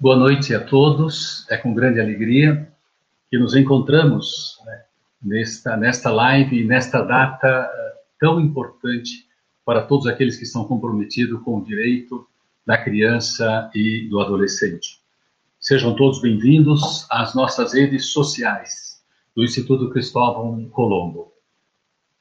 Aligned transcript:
Boa 0.00 0.14
noite 0.14 0.54
a 0.54 0.60
todos. 0.60 1.44
É 1.50 1.56
com 1.56 1.74
grande 1.74 2.00
alegria 2.00 2.72
que 3.28 3.36
nos 3.36 3.56
encontramos 3.56 4.56
né, 4.64 4.82
nesta, 5.20 5.76
nesta 5.76 6.12
live, 6.12 6.62
nesta 6.62 7.02
data 7.02 7.48
eh, 7.48 7.94
tão 8.20 8.40
importante 8.40 9.26
para 9.64 9.82
todos 9.82 10.06
aqueles 10.06 10.36
que 10.36 10.44
estão 10.44 10.64
comprometidos 10.64 11.42
com 11.42 11.58
o 11.58 11.64
direito 11.64 12.24
da 12.64 12.78
criança 12.78 13.68
e 13.74 14.06
do 14.08 14.20
adolescente. 14.20 15.00
Sejam 15.58 15.96
todos 15.96 16.20
bem-vindos 16.20 17.04
às 17.10 17.34
nossas 17.34 17.74
redes 17.74 18.12
sociais 18.12 19.02
do 19.34 19.42
Instituto 19.42 19.90
Cristóvão 19.90 20.68
Colombo. 20.68 21.32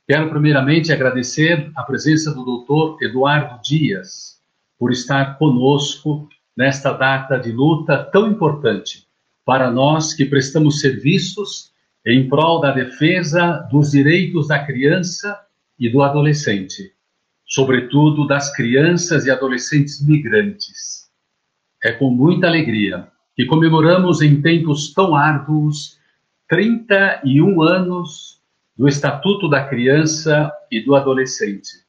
Quero 0.07 0.31
primeiramente 0.31 0.91
agradecer 0.91 1.71
a 1.75 1.83
presença 1.83 2.33
do 2.33 2.43
doutor 2.43 2.97
Eduardo 3.03 3.61
Dias 3.61 4.41
por 4.79 4.91
estar 4.91 5.37
conosco 5.37 6.27
nesta 6.57 6.91
data 6.91 7.37
de 7.37 7.51
luta 7.51 8.03
tão 8.11 8.27
importante 8.27 9.05
para 9.45 9.69
nós 9.69 10.13
que 10.13 10.25
prestamos 10.25 10.81
serviços 10.81 11.71
em 12.05 12.27
prol 12.27 12.59
da 12.59 12.71
defesa 12.71 13.67
dos 13.71 13.91
direitos 13.91 14.47
da 14.47 14.65
criança 14.65 15.39
e 15.79 15.89
do 15.89 16.01
adolescente, 16.01 16.91
sobretudo 17.45 18.25
das 18.25 18.53
crianças 18.55 19.25
e 19.25 19.31
adolescentes 19.31 20.05
migrantes. 20.05 21.07
É 21.83 21.91
com 21.91 22.09
muita 22.09 22.47
alegria 22.47 23.07
que 23.35 23.45
comemoramos 23.45 24.21
em 24.21 24.41
tempos 24.41 24.91
tão 24.93 25.15
árduos 25.15 25.99
31 26.49 27.61
anos 27.61 28.41
do 28.75 28.87
Estatuto 28.87 29.47
da 29.47 29.63
Criança 29.63 30.51
e 30.71 30.83
do 30.83 30.95
Adolescente 30.95 31.85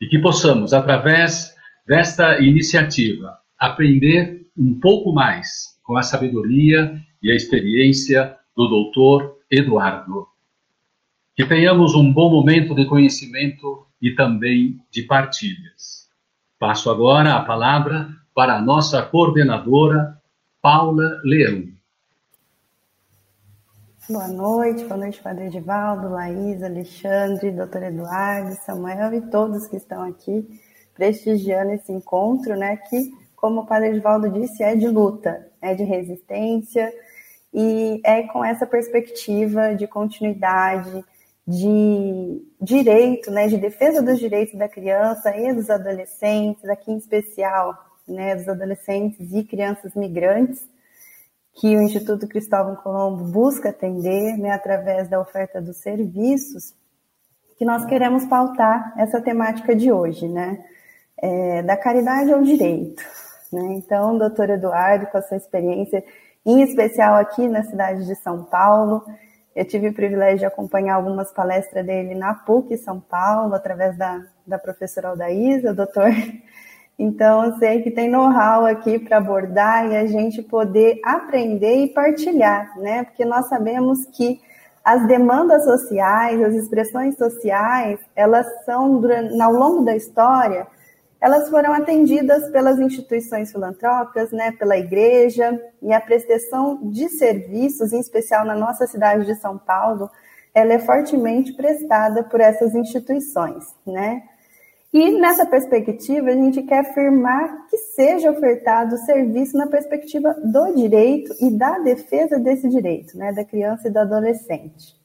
e 0.00 0.06
que 0.06 0.18
possamos, 0.18 0.72
através 0.72 1.54
desta 1.86 2.40
iniciativa, 2.40 3.39
aprender 3.60 4.46
um 4.56 4.80
pouco 4.80 5.12
mais 5.12 5.78
com 5.82 5.98
a 5.98 6.02
sabedoria 6.02 6.98
e 7.22 7.30
a 7.30 7.36
experiência 7.36 8.34
do 8.56 8.66
doutor 8.66 9.36
Eduardo. 9.50 10.26
Que 11.36 11.44
tenhamos 11.46 11.94
um 11.94 12.10
bom 12.10 12.30
momento 12.30 12.74
de 12.74 12.86
conhecimento 12.86 13.86
e 14.00 14.14
também 14.14 14.80
de 14.90 15.02
partilhas. 15.02 16.08
Passo 16.58 16.90
agora 16.90 17.34
a 17.34 17.44
palavra 17.44 18.08
para 18.34 18.56
a 18.56 18.62
nossa 18.62 19.02
coordenadora, 19.02 20.18
Paula 20.62 21.20
Leão. 21.22 21.68
Boa 24.08 24.28
noite, 24.28 24.84
boa 24.84 24.96
noite, 24.96 25.22
Padre 25.22 25.46
Edivaldo, 25.46 26.08
Laís, 26.08 26.62
Alexandre, 26.62 27.52
doutor 27.52 27.82
Eduardo, 27.82 28.56
Samuel 28.64 29.14
e 29.14 29.30
todos 29.30 29.68
que 29.68 29.76
estão 29.76 30.02
aqui 30.02 30.48
prestigiando 30.94 31.72
esse 31.72 31.92
encontro, 31.92 32.56
né, 32.56 32.76
que 32.76 33.10
como 33.40 33.62
o 33.62 33.66
Padre 33.66 33.88
Edvaldo 33.88 34.28
disse, 34.28 34.62
é 34.62 34.76
de 34.76 34.86
luta, 34.86 35.48
é 35.62 35.74
de 35.74 35.82
resistência 35.82 36.92
e 37.52 38.00
é 38.04 38.22
com 38.24 38.44
essa 38.44 38.66
perspectiva 38.66 39.74
de 39.74 39.86
continuidade, 39.86 41.04
de 41.46 42.42
direito, 42.60 43.30
né, 43.30 43.48
de 43.48 43.56
defesa 43.56 44.02
dos 44.02 44.18
direitos 44.18 44.56
da 44.56 44.68
criança 44.68 45.34
e 45.36 45.52
dos 45.52 45.68
adolescentes, 45.70 46.64
aqui 46.68 46.92
em 46.92 46.98
especial, 46.98 47.74
né, 48.06 48.36
dos 48.36 48.48
adolescentes 48.48 49.32
e 49.32 49.42
crianças 49.42 49.94
migrantes, 49.94 50.68
que 51.54 51.76
o 51.76 51.82
Instituto 51.82 52.28
Cristóvão 52.28 52.76
Colombo 52.76 53.24
busca 53.24 53.70
atender, 53.70 54.36
né, 54.36 54.52
através 54.52 55.08
da 55.08 55.20
oferta 55.20 55.60
dos 55.60 55.78
serviços, 55.78 56.74
que 57.58 57.64
nós 57.64 57.84
queremos 57.86 58.24
pautar 58.26 58.94
essa 58.96 59.20
temática 59.20 59.74
de 59.74 59.90
hoje, 59.90 60.28
né, 60.28 60.64
é, 61.20 61.62
da 61.62 61.76
caridade 61.76 62.32
ao 62.32 62.42
direito, 62.42 63.02
né? 63.52 63.74
Então, 63.74 64.16
doutor 64.16 64.50
Eduardo, 64.50 65.06
com 65.06 65.18
a 65.18 65.22
sua 65.22 65.36
experiência, 65.36 66.04
em 66.44 66.62
especial 66.62 67.16
aqui 67.16 67.48
na 67.48 67.62
cidade 67.62 68.06
de 68.06 68.14
São 68.16 68.44
Paulo, 68.44 69.04
eu 69.54 69.64
tive 69.64 69.88
o 69.88 69.94
privilégio 69.94 70.38
de 70.38 70.46
acompanhar 70.46 70.94
algumas 70.94 71.32
palestras 71.32 71.84
dele 71.84 72.14
na 72.14 72.34
PUC 72.34 72.76
São 72.78 73.00
Paulo, 73.00 73.54
através 73.54 73.96
da, 73.96 74.24
da 74.46 74.58
professora 74.58 75.08
Aldaísa, 75.08 75.74
doutor. 75.74 76.10
Então, 77.02 77.46
eu 77.46 77.52
sei 77.54 77.80
que 77.80 77.90
tem 77.90 78.10
know-how 78.10 78.66
aqui 78.66 78.98
para 78.98 79.16
abordar 79.16 79.90
e 79.90 79.96
a 79.96 80.04
gente 80.04 80.42
poder 80.42 81.00
aprender 81.02 81.84
e 81.84 81.88
partilhar, 81.94 82.78
né? 82.78 83.04
Porque 83.04 83.24
nós 83.24 83.48
sabemos 83.48 84.04
que 84.04 84.38
as 84.84 85.06
demandas 85.06 85.64
sociais, 85.64 86.42
as 86.42 86.52
expressões 86.52 87.16
sociais, 87.16 87.98
elas 88.14 88.46
são, 88.66 89.00
ao 89.40 89.52
longo 89.52 89.82
da 89.82 89.96
história, 89.96 90.66
elas 91.20 91.50
foram 91.50 91.72
atendidas 91.72 92.50
pelas 92.50 92.78
instituições 92.78 93.52
filantrópicas, 93.52 94.32
né, 94.32 94.52
pela 94.52 94.76
igreja, 94.78 95.60
e 95.82 95.92
a 95.92 96.00
prestação 96.00 96.78
de 96.90 97.08
serviços, 97.10 97.92
em 97.92 98.00
especial 98.00 98.44
na 98.46 98.54
nossa 98.54 98.86
cidade 98.86 99.26
de 99.26 99.34
São 99.34 99.58
Paulo, 99.58 100.10
ela 100.54 100.72
é 100.72 100.78
fortemente 100.78 101.52
prestada 101.52 102.24
por 102.24 102.40
essas 102.40 102.74
instituições, 102.74 103.64
né? 103.86 104.22
E 104.92 105.20
nessa 105.20 105.46
perspectiva, 105.46 106.30
a 106.30 106.34
gente 106.34 106.62
quer 106.62 106.80
afirmar 106.80 107.68
que 107.68 107.76
seja 107.76 108.32
ofertado 108.32 108.96
serviço 108.98 109.56
na 109.56 109.68
perspectiva 109.68 110.34
do 110.42 110.74
direito 110.74 111.32
e 111.40 111.56
da 111.56 111.78
defesa 111.78 112.40
desse 112.40 112.68
direito, 112.68 113.16
né, 113.16 113.32
da 113.32 113.44
criança 113.44 113.86
e 113.86 113.90
do 113.92 114.00
adolescente. 114.00 114.98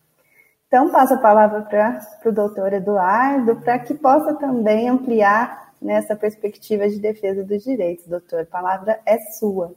Então, 0.67 0.89
passo 0.89 1.13
a 1.13 1.19
palavra 1.19 1.61
para 1.61 2.01
o 2.25 2.33
doutor 2.33 2.73
Eduardo, 2.73 3.57
para 3.57 3.77
que 3.77 3.93
possa 3.93 4.33
também 4.33 4.89
ampliar 4.89 5.64
nessa 5.81 6.15
perspectiva 6.15 6.87
de 6.89 6.99
defesa 6.99 7.43
dos 7.43 7.63
direitos, 7.63 8.07
doutor. 8.07 8.41
A 8.41 8.45
palavra 8.45 9.01
é 9.05 9.19
sua. 9.31 9.75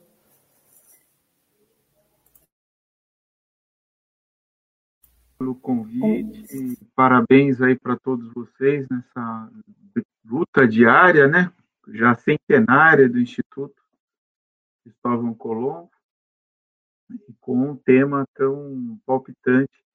Pelo 5.38 5.54
convite, 5.54 6.76
parabéns 6.96 7.60
aí 7.62 7.78
para 7.78 7.96
todos 7.96 8.32
vocês 8.32 8.86
nessa 8.88 9.50
luta 10.24 10.66
diária, 10.66 11.28
né? 11.28 11.52
Já 11.88 12.14
centenária 12.16 13.08
do 13.08 13.20
Instituto 13.20 13.80
Cristóvão 14.82 15.32
Colombo, 15.34 15.90
com 17.40 17.70
um 17.70 17.76
tema 17.76 18.26
tão 18.34 19.00
palpitante 19.06 19.87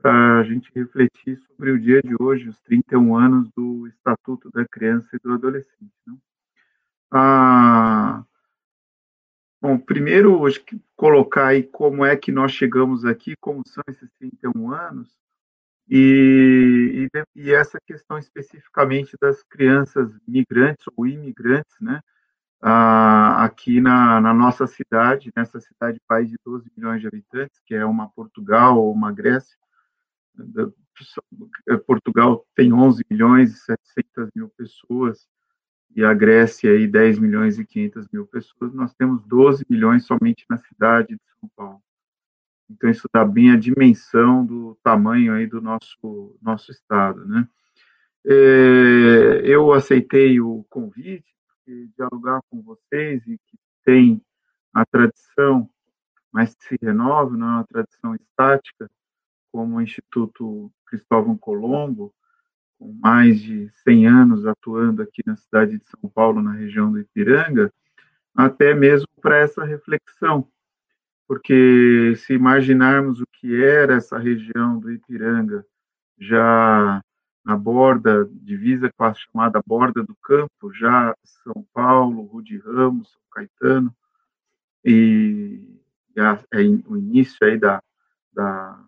para 0.00 0.40
a 0.40 0.42
gente 0.44 0.70
refletir 0.74 1.38
sobre 1.48 1.72
o 1.72 1.80
dia 1.80 2.00
de 2.02 2.14
hoje, 2.20 2.48
os 2.48 2.58
31 2.60 3.16
anos 3.16 3.50
do 3.56 3.86
Estatuto 3.88 4.50
da 4.50 4.64
Criança 4.66 5.08
e 5.12 5.18
do 5.18 5.32
Adolescente. 5.32 5.92
Né? 6.06 6.16
Ah, 7.10 8.24
bom, 9.60 9.78
primeiro, 9.78 10.40
que 10.64 10.80
colocar 10.94 11.48
aí 11.48 11.64
como 11.64 12.04
é 12.04 12.16
que 12.16 12.30
nós 12.30 12.52
chegamos 12.52 13.04
aqui, 13.04 13.34
como 13.40 13.62
são 13.66 13.82
esses 13.88 14.08
31 14.18 14.72
anos, 14.72 15.18
e, 15.90 17.08
e, 17.14 17.42
e 17.42 17.52
essa 17.52 17.78
questão 17.84 18.18
especificamente 18.18 19.16
das 19.20 19.42
crianças 19.42 20.12
migrantes 20.26 20.84
ou 20.96 21.06
imigrantes, 21.06 21.74
né? 21.80 22.00
Ah, 22.60 23.44
aqui 23.44 23.80
na, 23.80 24.20
na, 24.20 24.34
nossa 24.34 24.66
cidade, 24.66 25.30
nessa 25.36 25.60
cidade 25.60 26.00
país 26.08 26.28
de 26.28 26.36
12 26.44 26.68
milhões 26.76 27.00
de 27.00 27.06
habitantes, 27.06 27.60
que 27.64 27.74
é 27.74 27.84
uma 27.84 28.08
Portugal 28.10 28.78
ou 28.78 28.92
uma 28.92 29.12
Grécia, 29.12 29.56
Portugal 31.86 32.46
tem 32.54 32.72
11 32.72 33.04
milhões 33.10 33.52
e 33.52 33.56
700 33.56 34.30
mil 34.34 34.48
pessoas 34.50 35.28
e 35.94 36.04
a 36.04 36.12
Grécia 36.14 36.70
aí 36.70 36.86
10 36.86 37.18
milhões 37.18 37.58
e 37.58 37.64
500 37.64 38.08
mil 38.12 38.26
pessoas, 38.26 38.72
nós 38.74 38.94
temos 38.94 39.22
12 39.24 39.64
milhões 39.68 40.04
somente 40.04 40.44
na 40.48 40.58
cidade 40.58 41.14
de 41.14 41.20
São 41.40 41.50
Paulo. 41.56 41.82
Então 42.70 42.90
isso 42.90 43.08
dá 43.12 43.24
bem 43.24 43.50
a 43.50 43.56
dimensão 43.56 44.44
do 44.44 44.78
tamanho 44.82 45.32
aí 45.32 45.46
do 45.46 45.60
nosso 45.60 46.36
nosso 46.42 46.70
estado, 46.70 47.24
né? 47.26 47.48
É, 48.26 49.40
eu 49.44 49.72
aceitei 49.72 50.38
o 50.40 50.64
convite 50.68 51.34
de 51.66 51.88
dialogar 51.96 52.40
com 52.50 52.60
vocês 52.60 53.26
e 53.26 53.38
que 53.38 53.58
tem 53.84 54.20
a 54.74 54.84
tradição, 54.84 55.68
mas 56.30 56.54
se 56.58 56.76
renova, 56.82 57.36
não 57.36 57.46
é 57.46 57.50
uma 57.52 57.64
tradição 57.64 58.14
estática, 58.14 58.90
como 59.52 59.76
o 59.76 59.82
Instituto 59.82 60.70
Cristóvão 60.86 61.36
Colombo, 61.36 62.14
com 62.78 62.92
mais 63.00 63.40
de 63.40 63.68
100 63.82 64.06
anos 64.06 64.46
atuando 64.46 65.02
aqui 65.02 65.22
na 65.26 65.36
cidade 65.36 65.78
de 65.78 65.84
São 65.86 66.08
Paulo, 66.08 66.42
na 66.42 66.52
região 66.52 66.90
do 66.90 67.00
Ipiranga, 67.00 67.72
até 68.34 68.72
mesmo 68.72 69.08
para 69.20 69.38
essa 69.38 69.64
reflexão, 69.64 70.48
porque 71.26 72.14
se 72.16 72.32
imaginarmos 72.32 73.20
o 73.20 73.26
que 73.32 73.62
era 73.62 73.94
essa 73.94 74.16
região 74.18 74.78
do 74.78 74.90
Ipiranga, 74.92 75.66
já 76.18 77.02
na 77.44 77.56
borda, 77.56 78.28
divisa 78.30 78.92
com 78.96 79.04
a 79.04 79.14
chamada 79.14 79.60
borda 79.66 80.02
do 80.02 80.14
campo, 80.16 80.72
já 80.72 81.14
São 81.24 81.66
Paulo, 81.72 82.22
Rude 82.22 82.58
Ramos, 82.58 83.10
São 83.10 83.22
Caetano, 83.30 83.94
e, 84.84 85.60
e 86.14 86.20
a, 86.20 86.38
é 86.52 86.58
o 86.86 86.96
início 86.96 87.38
aí 87.42 87.58
da, 87.58 87.82
da 88.32 88.87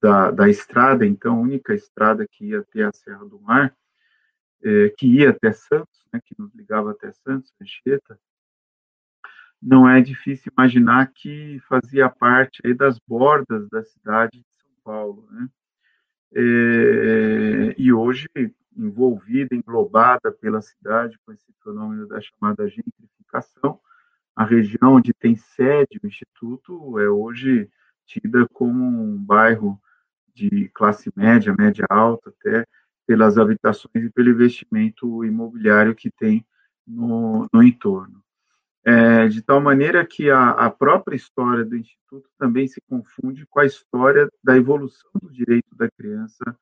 da, 0.00 0.30
da 0.30 0.48
estrada, 0.48 1.04
então, 1.04 1.36
a 1.36 1.40
única 1.40 1.74
estrada 1.74 2.26
que 2.26 2.46
ia 2.46 2.60
até 2.60 2.84
a 2.84 2.92
Serra 2.92 3.24
do 3.24 3.40
Mar, 3.40 3.74
é, 4.62 4.88
que 4.90 5.06
ia 5.06 5.30
até 5.30 5.52
Santos, 5.52 6.06
né, 6.12 6.20
que 6.24 6.34
nos 6.38 6.54
ligava 6.54 6.90
até 6.92 7.12
Santos, 7.12 7.52
Anchieta, 7.60 8.18
não 9.60 9.88
é 9.88 10.00
difícil 10.00 10.52
imaginar 10.56 11.10
que 11.12 11.60
fazia 11.68 12.08
parte 12.08 12.62
das 12.74 12.98
bordas 13.00 13.68
da 13.68 13.82
cidade 13.82 14.38
de 14.38 14.46
São 14.62 14.70
Paulo, 14.84 15.26
né? 15.32 15.48
É, 16.34 17.74
e 17.76 17.92
hoje 17.92 18.28
envolvida, 18.76 19.56
englobada 19.56 20.30
pela 20.30 20.62
cidade 20.62 21.18
com 21.24 21.32
esse 21.32 21.52
fenômeno 21.64 22.06
da 22.06 22.20
chamada 22.20 22.68
gentrificação, 22.68 23.80
a 24.36 24.44
região 24.44 24.94
onde 24.94 25.12
tem 25.12 25.34
sede 25.34 25.98
o 26.00 26.06
instituto 26.06 26.98
é 27.00 27.08
hoje 27.08 27.68
tida 28.06 28.46
como 28.52 28.84
um 28.84 29.16
bairro 29.16 29.80
de 30.38 30.68
classe 30.74 31.10
média, 31.16 31.54
média 31.58 31.84
alta, 31.90 32.30
até 32.30 32.64
pelas 33.06 33.38
habitações 33.38 34.04
e 34.04 34.10
pelo 34.10 34.30
investimento 34.30 35.24
imobiliário 35.24 35.94
que 35.94 36.10
tem 36.10 36.46
no, 36.86 37.46
no 37.52 37.62
entorno 37.62 38.22
é, 38.88 39.28
de 39.28 39.42
tal 39.42 39.60
maneira 39.60 40.06
que 40.06 40.30
a, 40.30 40.50
a, 40.50 40.70
própria 40.70 41.14
história 41.14 41.62
do 41.62 41.76
Instituto 41.76 42.26
também 42.38 42.66
se 42.66 42.80
confunde 42.88 43.44
com 43.46 43.60
a 43.60 43.66
história 43.66 44.26
da 44.42 44.56
evolução 44.56 45.10
do 45.20 45.30
direito 45.30 45.76
da 45.76 45.90
criança 45.90 46.56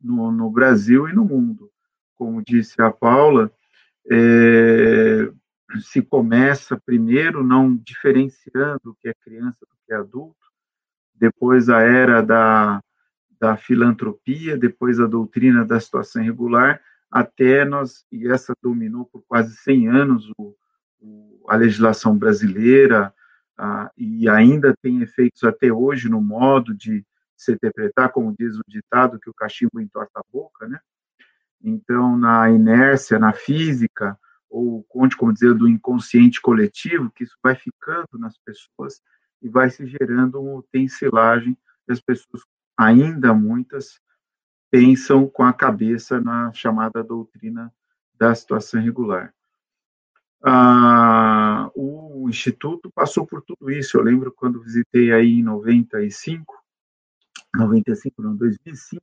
no, 0.00 0.32
no 0.32 0.50
Brasil 0.50 1.08
e 1.08 1.12
no 1.12 1.24
mundo. 1.24 1.70
Como 2.16 2.42
disse 2.42 2.82
a 2.82 2.90
Paula, 2.90 3.48
é, 4.10 5.30
se 5.80 6.02
começa 6.02 6.80
primeiro 6.84 7.44
não 7.44 7.76
diferenciando 7.76 8.90
o 8.90 8.94
que 8.96 9.08
é 9.08 9.14
criança 9.14 9.58
do 9.60 9.76
que 9.86 9.92
é 9.92 9.96
adulto, 9.96 10.34
depois 11.14 11.68
a 11.68 11.80
era 11.80 12.20
da, 12.20 12.80
da 13.40 13.56
filantropia, 13.56 14.56
depois 14.56 14.98
a 15.00 15.06
doutrina 15.06 15.64
da 15.64 15.78
situação 15.78 16.22
irregular, 16.22 16.80
até 17.10 17.64
nós, 17.64 18.04
e 18.12 18.28
essa 18.28 18.52
dominou 18.62 19.06
por 19.06 19.22
quase 19.26 19.56
100 19.56 19.88
anos 19.88 20.30
o, 20.36 20.54
a 21.48 21.56
legislação 21.56 22.16
brasileira 22.16 23.14
ah, 23.56 23.90
e 23.96 24.28
ainda 24.28 24.74
tem 24.82 25.02
efeitos 25.02 25.42
até 25.42 25.72
hoje 25.72 26.08
no 26.08 26.20
modo 26.20 26.74
de 26.74 27.04
se 27.36 27.52
interpretar, 27.52 28.10
como 28.10 28.34
diz 28.38 28.56
o 28.56 28.62
ditado, 28.68 29.18
que 29.18 29.30
o 29.30 29.34
cachimbo 29.34 29.80
entorta 29.80 30.20
a 30.20 30.24
boca, 30.32 30.66
né? 30.66 30.78
Então, 31.62 32.16
na 32.16 32.50
inércia, 32.50 33.18
na 33.18 33.32
física, 33.32 34.18
ou 34.50 34.82
conte, 34.84 35.16
como 35.16 35.32
dizer, 35.32 35.54
do 35.54 35.68
inconsciente 35.68 36.40
coletivo, 36.40 37.10
que 37.10 37.24
isso 37.24 37.36
vai 37.42 37.54
ficando 37.54 38.08
nas 38.14 38.36
pessoas 38.38 39.00
e 39.42 39.48
vai 39.48 39.70
se 39.70 39.86
gerando 39.86 40.40
uma 40.40 40.62
tensilagem, 40.72 41.56
e 41.88 41.92
as 41.92 42.00
pessoas, 42.00 42.42
ainda 42.78 43.34
muitas, 43.34 44.00
pensam 44.70 45.26
com 45.28 45.42
a 45.42 45.52
cabeça 45.52 46.20
na 46.20 46.52
chamada 46.52 47.02
doutrina 47.02 47.72
da 48.14 48.34
situação 48.34 48.80
irregular 48.80 49.34
ah, 50.42 51.70
o 51.74 52.28
Instituto 52.28 52.90
passou 52.90 53.26
por 53.26 53.42
tudo 53.42 53.70
isso. 53.70 53.96
Eu 53.96 54.02
lembro 54.02 54.32
quando 54.32 54.62
visitei 54.62 55.12
aí 55.12 55.40
em 55.40 55.42
95, 55.42 56.54
95, 57.54 58.22
não, 58.22 58.36
2005, 58.36 59.02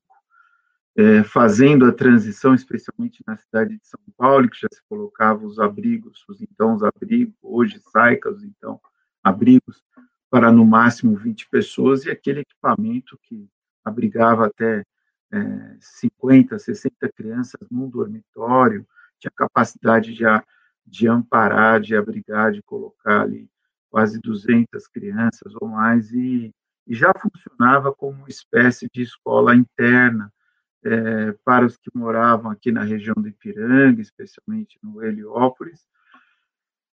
é, 0.98 1.24
fazendo 1.24 1.86
a 1.86 1.92
transição, 1.92 2.54
especialmente 2.54 3.22
na 3.28 3.36
cidade 3.38 3.78
de 3.78 3.86
São 3.86 4.00
Paulo, 4.16 4.50
que 4.50 4.60
já 4.60 4.68
se 4.72 4.82
colocava 4.88 5.46
os 5.46 5.60
abrigos, 5.60 6.24
os 6.30 6.42
então 6.42 6.76
os 6.76 6.84
abrigos, 6.84 7.36
hoje 7.42 7.80
saicas, 7.92 8.42
então 8.44 8.80
abrigos, 9.22 9.84
para 10.30 10.52
no 10.52 10.66
máximo 10.66 11.18
20 11.18 11.50
pessoas, 11.50 12.06
e 12.06 12.12
aquele 12.12 12.42
equipamento 12.42 13.20
que 13.24 13.50
abrigava 13.86 14.48
até 14.48 14.84
é, 15.32 15.78
50, 15.80 16.60
60 16.60 17.10
crianças 17.16 17.62
num 17.72 17.90
dormitório, 17.90 18.86
tinha 19.20 19.32
capacidade 19.32 20.14
de 20.14 20.26
de 20.86 21.08
amparar, 21.08 21.82
de 21.82 21.96
abrigar, 21.96 22.52
de 22.52 22.62
colocar 22.62 23.22
ali 23.22 23.50
quase 23.90 24.20
200 24.20 24.88
crianças 24.88 25.54
ou 25.60 25.68
mais, 25.68 26.12
e, 26.12 26.54
e 26.86 26.94
já 26.94 27.12
funcionava 27.14 27.94
como 27.94 28.20
uma 28.20 28.30
espécie 28.30 28.88
de 28.94 29.02
escola 29.02 29.56
interna 29.56 30.32
é, 30.84 31.32
para 31.44 31.66
os 31.66 31.78
que 31.78 31.90
moravam 31.96 32.52
aqui 32.52 32.72
na 32.72 32.84
região 32.84 33.16
do 33.16 33.28
Ipiranga, 33.28 34.02
especialmente 34.02 34.78
no 34.84 35.04
Heliópolis. 35.04 35.88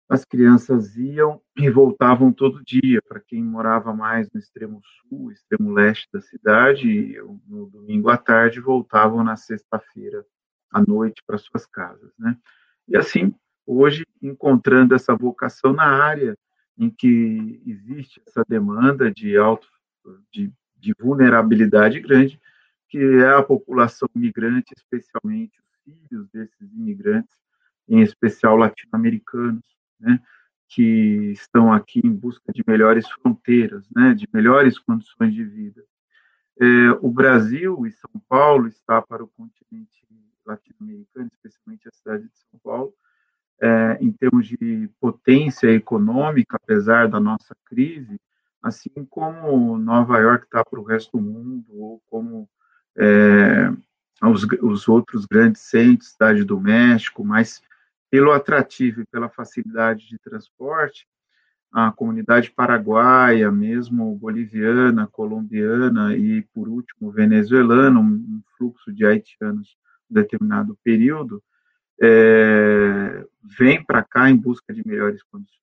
As 0.09 0.25
crianças 0.25 0.97
iam 0.97 1.39
e 1.55 1.69
voltavam 1.69 2.33
todo 2.33 2.63
dia. 2.63 2.99
Para 3.07 3.19
quem 3.19 3.43
morava 3.43 3.93
mais 3.93 4.27
no 4.33 4.39
extremo 4.39 4.81
sul, 5.07 5.31
extremo 5.31 5.71
leste 5.71 6.07
da 6.11 6.19
cidade, 6.19 7.15
no 7.47 7.67
domingo 7.67 8.09
à 8.09 8.17
tarde 8.17 8.59
voltavam 8.59 9.23
na 9.23 9.35
sexta-feira 9.35 10.25
à 10.71 10.81
noite 10.81 11.21
para 11.25 11.37
suas 11.37 11.67
casas, 11.67 12.11
né? 12.17 12.35
E 12.87 12.97
assim 12.97 13.35
hoje 13.67 14.03
encontrando 14.19 14.95
essa 14.95 15.15
vocação 15.15 15.73
na 15.73 15.85
área 15.85 16.35
em 16.75 16.89
que 16.89 17.61
existe 17.67 18.19
essa 18.25 18.43
demanda 18.47 19.11
de 19.11 19.37
alto 19.37 19.67
de, 20.31 20.51
de 20.75 20.91
vulnerabilidade 20.99 21.99
grande, 21.99 22.41
que 22.87 22.97
é 22.97 23.29
a 23.29 23.43
população 23.43 24.09
migrante, 24.15 24.73
especialmente 24.75 25.59
os 25.59 25.83
filhos 25.83 26.27
desses 26.29 26.73
imigrantes, 26.73 27.37
em 27.87 28.01
especial 28.01 28.55
latino-americanos, 28.55 29.63
né, 29.99 30.19
que 30.67 31.31
estão 31.31 31.73
aqui 31.73 31.99
em 32.03 32.13
busca 32.13 32.51
de 32.53 32.63
melhores 32.67 33.09
fronteiras, 33.09 33.87
né, 33.95 34.13
de 34.13 34.27
melhores 34.33 34.77
condições 34.77 35.33
de 35.33 35.43
vida. 35.43 35.83
É, 36.59 36.65
o 37.01 37.09
Brasil 37.09 37.85
e 37.85 37.91
São 37.91 38.11
Paulo 38.27 38.67
está 38.67 39.01
para 39.01 39.23
o 39.23 39.27
continente 39.27 40.05
latino-americano, 40.45 41.29
especialmente 41.33 41.87
a 41.87 41.91
cidade 41.91 42.23
de 42.23 42.37
São 42.49 42.59
Paulo, 42.63 42.93
é, 43.61 43.97
em 44.01 44.11
termos 44.11 44.47
de 44.47 44.89
potência 44.99 45.69
econômica, 45.71 46.57
apesar 46.57 47.07
da 47.07 47.19
nossa 47.19 47.55
crise, 47.65 48.19
assim 48.61 49.05
como 49.09 49.77
Nova 49.77 50.17
York 50.19 50.45
está 50.45 50.63
para 50.63 50.79
o 50.79 50.83
resto 50.83 51.17
do 51.17 51.23
mundo, 51.23 51.65
ou 51.69 52.01
como 52.09 52.49
é, 52.97 53.71
os, 54.23 54.43
os, 54.61 54.87
outros 54.87 55.25
grandes 55.25 55.61
centros, 55.61 56.11
cidade 56.11 56.43
do 56.43 56.59
México, 56.59 57.23
mas 57.23 57.61
pelo 58.09 58.31
atrativo 58.31 59.01
e 59.01 59.05
pela 59.05 59.29
facilidade 59.29 60.07
de 60.07 60.17
transporte, 60.19 61.07
a 61.71 61.91
comunidade 61.91 62.51
paraguaia, 62.51 63.51
mesmo 63.51 64.15
boliviana, 64.15 65.07
colombiana 65.07 66.15
e, 66.15 66.41
por 66.53 66.67
último, 66.67 67.11
venezuelana, 67.11 67.99
um 67.99 68.41
fluxo 68.57 68.91
de 68.91 69.05
haitianos 69.05 69.77
em 70.09 70.13
determinado 70.15 70.77
período, 70.83 71.43
é, 72.01 73.25
vem 73.43 73.83
para 73.83 74.03
cá 74.03 74.29
em 74.29 74.35
busca 74.35 74.73
de 74.73 74.85
melhores 74.87 75.21
condições. 75.23 75.59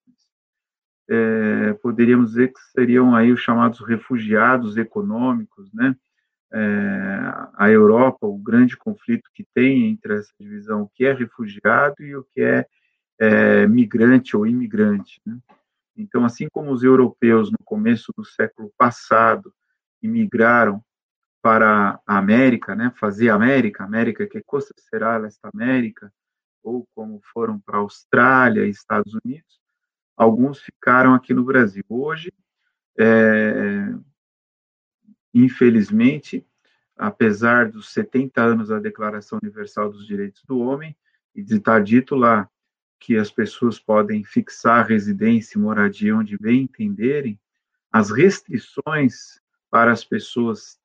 É, 1.09 1.73
poderíamos 1.73 2.29
dizer 2.31 2.53
que 2.53 2.59
seriam 2.71 3.15
aí 3.15 3.31
os 3.31 3.41
chamados 3.41 3.79
refugiados 3.79 4.77
econômicos, 4.77 5.71
né? 5.73 5.95
É, 6.53 6.59
a 7.55 7.69
Europa, 7.69 8.25
o 8.25 8.37
grande 8.37 8.77
conflito 8.77 9.29
que 9.33 9.45
tem 9.53 9.89
entre 9.89 10.17
essa 10.17 10.31
divisão, 10.39 10.83
o 10.83 10.89
que 10.89 11.05
é 11.05 11.13
refugiado 11.13 12.01
e 12.01 12.15
o 12.15 12.23
que 12.23 12.41
é, 12.41 12.65
é 13.19 13.67
migrante 13.67 14.35
ou 14.35 14.47
imigrante. 14.47 15.19
Né? 15.25 15.37
Então, 15.95 16.23
assim 16.23 16.47
como 16.49 16.71
os 16.71 16.83
europeus 16.83 17.51
no 17.51 17.57
começo 17.65 18.13
do 18.15 18.23
século 18.23 18.71
passado 18.77 19.53
imigraram 20.01 20.81
para 21.41 21.99
a 22.05 22.17
América, 22.17 22.75
né, 22.75 22.91
fazer 22.99 23.29
América, 23.29 23.83
América 23.83 24.27
que 24.27 24.41
coisa 24.41 24.73
será 24.89 25.15
esta 25.25 25.49
América, 25.53 26.11
ou 26.63 26.87
como 26.93 27.21
foram 27.33 27.59
para 27.59 27.77
a 27.77 27.81
Austrália 27.81 28.65
e 28.65 28.69
Estados 28.69 29.13
Unidos, 29.23 29.59
alguns 30.15 30.59
ficaram 30.59 31.13
aqui 31.13 31.33
no 31.33 31.43
Brasil. 31.43 31.83
Hoje, 31.87 32.33
é, 32.99 33.93
infelizmente, 35.43 36.45
apesar 36.95 37.69
dos 37.69 37.93
70 37.93 38.41
anos 38.41 38.69
da 38.69 38.79
Declaração 38.79 39.39
Universal 39.41 39.91
dos 39.91 40.05
Direitos 40.05 40.43
do 40.43 40.59
Homem, 40.59 40.95
e 41.35 41.43
de 41.43 41.57
estar 41.57 41.83
dito 41.83 42.15
lá 42.15 42.49
que 42.99 43.15
as 43.15 43.31
pessoas 43.31 43.79
podem 43.79 44.23
fixar 44.23 44.87
residência 44.87 45.57
e 45.57 45.61
moradia 45.61 46.15
onde 46.15 46.37
bem 46.37 46.63
entenderem, 46.63 47.39
as 47.91 48.09
restrições 48.09 49.39
para 49.69 49.91
as 49.91 50.03
pessoas 50.03 50.79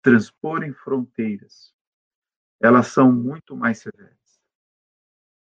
transporem 0.00 0.72
fronteiras, 0.72 1.74
elas 2.60 2.86
são 2.88 3.12
muito 3.12 3.56
mais 3.56 3.78
severas. 3.78 4.17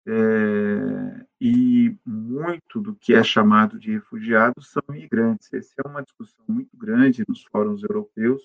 É, 0.06 1.26
e 1.40 1.96
muito 2.06 2.82
do 2.82 2.94
que 2.96 3.14
é 3.14 3.24
chamado 3.24 3.80
de 3.80 3.92
refugiados 3.92 4.70
são 4.70 4.84
imigrantes. 4.90 5.52
Essa 5.54 5.74
é 5.84 5.88
uma 5.88 6.04
discussão 6.04 6.44
muito 6.48 6.76
grande 6.76 7.24
nos 7.28 7.44
fóruns 7.44 7.84
europeus, 7.84 8.42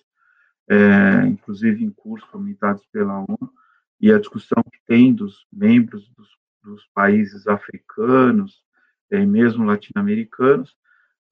é, 0.68 1.26
inclusive 1.26 1.84
em 1.84 1.90
cursos 1.90 2.28
comentados 2.28 2.86
pela 2.92 3.20
ONU, 3.20 3.52
e 4.00 4.12
a 4.12 4.18
discussão 4.18 4.62
que 4.62 4.78
tem 4.86 5.12
dos 5.12 5.46
membros 5.52 6.08
dos, 6.10 6.28
dos 6.62 6.86
países 6.94 7.48
africanos, 7.48 8.62
é, 9.10 9.24
mesmo 9.24 9.64
latino-americanos, 9.64 10.76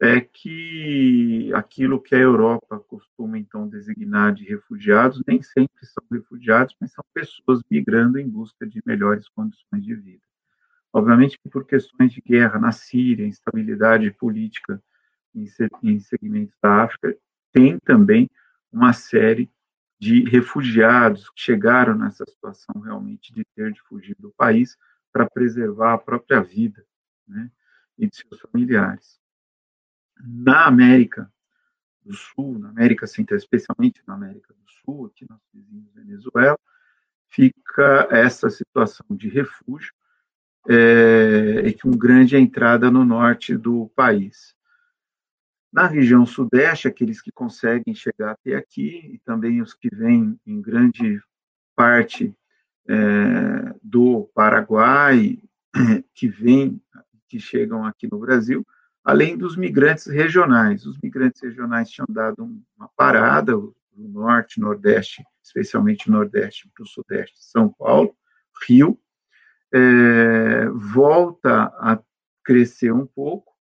é 0.01 0.21
que 0.21 1.51
aquilo 1.55 2.01
que 2.01 2.15
a 2.15 2.19
Europa 2.19 2.79
costuma 2.81 3.39
então 3.39 3.67
designar 3.67 4.35
de 4.35 4.45
refugiados 4.45 5.23
nem 5.27 5.41
sempre 5.41 5.87
são 5.87 6.05
refugiados, 6.11 6.77
mas 6.81 6.93
são 6.93 7.05
pessoas 7.15 7.63
migrando 7.71 8.19
em 8.19 8.29
busca 8.29 8.67
de 8.67 8.83
melhores 8.85 9.29
condições 9.29 9.83
de 9.83 9.95
vida. 9.95 10.23
Obviamente 10.93 11.39
que 11.39 11.49
por 11.49 11.67
questões 11.67 12.13
de 12.13 12.21
guerra 12.21 12.59
na 12.59 12.73
Síria, 12.73 13.27
instabilidade 13.27 14.11
política 14.13 14.83
em 15.83 15.99
segmentos 15.99 16.57
da 16.63 16.85
África, 16.85 17.17
tem 17.53 17.79
também 17.79 18.29
uma 18.73 18.93
série 18.93 19.51
de 19.99 20.25
refugiados 20.25 21.31
que 21.31 21.41
chegaram 21.41 21.97
nessa 21.97 22.25
situação 22.27 22.81
realmente 22.81 23.33
de 23.33 23.45
ter 23.55 23.73
de 23.73 23.81
fugir 23.83 24.17
do 24.19 24.31
país 24.33 24.77
para 25.13 25.29
preservar 25.29 25.95
a 25.95 25.99
própria 25.99 26.43
vida 26.43 26.85
né, 27.27 27.51
e 27.99 28.07
de 28.07 28.17
seus 28.17 28.41
familiares. 28.41 29.19
Na 30.19 30.67
América 30.67 31.31
do 32.05 32.15
Sul, 32.15 32.59
na 32.59 32.69
América 32.69 33.07
Central, 33.07 33.37
especialmente 33.37 34.03
na 34.07 34.15
América 34.15 34.55
do 34.55 34.71
Sul, 34.85 35.07
aqui 35.07 35.27
vizinho 35.53 35.89
Venezuela, 35.95 36.59
fica 37.29 38.09
essa 38.11 38.49
situação 38.49 39.07
de 39.11 39.29
refúgio 39.29 39.93
é, 40.69 41.63
e 41.67 41.75
com 41.75 41.91
grande 41.91 42.37
entrada 42.37 42.91
no 42.91 43.05
norte 43.05 43.57
do 43.57 43.91
país. 43.95 44.55
Na 45.73 45.87
região 45.87 46.25
sudeste, 46.25 46.89
aqueles 46.89 47.21
que 47.21 47.31
conseguem 47.33 47.95
chegar 47.95 48.33
até 48.33 48.55
aqui, 48.55 49.11
e 49.13 49.19
também 49.19 49.61
os 49.61 49.75
que 49.75 49.95
vêm 49.95 50.39
em 50.47 50.61
grande 50.61 51.21
parte 51.75 52.35
é, 52.89 53.75
do 53.83 54.31
Paraguai, 54.35 55.39
que 56.15 56.29
vêm, 56.29 56.81
que 57.29 57.39
chegam 57.39 57.85
aqui 57.85 58.09
no 58.11 58.19
Brasil, 58.19 58.67
além 59.07 59.39
dos 59.39 59.57
migrantes 59.57 60.07
regionais. 60.07 60.85
Os 60.85 60.99
migrantes 60.99 61.41
regionais 61.41 61.89
tinham 61.89 62.09
dado 62.11 62.43
uma 62.77 62.89
parada 62.97 63.53
no 63.53 63.75
norte, 63.97 64.59
nordeste, 64.59 65.25
especialmente 65.41 66.11
nordeste 66.11 66.69
para 66.75 66.83
o 66.83 66.87
sudeste, 66.87 67.37
São 67.39 67.73
Paulo, 67.73 68.17
Rio, 68.67 68.99
é, 69.73 70.69
volta 70.71 71.67
a 71.79 72.01
crescer 72.45 72.93
um 72.93 73.07
pouco, 73.07 73.55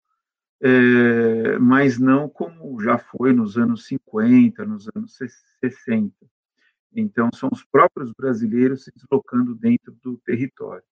é, 0.61 1.59
mas 1.59 1.99
não 1.99 2.27
como 2.27 2.81
já 2.81 2.97
foi 2.97 3.31
nos 3.31 3.55
anos 3.55 3.85
50, 3.85 4.65
nos 4.65 4.89
anos 4.95 5.15
60. 5.61 6.11
Então, 6.91 7.29
são 7.31 7.49
os 7.53 7.63
próprios 7.63 8.11
brasileiros 8.13 8.85
se 8.85 8.91
deslocando 8.95 9.53
dentro 9.53 9.95
do 10.01 10.17
território. 10.25 10.83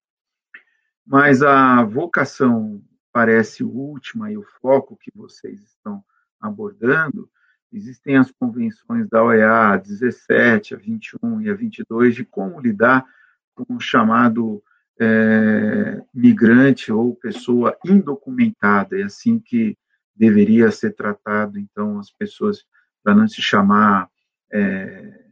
Mas 1.04 1.42
a 1.42 1.82
vocação 1.82 2.80
parece 3.14 3.62
última 3.62 4.32
e 4.32 4.36
o 4.36 4.42
foco 4.60 4.96
que 4.96 5.12
vocês 5.14 5.62
estão 5.62 6.04
abordando, 6.40 7.30
existem 7.72 8.16
as 8.16 8.32
convenções 8.32 9.08
da 9.08 9.22
OEA 9.22 9.68
a 9.68 9.76
17, 9.76 10.74
a 10.74 10.78
21 10.78 11.42
e 11.42 11.48
a 11.48 11.54
22 11.54 12.16
de 12.16 12.24
como 12.24 12.60
lidar 12.60 13.06
com 13.54 13.76
o 13.76 13.80
chamado 13.80 14.60
é, 15.00 16.02
migrante 16.12 16.90
ou 16.92 17.14
pessoa 17.14 17.78
indocumentada, 17.84 18.98
é 18.98 19.04
assim 19.04 19.38
que 19.38 19.78
deveria 20.14 20.72
ser 20.72 20.92
tratado, 20.92 21.56
então, 21.56 22.00
as 22.00 22.10
pessoas, 22.10 22.64
para 23.00 23.14
não 23.14 23.28
se 23.28 23.40
chamar 23.40 24.10
é, 24.52 25.24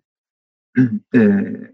é, 1.14 1.72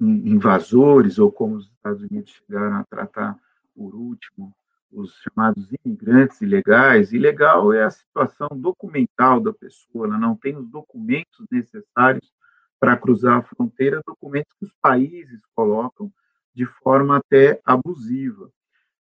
invasores, 0.00 1.18
ou 1.18 1.30
como 1.30 1.56
os 1.56 1.66
Estados 1.66 2.02
Unidos 2.02 2.32
chegaram 2.32 2.76
a 2.76 2.84
tratar 2.84 3.38
por 3.74 3.94
último, 3.94 4.54
os 4.94 5.14
chamados 5.22 5.68
imigrantes 5.84 6.40
ilegais. 6.40 7.12
Ilegal 7.12 7.72
é 7.72 7.84
a 7.84 7.90
situação 7.90 8.48
documental 8.54 9.40
da 9.40 9.52
pessoa, 9.52 10.06
ela 10.06 10.18
não 10.18 10.36
tem 10.36 10.56
os 10.56 10.68
documentos 10.68 11.44
necessários 11.50 12.32
para 12.78 12.96
cruzar 12.96 13.38
a 13.38 13.42
fronteira, 13.42 14.02
documentos 14.06 14.52
que 14.58 14.66
os 14.66 14.72
países 14.80 15.40
colocam 15.54 16.12
de 16.54 16.66
forma 16.66 17.16
até 17.16 17.60
abusiva, 17.64 18.50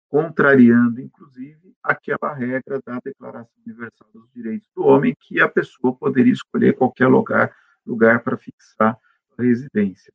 contrariando, 0.09 1.01
inclusive, 1.01 1.75
aquela 1.83 2.33
regra 2.33 2.81
da 2.87 2.99
Declaração 3.05 3.53
Universal 3.67 4.09
dos 4.15 4.31
Direitos 4.33 4.69
do 4.75 4.85
Homem, 4.85 5.15
que 5.21 5.41
a 5.41 5.49
pessoa 5.49 5.95
poderia 5.95 6.33
escolher 6.33 6.75
qualquer 6.75 7.09
lugar, 7.09 7.55
lugar 7.85 8.23
para 8.23 8.37
fixar 8.37 8.97
a 9.37 9.43
residência. 9.43 10.13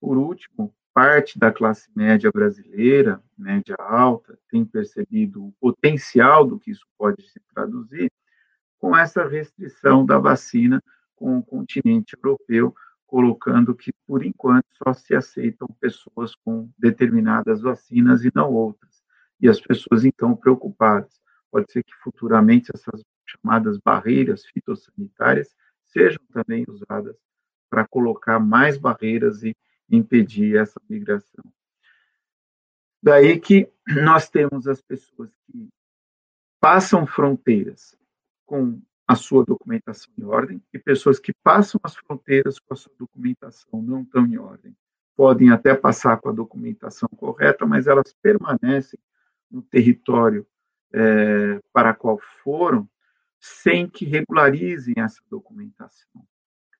Por 0.00 0.16
último, 0.16 0.74
parte 0.98 1.38
da 1.38 1.52
classe 1.52 1.88
média 1.94 2.28
brasileira, 2.32 3.22
média 3.38 3.76
alta, 3.78 4.36
tem 4.50 4.64
percebido 4.64 5.44
o 5.44 5.52
potencial 5.60 6.44
do 6.44 6.58
que 6.58 6.72
isso 6.72 6.84
pode 6.98 7.22
se 7.30 7.40
traduzir 7.54 8.10
com 8.80 8.96
essa 8.96 9.24
restrição 9.24 10.04
da 10.04 10.18
vacina 10.18 10.82
com 11.14 11.38
o 11.38 11.42
continente 11.42 12.16
europeu, 12.20 12.74
colocando 13.06 13.76
que, 13.76 13.92
por 14.08 14.24
enquanto, 14.24 14.66
só 14.72 14.92
se 14.92 15.14
aceitam 15.14 15.68
pessoas 15.80 16.34
com 16.44 16.68
determinadas 16.76 17.60
vacinas 17.60 18.24
e 18.24 18.32
não 18.34 18.52
outras. 18.52 19.00
E 19.40 19.48
as 19.48 19.60
pessoas, 19.60 20.04
então, 20.04 20.34
preocupadas. 20.34 21.20
Pode 21.48 21.70
ser 21.70 21.84
que 21.84 21.94
futuramente 22.02 22.72
essas 22.74 23.04
chamadas 23.24 23.78
barreiras 23.78 24.44
fitossanitárias 24.46 25.54
sejam 25.86 26.24
também 26.32 26.64
usadas 26.66 27.16
para 27.70 27.86
colocar 27.86 28.40
mais 28.40 28.76
barreiras 28.76 29.44
e 29.44 29.56
impedir 29.90 30.56
essa 30.56 30.80
migração. 30.88 31.44
Daí 33.02 33.38
que 33.38 33.70
nós 33.86 34.28
temos 34.28 34.66
as 34.66 34.80
pessoas 34.80 35.30
que 35.46 35.68
passam 36.60 37.06
fronteiras 37.06 37.96
com 38.44 38.80
a 39.06 39.14
sua 39.14 39.44
documentação 39.44 40.12
em 40.18 40.24
ordem 40.24 40.62
e 40.72 40.78
pessoas 40.78 41.18
que 41.18 41.32
passam 41.42 41.80
as 41.82 41.96
fronteiras 41.96 42.58
com 42.58 42.74
a 42.74 42.76
sua 42.76 42.92
documentação 42.98 43.80
não 43.80 44.04
tão 44.04 44.26
em 44.26 44.36
ordem. 44.36 44.76
Podem 45.16 45.50
até 45.50 45.74
passar 45.74 46.18
com 46.18 46.28
a 46.28 46.32
documentação 46.32 47.08
correta, 47.16 47.64
mas 47.66 47.86
elas 47.86 48.14
permanecem 48.20 49.00
no 49.50 49.62
território 49.62 50.46
é, 50.92 51.60
para 51.72 51.94
qual 51.94 52.18
foram 52.42 52.88
sem 53.40 53.88
que 53.88 54.04
regularizem 54.04 54.94
essa 54.98 55.22
documentação. 55.30 56.22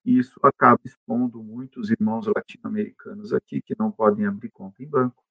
E 0.09 0.19
isso 0.19 0.41
acaba 0.43 0.81
expondo 0.87 1.43
muitos 1.43 1.91
irmãos 1.91 2.27
latino-americanos 2.27 3.31
aqui 3.35 3.61
que 3.61 3.77
não 3.79 3.91
podem 3.91 4.25
abrir 4.25 4.49
conta 4.49 4.83
em 4.83 4.89
banco, 4.89 5.23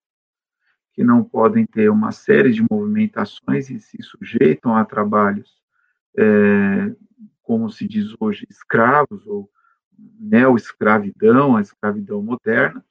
que 0.93 1.03
não 1.03 1.23
podem 1.23 1.65
ter 1.65 1.89
uma 1.89 2.11
série 2.11 2.51
de 2.51 2.63
movimentações 2.69 3.71
e 3.71 3.79
se 3.79 3.97
sujeitam 4.03 4.77
a 4.77 4.85
trabalhos 4.85 5.59
é, 6.15 6.95
como 7.41 7.71
se 7.71 7.87
diz 7.87 8.13
hoje, 8.19 8.45
escravos, 8.51 9.25
ou 9.25 9.49
neo-escravidão, 9.97 11.57
a 11.57 11.61
escravidão 11.61 12.21
moderna, 12.21 12.85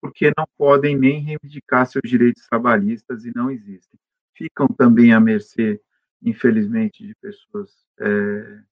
porque 0.00 0.32
não 0.36 0.48
podem 0.58 0.98
nem 0.98 1.20
reivindicar 1.20 1.86
seus 1.86 2.10
direitos 2.10 2.44
trabalhistas 2.48 3.24
e 3.24 3.30
não 3.32 3.52
existem. 3.52 4.00
Ficam 4.34 4.66
também 4.66 5.12
à 5.12 5.20
mercê, 5.20 5.80
infelizmente, 6.20 7.06
de 7.06 7.14
pessoas 7.14 7.70
é, 8.00 8.62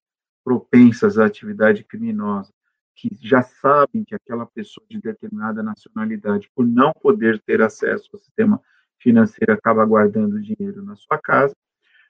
propensas 0.49 1.19
à 1.19 1.27
atividade 1.27 1.85
criminosa, 1.85 2.51
que 2.95 3.11
já 3.21 3.43
sabem 3.43 4.03
que 4.03 4.15
aquela 4.15 4.47
pessoa 4.47 4.87
de 4.89 4.99
determinada 4.99 5.63
nacionalidade, 5.63 6.51
por 6.55 6.67
não 6.67 6.91
poder 7.03 7.39
ter 7.41 7.61
acesso 7.61 8.09
ao 8.15 8.19
sistema 8.19 8.59
financeiro, 8.99 9.53
acaba 9.53 9.85
guardando 9.85 10.41
dinheiro 10.41 10.83
na 10.83 10.97
sua 10.97 11.19
casa, 11.19 11.55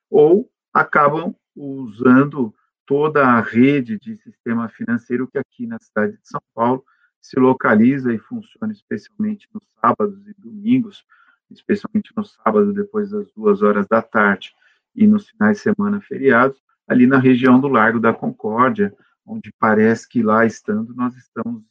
ou 0.09 0.49
acabam 0.73 1.35
usando 1.57 2.55
toda 2.87 3.27
a 3.27 3.41
rede 3.41 3.99
de 3.99 4.15
sistema 4.19 4.69
financeiro 4.69 5.27
que 5.27 5.37
aqui 5.37 5.67
na 5.67 5.81
cidade 5.81 6.13
de 6.13 6.29
São 6.29 6.41
Paulo 6.55 6.85
se 7.21 7.41
localiza 7.41 8.15
e 8.15 8.19
funciona 8.21 8.73
especialmente 8.73 9.49
nos 9.53 9.65
sábados 9.81 10.29
e 10.29 10.35
domingos, 10.39 11.05
especialmente 11.51 12.13
no 12.17 12.25
sábado 12.25 12.73
depois 12.73 13.11
das 13.11 13.27
duas 13.33 13.63
horas 13.63 13.89
da 13.89 14.01
tarde 14.01 14.55
e 14.95 15.09
nos 15.09 15.29
finais 15.29 15.57
de 15.57 15.65
semana 15.65 16.01
feriados, 16.01 16.63
ali 16.89 17.07
na 17.07 17.19
região 17.19 17.61
do 17.61 17.69
Largo 17.69 18.01
da 18.01 18.13
Concórdia, 18.13 18.95
onde 19.25 19.53
parece 19.59 20.09
que 20.09 20.23
lá 20.23 20.47
estando 20.47 20.95
nós 20.95 21.15
estamos 21.17 21.63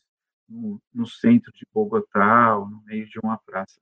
no, 0.47 0.79
no 0.93 1.07
centro 1.07 1.51
de 1.51 1.65
Bogotá, 1.73 2.55
ou 2.55 2.69
no 2.69 2.81
meio 2.85 3.07
de 3.09 3.19
uma 3.21 3.37
praça 3.37 3.81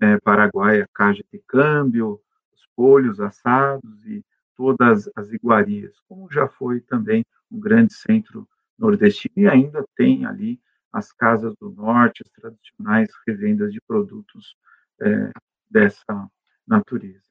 é, 0.00 0.18
paraguaia, 0.20 0.88
caixa 0.94 1.22
de 1.32 1.42
câmbio, 1.46 2.20
os 2.52 2.66
polhos 2.76 3.20
assados 3.20 4.06
e 4.06 4.24
todas 4.56 5.10
as 5.16 5.32
iguarias, 5.32 5.94
como 6.08 6.30
já 6.30 6.48
foi 6.48 6.80
também 6.80 7.24
um 7.50 7.58
grande 7.58 7.92
centro 7.92 8.48
nordestino 8.78 9.34
e 9.36 9.48
ainda 9.48 9.84
tem 9.96 10.24
ali 10.24 10.60
as 10.92 11.12
casas 11.12 11.54
do 11.60 11.70
norte, 11.70 12.22
as 12.24 12.30
tradicionais 12.30 13.08
revendas 13.26 13.72
de 13.72 13.80
produtos 13.80 14.56
é, 15.00 15.30
dessa 15.70 16.30
natureza. 16.66 17.27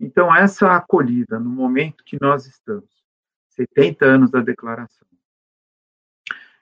Então, 0.00 0.34
essa 0.34 0.74
acolhida, 0.74 1.38
no 1.38 1.50
momento 1.50 2.02
que 2.02 2.16
nós 2.18 2.46
estamos, 2.46 2.88
70 3.50 4.06
anos 4.06 4.30
da 4.30 4.40
declaração, 4.40 5.06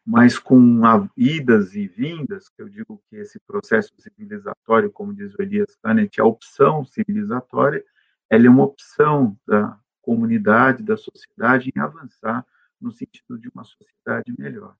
mas 0.04 0.38
com 0.38 0.80
idas 1.16 1.75
e 1.76 1.87
vindas, 1.87 2.49
que 2.49 2.61
eu 2.61 2.68
digo 2.68 3.00
que 3.09 3.16
esse 3.16 3.38
processo 3.38 3.92
civilizatório, 3.99 4.90
como 4.90 5.14
diz 5.14 5.35
o 5.35 5.42
Elias 5.42 5.76
Canet, 5.83 6.21
a 6.21 6.25
opção 6.25 6.85
civilizatória, 6.85 7.85
ela 8.28 8.47
é 8.47 8.50
uma 8.50 8.64
opção 8.64 9.38
da 9.47 9.78
comunidade, 10.02 10.83
da 10.83 10.97
sociedade, 10.97 11.71
em 11.75 11.78
avançar 11.78 12.45
no 12.80 12.90
sentido 12.90 13.38
de 13.38 13.49
uma 13.54 13.62
sociedade 13.62 14.35
melhor. 14.37 14.75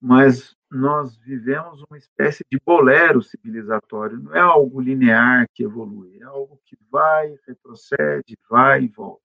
Mas 0.00 0.56
nós 0.70 1.16
vivemos 1.16 1.82
uma 1.90 1.98
espécie 1.98 2.44
de 2.50 2.58
bolero 2.64 3.20
civilizatório, 3.22 4.18
não 4.18 4.34
é 4.34 4.40
algo 4.40 4.80
linear 4.80 5.46
que 5.52 5.64
evolui, 5.64 6.18
é 6.20 6.24
algo 6.24 6.60
que 6.64 6.78
vai, 6.90 7.36
retrocede, 7.46 8.38
vai 8.48 8.84
e 8.84 8.88
volta. 8.88 9.22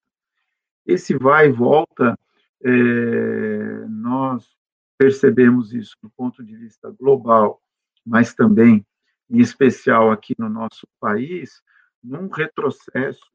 Esse 0.85 1.17
vai 1.17 1.47
e 1.47 1.51
volta, 1.51 2.17
é, 2.63 3.85
nós 3.87 4.55
percebemos 4.97 5.73
isso 5.73 5.95
do 6.01 6.09
ponto 6.09 6.43
de 6.43 6.55
vista 6.55 6.89
global, 6.91 7.61
mas 8.05 8.33
também, 8.33 8.85
em 9.29 9.39
especial 9.39 10.11
aqui 10.11 10.33
no 10.37 10.49
nosso 10.49 10.87
país, 10.99 11.61
num 12.03 12.27
retrocesso 12.27 13.31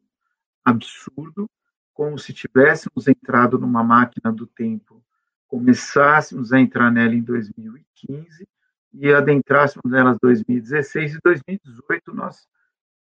absurdo, 0.65 1.49
como 1.93 2.19
se 2.19 2.33
tivéssemos 2.33 3.07
entrado 3.09 3.59
numa 3.59 3.85
máquina 3.85 4.33
do 4.33 4.47
tempo 4.47 5.00
começássemos 5.51 6.53
a 6.53 6.61
entrar 6.61 6.93
nela 6.93 7.13
em 7.13 7.21
2015 7.21 8.49
e 8.95 9.13
adentrássemos 9.13 9.91
nela 9.91 10.13
em 10.13 10.19
2016 10.23 11.15
e 11.15 11.19
2018 11.23 12.15
nós 12.15 12.47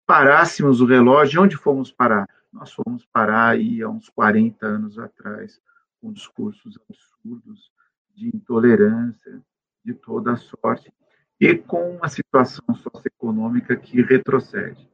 parássemos 0.05 0.81
o 0.81 0.85
relógio. 0.85 1.43
Onde 1.43 1.57
fomos 1.57 1.93
parar? 1.93 2.29
Nós 2.53 2.73
fomos 2.73 3.07
parar 3.07 3.51
aí 3.51 3.81
há 3.83 3.89
uns 3.89 4.09
40 4.09 4.67
anos 4.67 4.99
atrás, 4.99 5.61
com 6.01 6.13
discursos 6.13 6.77
absurdos 6.77 7.71
de 8.15 8.29
intolerância 8.29 9.41
de 9.85 9.95
toda 9.95 10.37
sorte 10.37 10.93
e 11.41 11.55
com 11.55 11.97
uma 11.97 12.09
situação 12.09 12.65
socioeconômica 12.75 13.77
que 13.77 14.03
retrocede. 14.03 14.89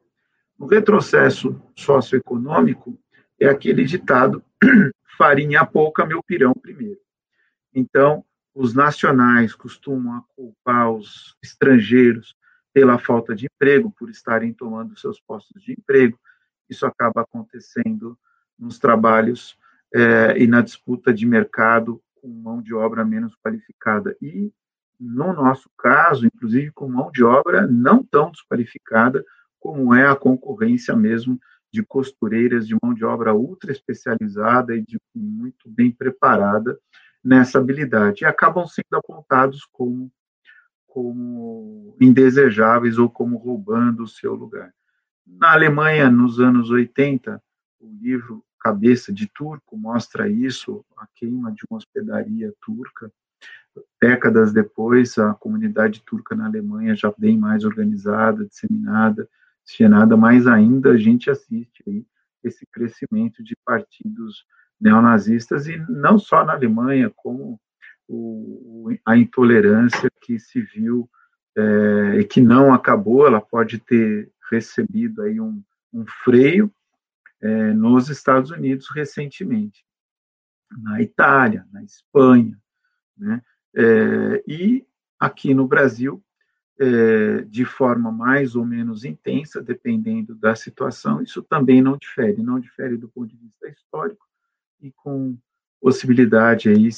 O 0.59 0.67
retrocesso 0.67 1.59
socioeconômico 1.75 2.99
é 3.39 3.47
aquele 3.47 3.83
ditado 3.83 4.43
farinha 5.17 5.65
pouca, 5.65 6.05
meu 6.05 6.21
pirão 6.21 6.53
primeiro. 6.53 6.99
Então, 7.73 8.23
os 8.53 8.73
nacionais 8.73 9.55
costumam 9.55 10.23
culpar 10.35 10.91
os 10.91 11.35
estrangeiros 11.41 12.35
pela 12.73 12.97
falta 12.97 13.35
de 13.35 13.47
emprego, 13.47 13.91
por 13.97 14.09
estarem 14.09 14.53
tomando 14.53 14.97
seus 14.97 15.19
postos 15.19 15.61
de 15.61 15.73
emprego. 15.73 16.19
Isso 16.69 16.85
acaba 16.85 17.21
acontecendo 17.21 18.17
nos 18.57 18.79
trabalhos 18.79 19.57
é, 19.93 20.37
e 20.37 20.47
na 20.47 20.61
disputa 20.61 21.13
de 21.13 21.25
mercado 21.25 22.01
com 22.15 22.29
mão 22.29 22.61
de 22.61 22.73
obra 22.73 23.03
menos 23.03 23.35
qualificada. 23.43 24.15
E, 24.21 24.51
no 24.99 25.33
nosso 25.33 25.69
caso, 25.77 26.25
inclusive 26.25 26.71
com 26.71 26.87
mão 26.87 27.11
de 27.11 27.23
obra 27.23 27.67
não 27.67 28.03
tão 28.03 28.31
desqualificada, 28.31 29.23
como 29.59 29.93
é 29.93 30.07
a 30.07 30.15
concorrência 30.15 30.95
mesmo 30.95 31.39
de 31.71 31.83
costureiras 31.83 32.67
de 32.67 32.75
mão 32.81 32.93
de 32.93 33.03
obra 33.03 33.33
ultra 33.33 33.71
especializada 33.71 34.75
e 34.75 34.81
de, 34.81 34.99
muito 35.15 35.69
bem 35.69 35.91
preparada 35.91 36.77
nessa 37.23 37.59
habilidade 37.59 38.23
e 38.23 38.25
acabam 38.25 38.65
sendo 38.67 38.95
apontados 38.95 39.65
como, 39.71 40.11
como 40.87 41.95
indesejáveis 41.99 42.97
ou 42.97 43.09
como 43.09 43.37
roubando 43.37 44.03
o 44.03 44.07
seu 44.07 44.33
lugar. 44.33 44.73
Na 45.25 45.53
Alemanha, 45.53 46.09
nos 46.09 46.39
anos 46.39 46.69
80, 46.69 47.41
o 47.79 47.87
livro 48.01 48.43
Cabeça 48.59 49.11
de 49.11 49.27
Turco 49.27 49.75
mostra 49.75 50.29
isso, 50.29 50.85
a 50.95 51.07
queima 51.15 51.51
de 51.51 51.63
uma 51.69 51.77
hospedaria 51.77 52.53
turca. 52.61 53.11
Décadas 53.99 54.53
depois, 54.53 55.17
a 55.17 55.33
comunidade 55.33 56.03
turca 56.05 56.35
na 56.35 56.45
Alemanha 56.45 56.95
já 56.95 57.11
bem 57.17 57.37
mais 57.37 57.63
organizada, 57.63 58.45
disseminada, 58.45 59.27
disseminada, 59.65 60.15
mas 60.15 60.45
ainda 60.45 60.91
a 60.91 60.97
gente 60.97 61.29
assiste 61.29 61.83
aí 61.87 62.05
esse 62.43 62.65
crescimento 62.67 63.43
de 63.43 63.55
partidos 63.65 64.45
neonazistas 64.81 65.67
e 65.67 65.77
não 65.87 66.17
só 66.17 66.43
na 66.43 66.53
Alemanha, 66.53 67.11
como 67.15 67.61
o, 68.07 68.89
a 69.05 69.15
intolerância 69.15 70.11
que 70.21 70.39
se 70.39 70.61
viu 70.61 71.09
é, 71.55 72.19
e 72.19 72.23
que 72.25 72.41
não 72.41 72.73
acabou, 72.73 73.27
ela 73.27 73.39
pode 73.39 73.79
ter 73.79 74.31
recebido 74.49 75.21
aí 75.21 75.39
um, 75.39 75.63
um 75.93 76.05
freio 76.23 76.73
é, 77.41 77.73
nos 77.73 78.09
Estados 78.09 78.51
Unidos 78.51 78.87
recentemente, 78.93 79.85
na 80.71 81.01
Itália, 81.01 81.65
na 81.71 81.83
Espanha, 81.83 82.57
né? 83.17 83.41
É, 83.73 84.43
e 84.47 84.85
aqui 85.19 85.53
no 85.53 85.67
Brasil, 85.67 86.23
é, 86.79 87.41
de 87.43 87.63
forma 87.63 88.11
mais 88.11 88.55
ou 88.55 88.65
menos 88.65 89.05
intensa, 89.05 89.61
dependendo 89.61 90.35
da 90.35 90.55
situação, 90.55 91.21
isso 91.21 91.41
também 91.41 91.81
não 91.81 91.97
difere, 91.97 92.41
não 92.41 92.59
difere 92.59 92.97
do 92.97 93.07
ponto 93.07 93.27
de 93.27 93.37
vista 93.37 93.69
histórico, 93.69 94.25
e 94.81 94.91
com 94.91 95.37
possibilidade 95.79 96.69
aí 96.69 96.89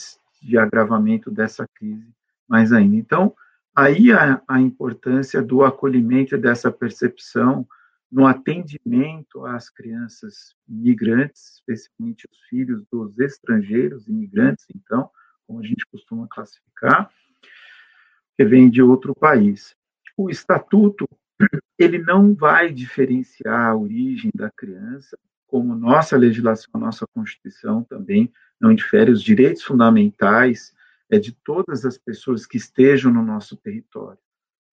de 0.42 0.58
agravamento 0.58 1.32
dessa 1.32 1.68
crise 1.76 2.14
mais 2.48 2.72
ainda. 2.72 2.96
Então, 2.96 3.36
aí 3.76 4.12
a, 4.12 4.42
a 4.48 4.60
importância 4.60 5.42
do 5.42 5.64
acolhimento 5.64 6.38
dessa 6.38 6.72
percepção 6.72 7.68
no 8.12 8.28
atendimento 8.28 9.46
às 9.46 9.70
crianças 9.70 10.54
migrantes, 10.68 11.54
especialmente 11.56 12.28
os 12.32 12.38
filhos 12.48 12.86
dos 12.92 13.18
estrangeiros 13.18 14.08
imigrantes, 14.08 14.66
então, 14.76 15.10
como 15.48 15.60
a 15.60 15.64
gente 15.64 15.84
costuma 15.88 16.28
classificar, 16.28 17.10
que 18.38 18.46
vem 18.46 18.70
de 18.70 18.84
outro 18.84 19.16
país. 19.16 19.76
O 20.16 20.30
estatuto 20.30 21.08
ele 21.78 21.98
não 21.98 22.36
vai 22.36 22.72
diferenciar 22.72 23.72
a 23.72 23.76
origem 23.76 24.32
da 24.36 24.52
criança 24.52 25.18
como 25.54 25.76
nossa 25.76 26.18
legislação, 26.18 26.82
nossa 26.82 27.06
Constituição 27.14 27.84
também 27.84 28.34
não 28.60 28.74
difere, 28.74 29.12
os 29.12 29.22
direitos 29.22 29.62
fundamentais 29.62 30.74
é 31.12 31.20
de 31.20 31.32
todas 31.32 31.86
as 31.86 31.96
pessoas 31.96 32.48
que 32.48 32.58
estejam 32.58 33.14
no 33.14 33.22
nosso 33.22 33.56
território. 33.56 34.18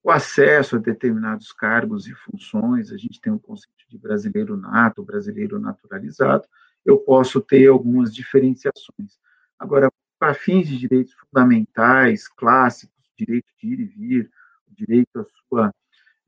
O 0.03 0.11
acesso 0.11 0.77
a 0.77 0.79
determinados 0.79 1.53
cargos 1.53 2.07
e 2.07 2.15
funções, 2.15 2.91
a 2.91 2.97
gente 2.97 3.21
tem 3.21 3.31
o 3.31 3.37
um 3.37 3.39
conceito 3.39 3.85
de 3.91 3.99
brasileiro 3.99 4.57
nato, 4.57 5.05
brasileiro 5.05 5.59
naturalizado, 5.59 6.49
eu 6.83 6.97
posso 6.97 7.43
ter 7.43 7.67
algumas 7.67 8.15
diferenciações. 8.15 9.21
Agora, 9.59 9.93
para 10.19 10.33
fins 10.33 10.67
de 10.67 10.79
direitos 10.79 11.13
fundamentais, 11.13 12.27
clássicos, 12.27 12.97
direito 13.19 13.53
de 13.59 13.67
ir 13.67 13.81
e 13.81 13.85
vir, 13.85 14.31
direito 14.67 15.21
à 15.21 15.27
sua 15.47 15.75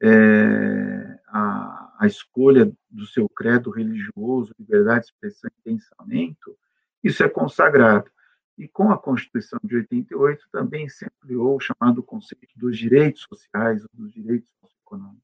é, 0.03 1.19
a, 1.29 1.95
a, 2.01 2.07
escolha 2.09 2.73
do 2.91 3.07
seu 3.07 3.29
credo 3.29 3.71
religioso, 3.71 4.53
liberdade 4.59 5.05
de 5.05 5.13
expressão 5.13 5.49
e 5.57 5.63
pensamento, 5.63 6.59
isso 7.05 7.23
é 7.23 7.29
consagrado. 7.29 8.11
E 8.59 8.67
com 8.67 8.91
a 8.91 8.99
Constituição 8.99 9.61
de 9.63 9.77
88 9.77 10.45
também 10.51 10.89
se 10.89 11.07
ampliou 11.07 11.57
o 11.57 11.61
chamado 11.61 12.03
conceito 12.03 12.53
dos 12.57 12.77
direitos 12.77 13.23
sociais, 13.23 13.87
dos 13.95 14.13
direitos 14.13 14.51
econômicos. 14.85 15.23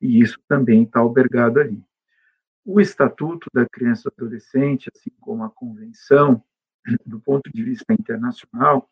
E 0.00 0.20
isso 0.20 0.38
também 0.48 0.82
está 0.82 0.98
albergado 0.98 1.60
ali. 1.60 1.82
O 2.64 2.80
Estatuto 2.80 3.48
da 3.54 3.64
Criança 3.66 4.08
e 4.08 4.12
Adolescente, 4.12 4.90
assim 4.94 5.10
como 5.20 5.44
a 5.44 5.50
Convenção, 5.50 6.42
do 7.06 7.20
ponto 7.20 7.50
de 7.52 7.62
vista 7.62 7.92
internacional, 7.92 8.90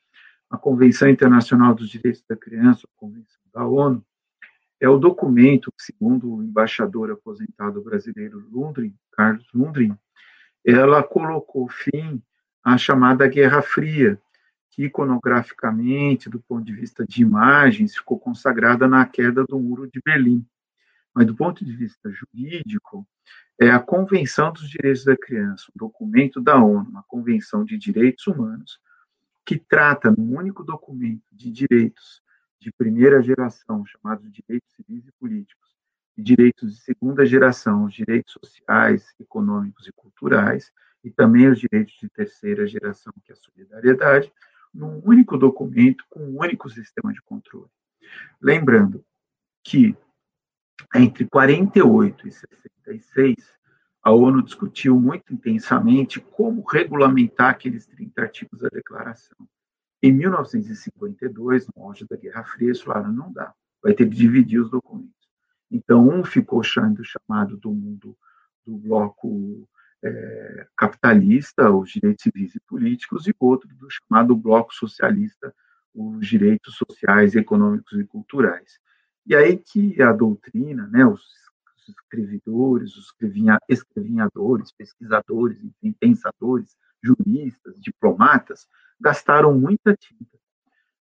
a 0.49 0.57
Convenção 0.57 1.09
Internacional 1.09 1.75
dos 1.75 1.89
Direitos 1.89 2.23
da 2.29 2.37
Criança, 2.37 2.87
a 2.87 3.01
Convenção 3.01 3.41
da 3.53 3.67
ONU, 3.67 4.05
é 4.83 4.89
o 4.89 4.99
documento 4.99 5.73
segundo 5.79 6.35
o 6.35 6.43
embaixador 6.43 7.13
aposentado 7.13 7.81
brasileiro 7.81 8.45
Lundgren, 8.51 8.93
Carlos 9.13 9.47
Lundgren, 9.55 9.97
ela 10.67 11.05
colocou 11.05 11.69
fim 11.69 12.21
à 12.65 12.77
chamada 12.77 13.29
Guerra 13.29 13.63
Fria, 13.63 14.21
que 14.73 14.87
iconograficamente, 14.87 16.29
do 16.29 16.41
ponto 16.41 16.65
de 16.65 16.73
vista 16.73 17.07
de 17.07 17.23
imagens, 17.23 17.95
ficou 17.95 18.19
consagrada 18.19 18.89
na 18.89 19.07
queda 19.07 19.45
do 19.45 19.57
Muro 19.57 19.89
de 19.89 20.01
Berlim. 20.05 20.45
Mas 21.15 21.27
do 21.29 21.37
ponto 21.37 21.65
de 21.65 21.77
vista 21.77 22.11
jurídico, 22.11 23.07
é 23.61 23.71
a 23.71 23.79
Convenção 23.79 24.53
dos 24.53 24.69
Direitos 24.69 25.05
da 25.05 25.17
Criança, 25.17 25.67
um 25.71 25.79
documento 25.79 26.41
da 26.41 26.57
ONU, 26.57 26.91
uma 26.91 27.05
Convenção 27.05 27.65
de 27.65 27.79
Direitos 27.79 28.27
Humanos, 28.27 28.81
que 29.47 29.57
trata 29.57 30.11
num 30.11 30.37
único 30.37 30.65
documento 30.65 31.23
de 31.31 31.53
direitos 31.53 32.21
de 32.63 32.73
primeira 32.73 33.21
geração, 33.21 33.85
chamados 33.85 34.31
direitos 34.33 34.73
civis 34.75 35.07
e 35.07 35.13
políticos, 35.13 35.77
e 36.17 36.23
direitos 36.23 36.75
de 36.75 36.81
segunda 36.81 37.27
geração, 37.27 37.85
os 37.85 37.95
direitos 37.95 38.33
sociais, 38.33 39.15
econômicos 39.19 39.87
e 39.89 39.93
culturais, 39.93 40.71
e 41.03 41.11
também 41.11 41.49
os 41.49 41.59
direitos 41.59 41.95
de 42.01 42.09
terceira 42.09 42.67
geração, 42.67 43.13
que 43.25 43.33
é 43.33 43.35
a 43.35 43.37
solidariedade, 43.37 44.33
num 44.73 45.03
único 45.05 45.37
documento 45.37 46.05
com 46.09 46.21
um 46.21 46.41
único 46.41 46.71
sistema 46.71 47.13
de 47.13 47.21
controle. 47.23 47.71
Lembrando 48.41 49.05
que 49.65 49.97
entre 50.95 51.27
48 51.27 52.29
e 52.29 52.33
66, 52.33 53.35
a 54.03 54.13
ONU 54.13 54.43
discutiu 54.43 54.99
muito 54.99 55.33
intensamente 55.33 56.21
como 56.21 56.63
regulamentar 56.63 57.51
aqueles 57.51 57.87
30 57.87 58.23
artigos 58.23 58.61
da 58.61 58.69
declaração. 58.69 59.37
Em 60.03 60.13
1952, 60.13 61.69
no 61.69 61.85
auge 61.85 62.05
da 62.09 62.17
Guerra 62.17 62.45
Fria, 62.45 62.69
eles 62.69 62.81
falaram, 62.81 63.13
não 63.13 63.33
dá, 63.33 63.55
vai 63.83 63.95
ter 63.95 64.09
que 64.09 64.17
dividir 64.17 64.61
os 64.61 64.71
documentos. 64.71 65.13
Então, 65.71 66.09
um 66.09 66.25
ficou 66.25 66.63
sendo 66.65 67.03
chamado 67.05 67.57
do 67.57 67.73
mundo 67.73 68.17
do 68.67 68.77
bloco 68.77 69.69
é, 70.03 70.67
capitalista, 70.77 71.71
os 71.71 71.91
direitos 71.91 72.23
civis 72.23 72.55
e 72.55 72.61
políticos, 72.61 73.27
e 73.27 73.35
outro 73.39 73.69
do 73.77 73.89
chamado 73.89 74.37
bloco 74.37 74.75
socialista, 74.75 75.55
os 75.95 76.27
direitos 76.27 76.75
sociais, 76.77 77.35
econômicos 77.35 77.99
e 77.99 78.05
culturais. 78.05 78.79
E 79.25 79.37
aí 79.37 79.57
que 79.57 80.03
a 80.03 80.13
doutrina, 80.13 80.89
né, 80.89 81.07
os, 81.07 81.23
escrevedores, 81.89 82.97
os 82.97 83.13
escrevinhadores, 83.69 84.73
pesquisadores, 84.73 85.63
enfim, 85.63 85.93
pensadores, 85.93 86.77
juristas, 87.03 87.81
diplomatas, 87.81 88.69
gastaram 89.01 89.59
muita 89.59 89.97
tinta 89.97 90.39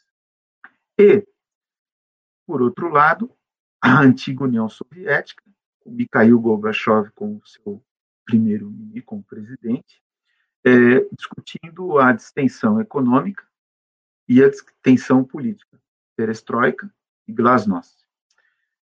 e, 0.97 1.25
por 2.45 2.61
outro 2.61 2.89
lado, 2.89 3.31
a 3.81 4.01
antiga 4.01 4.43
União 4.43 4.69
Soviética, 4.69 5.43
com 5.79 5.91
Mikhail 5.91 6.39
Gorbachev 6.39 7.11
como 7.13 7.41
seu 7.45 7.83
primeiro 8.25 8.69
ministro, 8.69 9.03
como 9.03 9.23
presidente, 9.23 10.01
é, 10.65 11.01
discutindo 11.11 11.97
a 11.97 12.13
distensão 12.13 12.79
econômica 12.79 13.45
e 14.27 14.41
a 14.41 14.49
distensão 14.49 15.23
política, 15.23 15.81
perestroika 16.15 16.89
e 17.27 17.33
glasnost. 17.33 18.03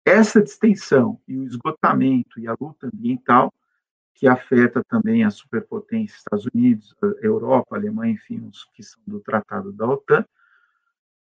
Essa 0.04 0.42
distensão 0.42 1.20
e 1.26 1.38
o 1.38 1.44
esgotamento 1.44 2.40
e 2.40 2.46
a 2.48 2.56
luta 2.60 2.90
ambiental, 2.92 3.52
que 4.14 4.26
afeta 4.26 4.82
também 4.84 5.24
a 5.24 5.30
superpotência 5.30 6.16
Estados 6.16 6.46
Unidos, 6.54 6.94
Europa, 7.20 7.76
Alemanha, 7.76 8.12
enfim, 8.12 8.46
os 8.46 8.64
que 8.72 8.82
são 8.82 9.02
do 9.06 9.20
Tratado 9.20 9.72
da 9.72 9.86
OTAN, 9.86 10.24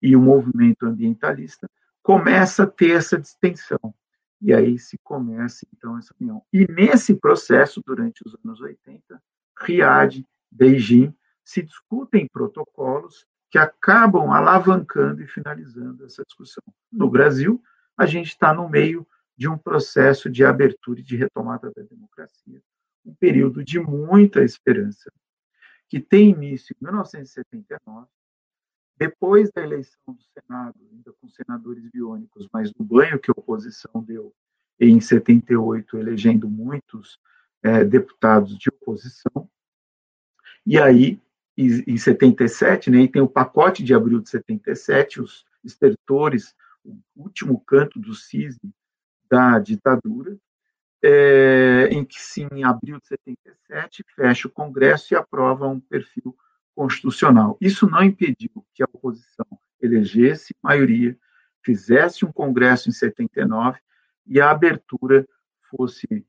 e 0.02 0.16
o 0.16 0.20
movimento 0.20 0.86
ambientalista, 0.86 1.68
começa 2.02 2.64
a 2.64 2.66
ter 2.66 2.92
essa 2.92 3.18
distensão. 3.18 3.94
E 4.40 4.54
aí 4.54 4.78
se 4.78 4.96
começa, 5.04 5.66
então, 5.74 5.98
essa 5.98 6.14
união. 6.18 6.42
E 6.52 6.66
nesse 6.72 7.14
processo, 7.14 7.82
durante 7.84 8.22
os 8.26 8.34
anos 8.42 8.60
80, 8.60 9.22
Riad, 9.58 10.24
Beijing, 10.50 11.14
se 11.44 11.62
discutem 11.62 12.26
protocolos 12.32 13.26
que 13.50 13.58
acabam 13.58 14.30
alavancando 14.30 15.22
e 15.22 15.26
finalizando 15.26 16.04
essa 16.04 16.22
discussão. 16.24 16.62
No 16.90 17.10
Brasil, 17.10 17.62
a 17.96 18.06
gente 18.06 18.28
está 18.28 18.54
no 18.54 18.68
meio 18.68 19.06
de 19.36 19.48
um 19.48 19.58
processo 19.58 20.30
de 20.30 20.44
abertura 20.44 21.00
e 21.00 21.02
de 21.02 21.16
retomada 21.16 21.70
da 21.74 21.82
democracia, 21.82 22.62
um 23.04 23.14
período 23.14 23.64
de 23.64 23.78
muita 23.78 24.42
esperança, 24.42 25.10
que 25.88 26.00
tem 26.00 26.30
início 26.30 26.74
em 26.80 26.84
1979, 26.84 28.06
depois 28.96 29.50
da 29.50 29.62
eleição 29.62 29.98
do 30.08 30.22
Senado, 30.22 30.76
ainda 30.92 31.12
com 31.20 31.28
senadores 31.28 31.84
biônicos, 31.90 32.48
mas 32.52 32.70
do 32.72 32.84
banho 32.84 33.18
que 33.18 33.30
a 33.30 33.34
oposição 33.36 34.02
deu 34.02 34.34
em 34.78 35.00
78, 35.00 35.96
elegendo 35.98 36.48
muitos 36.48 37.18
é, 37.62 37.84
deputados 37.84 38.58
de 38.58 38.68
oposição. 38.68 39.48
E 40.66 40.78
aí, 40.78 41.20
em 41.56 41.96
77, 41.96 42.90
né, 42.90 43.06
tem 43.08 43.20
o 43.20 43.28
pacote 43.28 43.82
de 43.82 43.94
abril 43.94 44.20
de 44.20 44.28
77, 44.28 45.20
os 45.20 45.44
estertores 45.64 46.54
o 46.84 46.98
último 47.14 47.60
canto 47.60 47.98
do 47.98 48.14
cisne 48.14 48.72
da 49.28 49.58
ditadura, 49.58 50.36
é, 51.02 51.88
em 51.90 52.04
que, 52.04 52.20
sim, 52.20 52.46
em 52.52 52.64
abril 52.64 52.98
de 52.98 53.06
77, 53.08 54.04
fecha 54.14 54.48
o 54.48 54.50
Congresso 54.50 55.14
e 55.14 55.16
aprova 55.16 55.66
um 55.66 55.80
perfil 55.80 56.36
constitucional. 56.74 57.56
Isso 57.60 57.88
não 57.88 58.02
impediu 58.02 58.64
que 58.74 58.82
a 58.82 58.88
oposição 58.92 59.46
elegesse 59.80 60.54
maioria, 60.62 61.16
fizesse 61.62 62.24
um 62.24 62.32
Congresso 62.32 62.88
em 62.88 62.92
79 62.92 63.78
e 64.26 64.40
a 64.40 64.50
abertura 64.50 65.26
fosse 65.70 66.24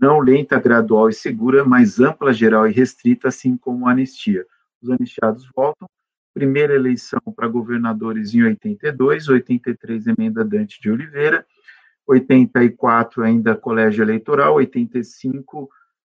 não 0.00 0.18
lenta, 0.18 0.58
gradual 0.58 1.10
e 1.10 1.12
segura, 1.12 1.62
mas 1.62 2.00
ampla, 2.00 2.32
geral 2.32 2.66
e 2.66 2.72
restrita, 2.72 3.28
assim 3.28 3.54
como 3.56 3.86
a 3.86 3.92
anistia. 3.92 4.46
Os 4.80 4.90
anistiados 4.90 5.46
voltam, 5.54 5.86
primeira 6.32 6.74
eleição 6.74 7.20
para 7.36 7.46
governadores 7.46 8.32
em 8.32 8.42
82, 8.42 9.28
83 9.28 10.06
emenda 10.06 10.42
Dante 10.42 10.80
de 10.80 10.90
Oliveira, 10.90 11.46
84 12.10 13.22
ainda 13.22 13.56
colégio 13.56 14.02
eleitoral, 14.02 14.54
85 14.54 15.68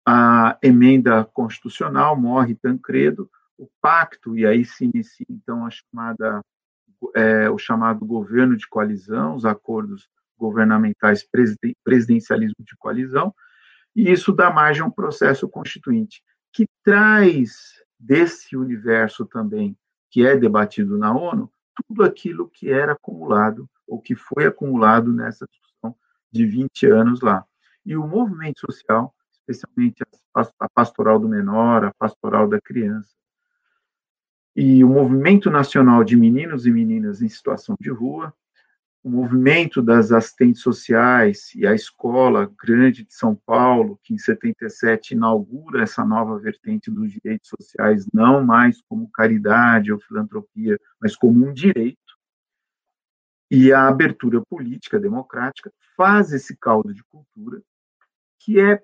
a 0.07 0.57
emenda 0.63 1.25
constitucional, 1.25 2.19
morre 2.19 2.55
Tancredo, 2.55 3.29
o 3.59 3.69
pacto, 3.81 4.39
e 4.39 4.47
aí 4.47 4.65
se 4.65 4.85
inicia 4.85 5.27
então 5.29 5.67
a 5.67 5.71
chamada, 5.71 6.41
é, 7.15 7.51
o 7.51 7.59
chamado 7.59 8.07
governo 8.07 8.57
de 8.57 8.67
coalizão, 8.69 9.35
os 9.35 9.45
acordos 9.45 10.09
governamentais 10.39 11.27
presidencialismo 11.85 12.65
de 12.65 12.77
coalizão, 12.79 13.35
e 13.95 14.11
isso 14.11 14.33
dá 14.33 14.51
margem 14.51 14.83
a 14.83 14.87
um 14.87 14.91
processo 14.91 15.49
constituinte, 15.49 16.23
que 16.53 16.67
traz 16.85 17.83
desse 17.99 18.57
universo 18.57 19.27
também 19.27 19.77
que 20.11 20.25
é 20.25 20.37
debatido 20.37 20.97
na 20.97 21.13
ONU, 21.13 21.51
tudo 21.75 22.05
aquilo 22.05 22.49
que 22.49 22.71
era 22.71 22.93
acumulado, 22.93 23.69
ou 23.87 24.01
que 24.01 24.15
foi 24.15 24.47
acumulado 24.47 25.13
nessa 25.13 25.45
discussão 25.47 25.68
de 26.31 26.47
20 26.47 26.87
anos 26.87 27.21
lá. 27.21 27.45
E 27.85 27.97
o 27.97 28.07
movimento 28.07 28.61
social, 28.61 29.15
especialmente 29.33 30.05
a 30.35 30.69
pastoral 30.69 31.19
do 31.19 31.29
menor, 31.29 31.85
a 31.85 31.93
pastoral 31.95 32.49
da 32.49 32.61
criança, 32.61 33.11
e 34.55 34.83
o 34.83 34.89
movimento 34.89 35.51
nacional 35.51 36.03
de 36.03 36.17
meninos 36.17 36.67
e 36.67 36.71
meninas 36.71 37.23
em 37.23 37.29
situação 37.29 37.77
de 37.81 37.91
rua, 37.91 38.35
o 39.05 39.09
movimento 39.09 39.81
das 39.81 40.11
assistentes 40.11 40.61
sociais 40.61 41.55
e 41.55 41.67
a 41.67 41.73
escola 41.73 42.53
grande 42.61 43.05
de 43.05 43.15
São 43.15 43.35
Paulo, 43.35 43.99
que 44.03 44.13
em 44.13 44.19
77 44.19 45.15
inaugura 45.15 45.85
essa 45.85 46.05
nova 46.05 46.39
vertente 46.39 46.91
dos 46.91 47.13
direitos 47.13 47.49
sociais, 47.49 48.09
não 48.13 48.45
mais 48.45 48.83
como 48.89 49.11
caridade 49.11 49.93
ou 49.93 50.01
filantropia, 50.01 50.79
mas 51.01 51.15
como 51.15 51.47
um 51.47 51.53
direito, 51.53 51.99
e 53.51 53.73
a 53.73 53.89
abertura 53.89 54.43
política 54.43 54.99
democrática 54.99 55.73
faz 55.99 56.33
esse 56.33 56.57
caldo 56.57 56.95
de 56.95 57.03
cultura 57.03 57.61
que 58.39 58.61
é 58.61 58.81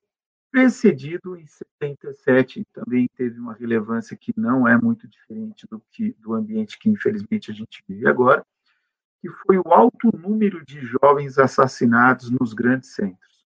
precedido 0.50 1.36
em 1.36 1.46
77 1.46 2.66
também 2.72 3.08
teve 3.16 3.38
uma 3.38 3.54
relevância 3.54 4.16
que 4.16 4.34
não 4.36 4.66
é 4.66 4.76
muito 4.76 5.06
diferente 5.06 5.64
do 5.70 5.80
que 5.92 6.12
do 6.18 6.34
ambiente 6.34 6.76
que 6.76 6.90
infelizmente 6.90 7.52
a 7.52 7.54
gente 7.54 7.84
vive 7.88 8.08
agora, 8.08 8.44
que 9.20 9.28
foi 9.28 9.58
o 9.58 9.72
alto 9.72 10.10
número 10.16 10.64
de 10.64 10.80
jovens 10.80 11.38
assassinados 11.38 12.30
nos 12.30 12.52
grandes 12.52 12.90
centros. 12.90 13.46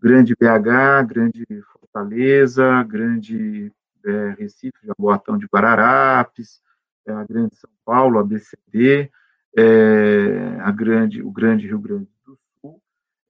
Grande 0.00 0.34
BH, 0.34 1.06
grande 1.06 1.44
Fortaleza, 1.72 2.82
grande 2.84 3.72
é, 4.04 4.34
Recife, 4.38 4.86
Jaboatão 4.86 5.36
de 5.36 5.46
Guararapes, 5.46 6.60
é, 7.06 7.12
a 7.12 7.24
grande 7.24 7.56
São 7.56 7.70
Paulo, 7.84 8.18
a 8.18 8.24
BCD, 8.24 9.10
é, 9.56 10.58
a 10.60 10.70
grande, 10.70 11.22
o 11.22 11.30
grande 11.30 11.66
Rio 11.66 11.78
Grande 11.78 12.08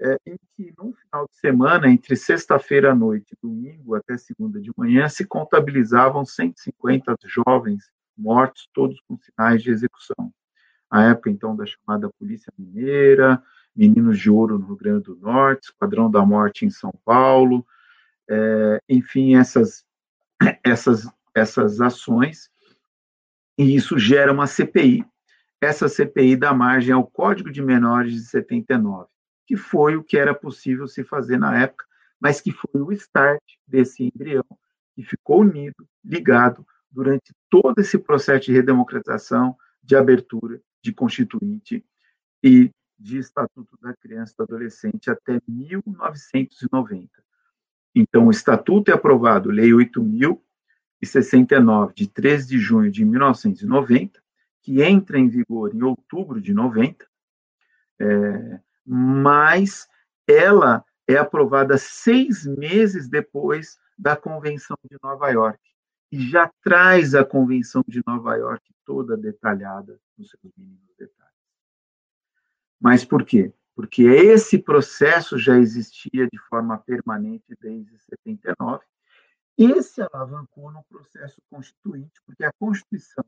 é, 0.00 0.16
em 0.26 0.36
que, 0.56 0.74
num 0.76 0.92
final 0.92 1.26
de 1.26 1.36
semana, 1.36 1.88
entre 1.88 2.16
sexta-feira 2.16 2.92
à 2.92 2.94
noite 2.94 3.32
e 3.32 3.38
domingo 3.40 3.94
até 3.94 4.16
segunda 4.16 4.60
de 4.60 4.72
manhã, 4.76 5.08
se 5.08 5.24
contabilizavam 5.24 6.24
150 6.24 7.16
jovens 7.24 7.90
mortos, 8.16 8.68
todos 8.72 9.00
com 9.02 9.16
sinais 9.18 9.62
de 9.62 9.70
execução. 9.70 10.32
A 10.90 11.04
época, 11.04 11.30
então, 11.30 11.56
da 11.56 11.64
chamada 11.64 12.10
Polícia 12.18 12.52
Mineira, 12.58 13.42
Meninos 13.74 14.18
de 14.18 14.30
Ouro 14.30 14.58
no 14.58 14.66
Rio 14.66 14.76
Grande 14.76 15.04
do 15.04 15.16
Norte, 15.16 15.64
Esquadrão 15.64 16.10
da 16.10 16.24
Morte 16.24 16.66
em 16.66 16.70
São 16.70 16.92
Paulo, 17.04 17.64
é, 18.28 18.80
enfim, 18.88 19.36
essas, 19.36 19.84
essas, 20.62 21.10
essas 21.34 21.80
ações, 21.80 22.50
e 23.56 23.74
isso 23.74 23.98
gera 23.98 24.32
uma 24.32 24.46
CPI. 24.46 25.04
Essa 25.60 25.88
CPI 25.88 26.36
dá 26.36 26.52
margem 26.52 26.92
ao 26.92 27.06
Código 27.06 27.50
de 27.50 27.62
Menores 27.62 28.12
de 28.12 28.20
79 28.20 29.06
que 29.52 29.56
foi 29.58 29.96
o 29.96 30.02
que 30.02 30.16
era 30.16 30.34
possível 30.34 30.88
se 30.88 31.04
fazer 31.04 31.36
na 31.36 31.60
época, 31.60 31.84
mas 32.18 32.40
que 32.40 32.50
foi 32.50 32.80
o 32.80 32.90
start 32.90 33.42
desse 33.66 34.02
embrião, 34.02 34.46
que 34.94 35.02
ficou 35.02 35.42
unido, 35.42 35.86
ligado, 36.02 36.66
durante 36.90 37.34
todo 37.50 37.78
esse 37.78 37.98
processo 37.98 38.46
de 38.46 38.54
redemocratização, 38.54 39.54
de 39.82 39.94
abertura, 39.94 40.58
de 40.82 40.90
constituinte 40.90 41.84
e 42.42 42.70
de 42.98 43.18
Estatuto 43.18 43.76
da 43.78 43.94
Criança 43.94 44.32
e 44.32 44.36
do 44.38 44.44
Adolescente 44.44 45.10
até 45.10 45.38
1990. 45.46 47.10
Então, 47.94 48.28
o 48.28 48.30
Estatuto 48.30 48.90
é 48.90 48.94
aprovado, 48.94 49.50
Lei 49.50 49.68
8.069, 49.68 51.92
de 51.92 52.08
13 52.08 52.48
de 52.48 52.58
junho 52.58 52.90
de 52.90 53.04
1990, 53.04 54.18
que 54.62 54.80
entra 54.80 55.18
em 55.18 55.28
vigor 55.28 55.74
em 55.74 55.82
outubro 55.82 56.40
de 56.40 56.54
90, 56.54 57.06
é, 58.00 58.58
mas 58.86 59.88
ela 60.26 60.84
é 61.06 61.16
aprovada 61.16 61.76
seis 61.78 62.46
meses 62.46 63.08
depois 63.08 63.78
da 63.98 64.16
Convenção 64.16 64.76
de 64.88 64.96
Nova 65.02 65.28
York 65.30 65.60
e 66.10 66.28
já 66.28 66.50
traz 66.62 67.14
a 67.14 67.24
Convenção 67.24 67.82
de 67.86 68.02
Nova 68.06 68.36
York 68.36 68.62
toda 68.84 69.16
detalhada 69.16 69.98
nos 70.18 70.30
seus 70.30 70.52
mínimos 70.56 70.94
detalhes. 70.98 71.32
Mas 72.80 73.04
por 73.04 73.24
quê? 73.24 73.52
Porque 73.74 74.02
esse 74.02 74.58
processo 74.58 75.38
já 75.38 75.56
existia 75.56 76.26
de 76.26 76.38
forma 76.48 76.76
permanente 76.78 77.56
desde 77.60 77.98
79 77.98 78.84
e 79.56 79.82
se 79.82 80.02
alavancou 80.02 80.70
no 80.70 80.82
processo 80.84 81.40
constituinte, 81.48 82.20
porque 82.26 82.44
a 82.44 82.52
Constituição, 82.52 83.24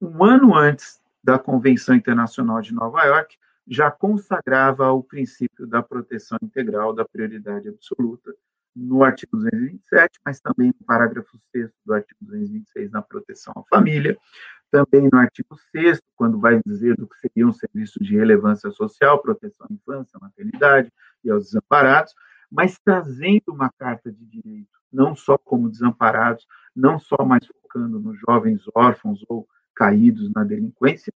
um 0.00 0.24
ano 0.24 0.54
antes 0.54 1.00
da 1.22 1.38
Convenção 1.38 1.94
Internacional 1.94 2.60
de 2.60 2.72
Nova 2.72 3.04
York, 3.04 3.36
já 3.66 3.90
consagrava 3.90 4.92
o 4.92 5.02
princípio 5.02 5.66
da 5.66 5.82
proteção 5.82 6.38
integral, 6.42 6.92
da 6.94 7.04
prioridade 7.04 7.68
absoluta, 7.68 8.34
no 8.74 9.02
artigo 9.02 9.38
227, 9.38 10.20
mas 10.24 10.38
também 10.38 10.68
no 10.68 10.86
parágrafo 10.86 11.38
6 11.50 11.70
do 11.84 11.94
artigo 11.94 12.18
226, 12.20 12.90
na 12.90 13.00
proteção 13.00 13.54
à 13.56 13.62
família, 13.74 14.16
também 14.70 15.08
no 15.10 15.18
artigo 15.18 15.56
6 15.72 16.00
quando 16.14 16.38
vai 16.38 16.60
dizer 16.64 16.94
do 16.96 17.08
que 17.08 17.18
seriam 17.18 17.52
serviços 17.52 18.06
de 18.06 18.14
relevância 18.14 18.70
social, 18.70 19.22
proteção 19.22 19.66
à 19.70 19.72
infância, 19.72 20.18
maternidade 20.20 20.92
e 21.24 21.30
aos 21.30 21.46
desamparados, 21.46 22.14
mas 22.50 22.78
trazendo 22.78 23.44
uma 23.48 23.70
carta 23.78 24.12
de 24.12 24.24
direito, 24.26 24.68
não 24.92 25.16
só 25.16 25.38
como 25.38 25.70
desamparados, 25.70 26.46
não 26.74 26.98
só 26.98 27.24
mais 27.24 27.46
focando 27.46 27.98
nos 27.98 28.18
jovens 28.20 28.62
órfãos 28.74 29.24
ou 29.28 29.48
caídos 29.74 30.30
na 30.32 30.44
delinquência, 30.44 31.12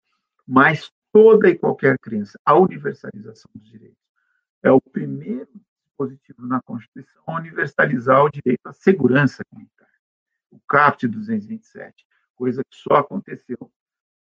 mas 0.46 0.90
toda 1.12 1.48
e 1.48 1.58
qualquer 1.58 1.98
criança, 1.98 2.38
a 2.44 2.54
universalização 2.54 3.50
dos 3.54 3.68
direitos. 3.68 3.98
É 4.62 4.70
o 4.70 4.80
primeiro 4.80 5.48
dispositivo 5.84 6.46
na 6.46 6.60
Constituição 6.62 7.22
a 7.26 7.36
universalizar 7.36 8.24
o 8.24 8.30
direito 8.30 8.66
à 8.66 8.72
segurança 8.72 9.44
comunitária, 9.44 9.92
o 10.50 10.60
CAPT 10.68 11.08
227, 11.08 12.06
coisa 12.34 12.62
que 12.64 12.76
só 12.76 12.96
aconteceu 12.96 13.70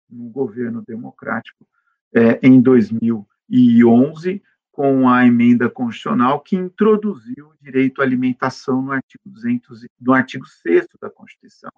no 0.09 0.29
governo 0.29 0.83
democrático 0.85 1.67
é, 2.13 2.39
em 2.45 2.61
2011, 2.61 4.41
com 4.71 5.09
a 5.09 5.25
emenda 5.25 5.69
constitucional 5.69 6.39
que 6.39 6.55
introduziu 6.55 7.49
o 7.49 7.57
direito 7.61 8.01
à 8.01 8.05
alimentação 8.05 8.81
no 8.81 8.91
artigo, 8.91 9.21
200, 9.25 9.85
no 9.99 10.13
artigo 10.13 10.45
6 10.45 10.87
da 11.01 11.09
Constituição. 11.09 11.71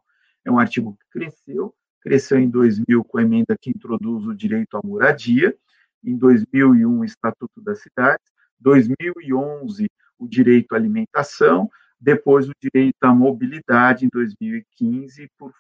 É 0.46 0.52
um 0.52 0.60
artigo 0.60 0.96
que 0.96 1.20
cresceu, 1.20 1.76
cresceu 2.02 2.40
em 2.40 2.50
2000 2.50 3.04
com 3.04 3.18
a 3.18 3.22
emenda 3.22 3.56
que 3.60 3.70
introduz 3.70 4.26
o 4.26 4.36
direito 4.36 4.76
à 4.76 4.82
moradia, 4.84 5.56
em 6.04 6.18
2001 6.18 7.00
o 7.00 7.06
Estatuto 7.06 7.62
das 7.62 7.82
Cidades, 7.82 8.26
2011 8.60 9.90
o 10.18 10.28
direito 10.28 10.74
à 10.74 10.78
alimentação, 10.78 11.70
depois 12.00 12.50
o 12.50 12.54
direito 12.60 13.04
à 13.04 13.14
mobilidade 13.14 14.06
em 14.06 14.10
2015 14.12 15.30
por 15.38 15.54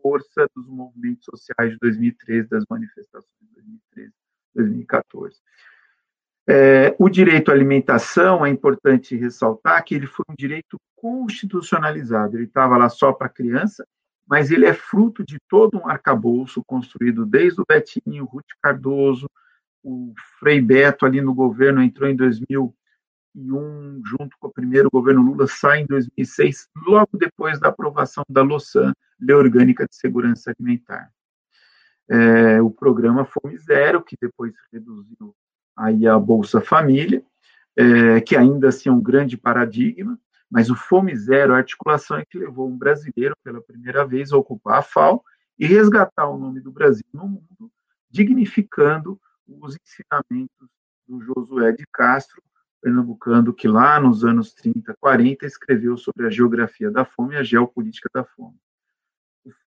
força 0.00 0.46
dos 0.56 0.66
movimentos 0.66 1.24
sociais 1.24 1.72
de 1.72 1.78
2013, 1.78 2.48
das 2.48 2.64
manifestações 2.68 3.40
de 3.40 3.54
2013, 3.54 4.12
2014. 4.54 5.40
É, 6.48 6.96
o 6.98 7.08
direito 7.08 7.50
à 7.50 7.54
alimentação, 7.54 8.44
é 8.44 8.50
importante 8.50 9.14
ressaltar 9.14 9.84
que 9.84 9.94
ele 9.94 10.06
foi 10.06 10.24
um 10.28 10.34
direito 10.34 10.76
constitucionalizado, 10.96 12.36
ele 12.36 12.44
estava 12.44 12.76
lá 12.76 12.88
só 12.88 13.12
para 13.12 13.28
criança, 13.28 13.86
mas 14.26 14.50
ele 14.50 14.66
é 14.66 14.72
fruto 14.72 15.24
de 15.24 15.38
todo 15.48 15.78
um 15.78 15.88
arcabouço 15.88 16.62
construído 16.64 17.26
desde 17.26 17.60
o 17.60 17.64
Betinho, 17.68 18.24
Ruth 18.24 18.46
Cardoso, 18.62 19.28
o 19.82 20.12
Frei 20.38 20.60
Beto 20.60 21.04
ali 21.04 21.20
no 21.20 21.34
governo 21.34 21.82
entrou 21.82 22.08
em 22.08 22.14
2001, 22.14 22.72
junto 24.04 24.36
com 24.38 24.46
o 24.46 24.52
primeiro 24.52 24.88
governo 24.90 25.22
Lula, 25.22 25.46
sai 25.46 25.80
em 25.80 25.86
2006, 25.86 26.68
logo 26.86 27.10
depois 27.18 27.58
da 27.58 27.68
aprovação 27.68 28.24
da 28.28 28.42
LOSAN, 28.42 28.92
Lei 29.20 29.34
Orgânica 29.34 29.86
de 29.86 29.96
Segurança 29.96 30.50
Alimentar. 30.50 31.10
É, 32.08 32.60
o 32.60 32.70
programa 32.70 33.24
Fome 33.24 33.56
Zero, 33.58 34.02
que 34.02 34.16
depois 34.20 34.52
reduziu 34.72 35.34
aí 35.76 36.06
a 36.06 36.18
Bolsa 36.18 36.60
Família, 36.60 37.24
é, 37.76 38.20
que 38.20 38.36
ainda 38.36 38.68
assim 38.68 38.88
é 38.88 38.92
um 38.92 39.00
grande 39.00 39.36
paradigma, 39.36 40.18
mas 40.52 40.68
o 40.68 40.76
Fome 40.76 41.16
Zero, 41.16 41.54
a 41.54 41.56
articulação 41.56 42.18
é 42.18 42.26
que 42.26 42.38
levou 42.38 42.68
um 42.68 42.76
brasileiro 42.76 43.34
pela 43.42 43.62
primeira 43.62 44.06
vez 44.06 44.32
a 44.32 44.36
ocupar 44.36 44.80
a 44.80 44.82
FAO 44.82 45.24
e 45.58 45.64
resgatar 45.64 46.28
o 46.28 46.36
nome 46.36 46.60
do 46.60 46.70
Brasil 46.70 47.06
no 47.10 47.26
mundo, 47.26 47.72
dignificando 48.10 49.18
os 49.48 49.74
ensinamentos 49.82 50.68
do 51.08 51.22
Josué 51.22 51.72
de 51.72 51.86
Castro, 51.90 52.42
pernambucano, 52.82 53.54
que 53.54 53.66
lá 53.66 53.98
nos 53.98 54.26
anos 54.26 54.52
30, 54.52 54.94
40 55.00 55.46
escreveu 55.46 55.96
sobre 55.96 56.26
a 56.26 56.30
geografia 56.30 56.90
da 56.90 57.06
fome 57.06 57.34
e 57.34 57.38
a 57.38 57.42
geopolítica 57.42 58.10
da 58.12 58.22
fome. 58.22 58.58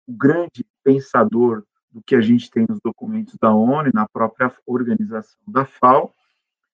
O 0.06 0.12
grande 0.12 0.66
pensador 0.82 1.64
do 1.90 2.02
que 2.02 2.14
a 2.14 2.20
gente 2.20 2.50
tem 2.50 2.66
nos 2.68 2.78
documentos 2.84 3.38
da 3.40 3.54
ONU, 3.54 3.90
na 3.94 4.06
própria 4.06 4.54
organização 4.66 5.40
da 5.48 5.64
FAO, 5.64 6.14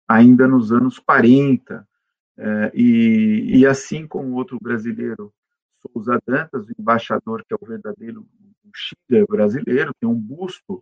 ainda 0.08 0.48
nos 0.48 0.72
anos 0.72 0.98
40, 0.98 1.88
é, 2.41 2.71
e, 2.73 3.60
e, 3.60 3.65
assim 3.65 4.08
como 4.08 4.36
outro 4.36 4.58
brasileiro, 4.62 5.34
Souza 5.82 6.17
Dantas, 6.25 6.65
o 6.67 6.71
embaixador 6.80 7.43
que 7.45 7.54
é 7.54 7.58
o 7.60 7.65
verdadeiro 7.65 8.25
o 8.63 8.71
Chile 8.73 9.25
brasileiro, 9.28 9.93
tem 9.99 10.08
um 10.08 10.15
busto 10.15 10.82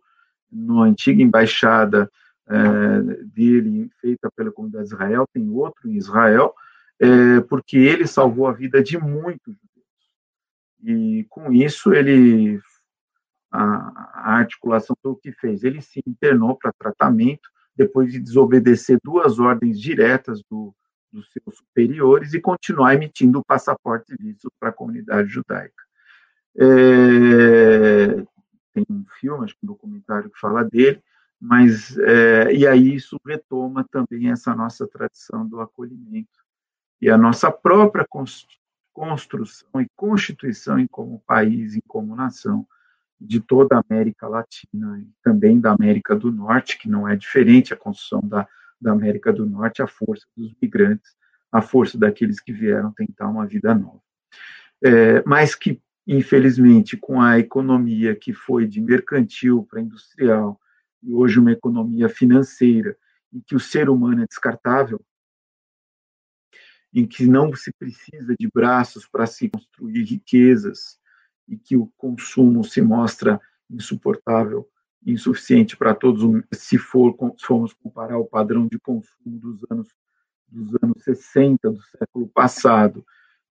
na 0.51 0.83
antiga 0.83 1.23
embaixada 1.23 2.11
é, 2.47 3.01
dele, 3.25 3.89
feita 3.99 4.29
pela 4.35 4.51
comunidade 4.51 4.89
de 4.89 4.93
Israel, 4.93 5.25
tem 5.33 5.49
outro 5.49 5.89
em 5.89 5.95
Israel, 5.95 6.53
é, 6.99 7.41
porque 7.41 7.77
ele 7.77 8.05
salvou 8.05 8.45
a 8.45 8.53
vida 8.53 8.83
de 8.83 8.97
muitos. 8.99 9.55
E 10.83 11.25
com 11.27 11.51
isso 11.51 11.91
ele 11.91 12.61
a, 13.51 13.61
a 14.13 14.37
articulação 14.37 14.95
foi 15.01 15.11
o 15.11 15.15
que 15.15 15.31
fez. 15.31 15.63
Ele 15.63 15.81
se 15.81 16.01
internou 16.05 16.55
para 16.55 16.71
tratamento 16.73 17.49
depois 17.75 18.11
de 18.11 18.19
desobedecer 18.19 18.99
duas 19.03 19.39
ordens 19.39 19.79
diretas 19.79 20.43
do 20.49 20.73
dos 21.11 21.31
seus 21.31 21.57
superiores 21.57 22.33
e 22.33 22.41
continuar 22.41 22.95
emitindo 22.95 23.39
o 23.39 23.45
passaporte 23.45 24.15
visto 24.19 24.51
para 24.59 24.69
a 24.69 24.73
comunidade 24.73 25.29
judaica. 25.29 25.83
É, 26.59 28.07
tem 28.73 28.85
um 28.89 29.05
filme, 29.19 29.45
acho 29.45 29.53
que 29.53 29.59
um 29.63 29.67
documentário 29.67 30.29
que 30.29 30.39
fala 30.39 30.63
dele, 30.63 31.01
mas 31.39 31.97
é, 31.97 32.53
e 32.53 32.65
aí 32.65 32.95
isso 32.95 33.19
retoma 33.25 33.85
também 33.91 34.31
essa 34.31 34.55
nossa 34.55 34.87
tradição 34.87 35.47
do 35.47 35.59
acolhimento 35.59 36.45
e 36.99 37.09
a 37.09 37.17
nossa 37.17 37.51
própria 37.51 38.05
construção 38.91 39.81
e 39.81 39.87
constituição 39.95 40.79
em 40.79 40.87
como 40.87 41.21
país, 41.27 41.75
e 41.75 41.81
como 41.87 42.15
nação, 42.15 42.67
de 43.19 43.39
toda 43.39 43.77
a 43.77 43.83
América 43.87 44.27
Latina 44.27 44.99
e 44.99 45.07
também 45.23 45.59
da 45.59 45.71
América 45.71 46.15
do 46.15 46.31
Norte, 46.31 46.77
que 46.77 46.89
não 46.89 47.07
é 47.07 47.15
diferente 47.15 47.73
a 47.73 47.77
construção 47.77 48.21
da, 48.21 48.47
da 48.79 48.91
América 48.91 49.33
do 49.33 49.45
Norte, 49.45 49.81
a 49.81 49.87
força 49.87 50.25
dos 50.35 50.53
migrantes, 50.61 51.15
a 51.51 51.61
força 51.61 51.97
daqueles 51.97 52.39
que 52.39 52.53
vieram 52.53 52.91
tentar 52.91 53.27
uma 53.27 53.45
vida 53.45 53.73
nova. 53.73 54.01
É, 54.83 55.23
mas 55.25 55.55
que, 55.55 55.81
infelizmente, 56.05 56.95
com 56.95 57.21
a 57.21 57.39
economia 57.39 58.15
que 58.15 58.33
foi 58.33 58.67
de 58.67 58.79
mercantil 58.79 59.63
para 59.63 59.81
industrial, 59.81 60.59
e 61.01 61.13
hoje 61.13 61.39
uma 61.39 61.51
economia 61.51 62.09
financeira, 62.09 62.97
em 63.33 63.39
que 63.39 63.55
o 63.55 63.59
ser 63.59 63.89
humano 63.89 64.23
é 64.23 64.27
descartável, 64.27 65.03
em 66.93 67.05
que 67.05 67.25
não 67.25 67.53
se 67.53 67.71
precisa 67.73 68.35
de 68.39 68.47
braços 68.47 69.07
para 69.07 69.25
se 69.25 69.49
construir 69.49 70.03
riquezas, 70.03 70.99
e 71.47 71.57
que 71.57 71.77
o 71.77 71.87
consumo 71.97 72.63
se 72.63 72.81
mostra 72.81 73.39
insuportável, 73.69 74.67
insuficiente 75.11 75.77
para 75.77 75.95
todos, 75.95 76.21
se, 76.51 76.77
for, 76.77 77.15
se 77.37 77.45
formos 77.45 77.73
comparar 77.73 78.17
o 78.17 78.25
padrão 78.25 78.67
de 78.67 78.77
consumo 78.77 79.39
dos 79.39 79.61
anos, 79.69 79.87
dos 80.47 80.75
anos 80.83 81.03
60 81.03 81.71
do 81.71 81.81
século 81.81 82.27
passado, 82.27 83.05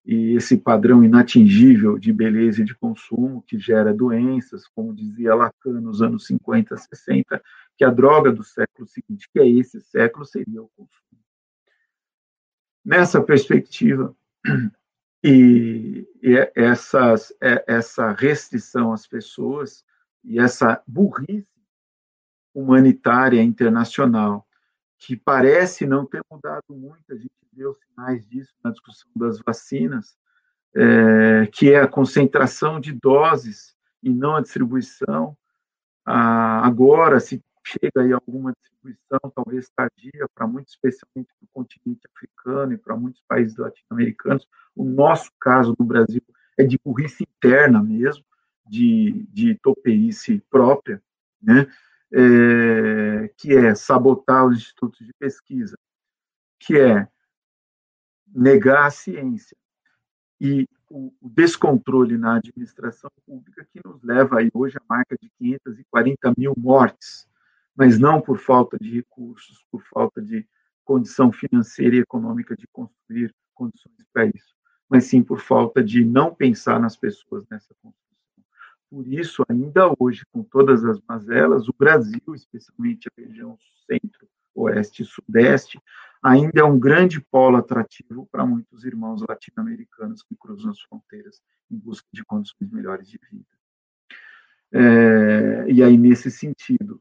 e 0.04 0.36
esse 0.36 0.56
padrão 0.56 1.02
inatingível 1.02 1.98
de 1.98 2.12
beleza 2.12 2.62
e 2.62 2.64
de 2.64 2.76
consumo 2.76 3.42
que 3.42 3.58
gera 3.58 3.92
doenças, 3.92 4.68
como 4.68 4.94
dizia 4.94 5.34
Lacan 5.34 5.80
nos 5.80 6.00
anos 6.00 6.26
50, 6.26 6.76
60, 6.76 7.42
que 7.76 7.84
a 7.84 7.90
droga 7.90 8.30
do 8.30 8.44
século 8.44 8.86
seguinte, 8.86 9.28
que 9.32 9.40
é 9.40 9.48
esse 9.48 9.80
século, 9.80 10.24
seria 10.24 10.62
o 10.62 10.70
consumo. 10.76 11.20
Nessa 12.84 13.20
perspectiva, 13.20 14.14
e, 15.24 16.06
e 16.22 16.52
essas, 16.54 17.32
é, 17.42 17.64
essa 17.66 18.12
restrição 18.12 18.92
às 18.92 19.08
pessoas 19.08 19.84
e 20.26 20.40
essa 20.40 20.82
burrice 20.86 21.46
humanitária 22.52 23.42
internacional, 23.42 24.46
que 24.98 25.16
parece 25.16 25.86
não 25.86 26.04
ter 26.04 26.20
mudado 26.30 26.64
muito, 26.70 27.04
a 27.12 27.16
gente 27.16 27.30
vê 27.52 27.66
os 27.66 27.78
sinais 27.78 28.26
disso 28.26 28.52
na 28.64 28.70
discussão 28.70 29.10
das 29.14 29.38
vacinas, 29.38 30.18
é, 30.74 31.46
que 31.46 31.72
é 31.72 31.80
a 31.80 31.88
concentração 31.88 32.80
de 32.80 32.92
doses 32.92 33.76
e 34.02 34.10
não 34.10 34.36
a 34.36 34.40
distribuição. 34.40 35.36
Ah, 36.04 36.66
agora, 36.66 37.20
se 37.20 37.42
chega 37.64 38.02
aí 38.02 38.12
alguma 38.12 38.52
distribuição, 38.52 39.18
talvez 39.34 39.68
tardia, 39.70 40.28
para 40.34 40.46
muito 40.46 40.68
especialmente 40.68 41.28
para 41.38 41.44
o 41.44 41.48
continente 41.52 42.08
africano 42.14 42.72
e 42.72 42.78
para 42.78 42.96
muitos 42.96 43.22
países 43.28 43.56
latino-americanos. 43.56 44.46
O 44.74 44.84
nosso 44.84 45.30
caso 45.40 45.74
no 45.78 45.84
Brasil 45.84 46.22
é 46.56 46.64
de 46.64 46.78
burrice 46.82 47.24
interna 47.24 47.82
mesmo, 47.82 48.24
de, 48.66 49.26
de 49.32 49.54
toperice 49.56 50.42
própria, 50.50 51.02
né? 51.40 51.66
É, 52.12 53.28
que 53.36 53.52
é 53.52 53.74
sabotar 53.74 54.46
os 54.46 54.58
institutos 54.58 55.04
de 55.04 55.12
pesquisa, 55.14 55.76
que 56.60 56.78
é 56.78 57.08
negar 58.28 58.86
a 58.86 58.90
ciência 58.90 59.56
e 60.40 60.68
o, 60.88 61.12
o 61.20 61.28
descontrole 61.28 62.16
na 62.16 62.36
administração 62.36 63.10
pública 63.26 63.66
que 63.72 63.80
nos 63.84 64.00
leva 64.04 64.38
aí 64.38 64.48
hoje 64.54 64.76
à 64.78 64.82
marca 64.88 65.16
de 65.20 65.28
540 65.36 66.32
mil 66.38 66.54
mortes 66.56 67.26
mas 67.76 67.98
não 67.98 68.20
por 68.20 68.38
falta 68.38 68.78
de 68.78 68.90
recursos, 68.90 69.62
por 69.70 69.82
falta 69.82 70.22
de 70.22 70.48
condição 70.82 71.30
financeira 71.30 71.96
e 71.96 72.00
econômica 72.00 72.56
de 72.56 72.66
construir 72.68 73.34
condições 73.52 73.94
para 74.12 74.24
isso, 74.24 74.56
mas 74.88 75.04
sim 75.04 75.22
por 75.22 75.40
falta 75.40 75.84
de 75.84 76.04
não 76.04 76.34
pensar 76.34 76.80
nas 76.80 76.96
pessoas 76.96 77.44
nessa 77.50 77.74
construção. 77.74 78.05
Por 78.90 79.06
isso, 79.06 79.44
ainda 79.48 79.92
hoje, 79.98 80.24
com 80.32 80.42
todas 80.42 80.84
as 80.84 81.00
mazelas, 81.08 81.68
o 81.68 81.74
Brasil, 81.76 82.22
especialmente 82.34 83.08
a 83.08 83.20
região 83.20 83.58
centro, 83.86 84.28
oeste 84.54 85.02
e 85.02 85.06
sudeste, 85.06 85.80
ainda 86.22 86.60
é 86.60 86.64
um 86.64 86.78
grande 86.78 87.20
polo 87.20 87.56
atrativo 87.56 88.26
para 88.30 88.46
muitos 88.46 88.84
irmãos 88.84 89.22
latino-americanos 89.28 90.22
que 90.22 90.36
cruzam 90.36 90.70
as 90.70 90.80
fronteiras 90.80 91.40
em 91.70 91.76
busca 91.76 92.06
de 92.12 92.24
condições 92.24 92.70
melhores 92.70 93.08
de 93.08 93.18
vida. 93.30 93.44
É, 94.72 95.66
e 95.70 95.82
aí, 95.82 95.96
nesse 95.96 96.30
sentido, 96.30 97.00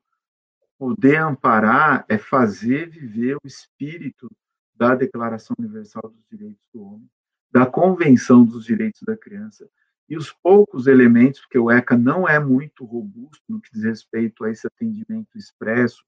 Poder 0.77 1.17
amparar 1.17 2.05
é 2.09 2.17
fazer 2.17 2.89
viver 2.89 3.37
o 3.37 3.47
espírito 3.47 4.29
da 4.75 4.93
Declaração 4.93 5.55
Universal 5.57 6.03
dos 6.09 6.25
Direitos 6.29 6.61
do 6.73 6.83
Homem, 6.83 7.09
da 7.49 7.65
Convenção 7.65 8.43
dos 8.43 8.65
Direitos 8.65 9.01
da 9.03 9.15
Criança, 9.15 9.69
e 10.07 10.17
os 10.17 10.31
poucos 10.31 10.87
elementos, 10.87 11.41
porque 11.41 11.57
o 11.57 11.71
ECA 11.71 11.97
não 11.97 12.27
é 12.27 12.39
muito 12.39 12.85
robusto 12.85 13.43
no 13.49 13.59
que 13.59 13.71
diz 13.73 13.83
respeito 13.83 14.43
a 14.43 14.51
esse 14.51 14.67
atendimento 14.67 15.37
expresso 15.37 16.03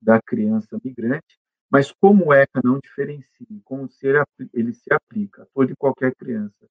da 0.00 0.20
criança 0.22 0.78
migrante, 0.82 1.38
mas 1.70 1.92
como 1.92 2.26
o 2.26 2.32
ECA 2.32 2.60
não 2.64 2.78
diferencia, 2.78 3.46
como 3.64 3.88
ele 4.52 4.72
se 4.72 4.92
aplica 4.92 5.42
a 5.42 5.46
toda 5.46 5.72
e 5.72 5.76
qualquer 5.76 6.14
criança, 6.14 6.68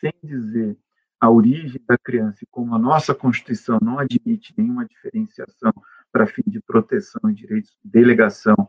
sem 0.00 0.12
dizer 0.22 0.76
a 1.18 1.30
origem 1.30 1.80
da 1.86 1.96
criança, 1.96 2.40
e 2.42 2.46
como 2.50 2.74
a 2.74 2.78
nossa 2.78 3.14
Constituição 3.14 3.78
não 3.80 3.98
admite 3.98 4.52
nenhuma 4.56 4.84
diferenciação 4.84 5.72
para 6.12 6.26
fim 6.26 6.42
de 6.46 6.60
proteção 6.60 7.30
e 7.30 7.34
direitos 7.34 7.70
de 7.82 7.90
delegação 7.90 8.68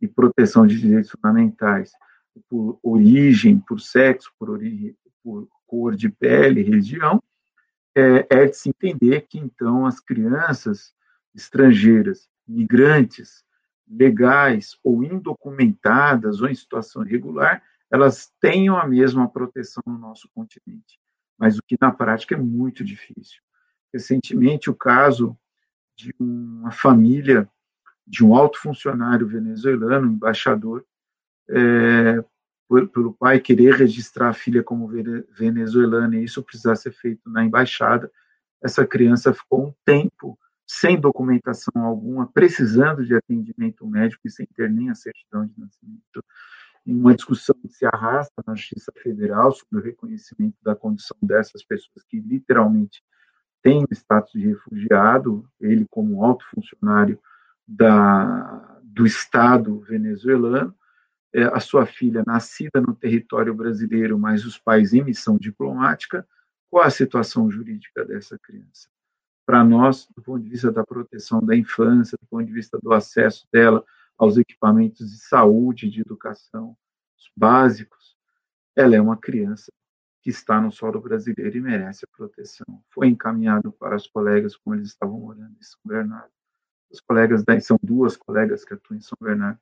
e 0.00 0.06
proteção 0.06 0.66
de 0.66 0.78
direitos 0.80 1.10
fundamentais 1.10 1.92
por 2.48 2.78
origem, 2.82 3.58
por 3.58 3.80
sexo, 3.80 4.30
por 4.38 4.50
origem, 4.50 4.96
por 5.22 5.48
cor 5.70 5.94
de 5.94 6.08
pele, 6.08 6.64
religião, 6.64 7.22
é, 7.94 8.26
é 8.28 8.46
de 8.46 8.56
se 8.56 8.70
entender 8.70 9.20
que 9.28 9.38
então 9.38 9.86
as 9.86 10.00
crianças 10.00 10.92
estrangeiras, 11.32 12.28
migrantes, 12.46 13.44
legais 13.88 14.76
ou 14.82 15.04
indocumentadas 15.04 16.40
ou 16.40 16.48
em 16.48 16.54
situação 16.56 17.06
irregular, 17.06 17.62
elas 17.88 18.32
tenham 18.40 18.76
a 18.76 18.86
mesma 18.86 19.28
proteção 19.28 19.82
no 19.86 19.96
nosso 19.96 20.28
continente. 20.34 20.98
Mas 21.38 21.56
o 21.56 21.62
que 21.62 21.76
na 21.80 21.92
prática 21.92 22.34
é 22.34 22.38
muito 22.38 22.82
difícil. 22.82 23.40
Recentemente, 23.92 24.68
o 24.68 24.74
caso 24.74 25.38
de 25.96 26.12
uma 26.18 26.72
família 26.72 27.48
de 28.04 28.24
um 28.24 28.34
alto 28.34 28.58
funcionário 28.58 29.26
venezuelano, 29.26 30.10
embaixador, 30.10 30.84
é, 31.48 32.24
por, 32.70 32.88
pelo 32.88 33.12
pai 33.12 33.40
querer 33.40 33.74
registrar 33.74 34.28
a 34.28 34.32
filha 34.32 34.62
como 34.62 34.86
venezuelana 35.36 36.16
e 36.16 36.22
isso 36.22 36.40
precisar 36.40 36.76
ser 36.76 36.92
feito 36.92 37.28
na 37.28 37.44
embaixada, 37.44 38.08
essa 38.62 38.86
criança 38.86 39.34
ficou 39.34 39.66
um 39.66 39.74
tempo 39.84 40.38
sem 40.64 41.00
documentação 41.00 41.72
alguma, 41.82 42.30
precisando 42.30 43.04
de 43.04 43.12
atendimento 43.12 43.84
médico 43.84 44.22
e 44.24 44.30
sem 44.30 44.46
ter 44.54 44.70
nem 44.70 44.88
a 44.88 44.94
certidão 44.94 45.44
de 45.44 45.52
nascimento. 45.58 46.24
Em 46.86 46.94
uma 46.94 47.12
discussão 47.12 47.56
que 47.60 47.68
se 47.70 47.84
arrasta 47.84 48.40
na 48.46 48.54
Justiça 48.54 48.92
Federal 49.02 49.50
sobre 49.50 49.78
o 49.78 49.82
reconhecimento 49.82 50.56
da 50.62 50.76
condição 50.76 51.16
dessas 51.20 51.64
pessoas 51.64 52.04
que 52.08 52.20
literalmente 52.20 53.02
tem 53.60 53.82
o 53.82 53.92
status 53.92 54.30
de 54.30 54.46
refugiado, 54.46 55.44
ele 55.60 55.86
como 55.90 56.24
alto 56.24 56.44
funcionário 56.54 57.18
da, 57.66 58.78
do 58.84 59.04
Estado 59.04 59.80
venezuelano, 59.80 60.72
é, 61.32 61.44
a 61.44 61.60
sua 61.60 61.86
filha 61.86 62.22
nascida 62.26 62.80
no 62.80 62.94
território 62.94 63.54
brasileiro, 63.54 64.18
mas 64.18 64.44
os 64.44 64.58
pais 64.58 64.92
em 64.92 65.04
missão 65.04 65.36
diplomática, 65.36 66.26
qual 66.68 66.84
a 66.84 66.90
situação 66.90 67.50
jurídica 67.50 68.04
dessa 68.04 68.38
criança? 68.38 68.88
Para 69.46 69.64
nós, 69.64 70.06
do 70.14 70.22
ponto 70.22 70.42
de 70.42 70.50
vista 70.50 70.70
da 70.70 70.84
proteção 70.84 71.40
da 71.40 71.56
infância, 71.56 72.16
do 72.20 72.26
ponto 72.26 72.46
de 72.46 72.52
vista 72.52 72.78
do 72.80 72.92
acesso 72.92 73.46
dela 73.52 73.84
aos 74.16 74.36
equipamentos 74.36 75.10
de 75.10 75.18
saúde, 75.18 75.90
de 75.90 76.00
educação 76.00 76.76
básicos, 77.36 78.16
ela 78.76 78.94
é 78.94 79.00
uma 79.00 79.16
criança 79.16 79.72
que 80.22 80.30
está 80.30 80.60
no 80.60 80.70
solo 80.70 81.00
brasileiro 81.00 81.56
e 81.56 81.60
merece 81.60 82.04
a 82.04 82.16
proteção. 82.16 82.82
Foi 82.90 83.08
encaminhado 83.08 83.72
para 83.72 83.96
os 83.96 84.06
colegas 84.06 84.56
como 84.56 84.76
eles 84.76 84.88
estavam 84.88 85.18
morando 85.18 85.56
em 85.58 85.62
São 85.62 85.80
Bernardo. 85.84 86.30
Os 86.90 87.00
colegas 87.00 87.44
são 87.64 87.78
duas 87.82 88.16
colegas 88.16 88.64
que 88.64 88.74
atuam 88.74 88.98
em 88.98 89.00
São 89.00 89.16
Bernardo 89.20 89.58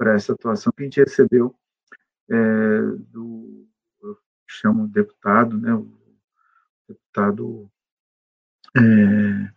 para 0.00 0.14
essa 0.14 0.32
atuação 0.32 0.72
que 0.74 0.82
a 0.82 0.84
gente 0.86 0.98
recebeu 0.98 1.54
é, 2.30 2.80
do 3.10 3.68
eu 4.02 4.16
chamo 4.46 4.88
deputado, 4.88 5.58
né, 5.58 5.74
o 5.74 5.94
deputado 6.88 7.70
é, 8.74 9.52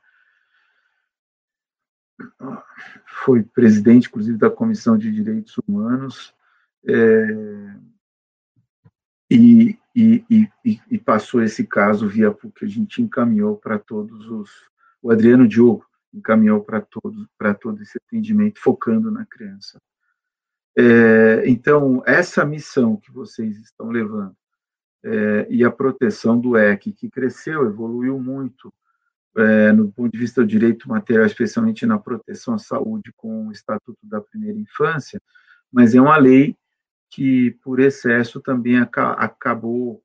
foi 3.06 3.42
presidente, 3.42 4.10
inclusive, 4.10 4.38
da 4.38 4.50
Comissão 4.50 4.98
de 4.98 5.14
Direitos 5.14 5.58
Humanos, 5.66 6.36
é, 6.86 7.78
e, 9.32 9.80
e, 9.96 10.26
e, 10.30 10.82
e, 10.92 10.98
passou 10.98 11.42
esse 11.42 11.66
caso 11.66 12.06
via 12.06 12.34
PUC, 12.34 12.66
a 12.66 12.68
gente 12.68 13.02
encaminhou 13.02 13.56
para 13.56 13.80
todos 13.80 14.30
os. 14.30 14.52
O 15.02 15.10
Adriano 15.10 15.48
Diogo 15.48 15.86
encaminhou 16.14 16.62
para 16.62 16.82
todos 16.82 17.26
para 17.38 17.54
todo 17.54 17.82
esse 17.82 17.98
atendimento, 17.98 18.60
focando 18.60 19.10
na 19.10 19.26
criança. 19.26 19.80
É, 20.76 21.44
então, 21.48 22.02
essa 22.06 22.44
missão 22.44 22.98
que 22.98 23.12
vocês 23.12 23.58
estão 23.58 23.90
levando 23.90 24.36
é, 25.04 25.48
e 25.50 25.64
a 25.64 25.72
proteção 25.72 26.40
do 26.40 26.58
EC, 26.58 26.92
que 26.94 27.10
cresceu, 27.10 27.66
evoluiu 27.66 28.20
muito 28.20 28.74
é, 29.36 29.72
no 29.72 29.92
ponto 29.92 30.12
de 30.12 30.18
vista 30.18 30.42
do 30.42 30.48
direito 30.48 30.88
material, 30.88 31.26
especialmente 31.26 31.86
na 31.86 31.98
proteção 31.98 32.54
à 32.54 32.58
saúde 32.58 33.12
com 33.16 33.48
o 33.48 33.52
Estatuto 33.52 34.00
da 34.04 34.22
Primeira 34.22 34.58
Infância, 34.58 35.22
mas 35.72 35.96
é 35.96 36.02
uma 36.02 36.18
lei 36.18 36.56
que, 37.10 37.52
por 37.64 37.80
excesso, 37.80 38.40
também 38.40 38.80
acabou 38.80 40.02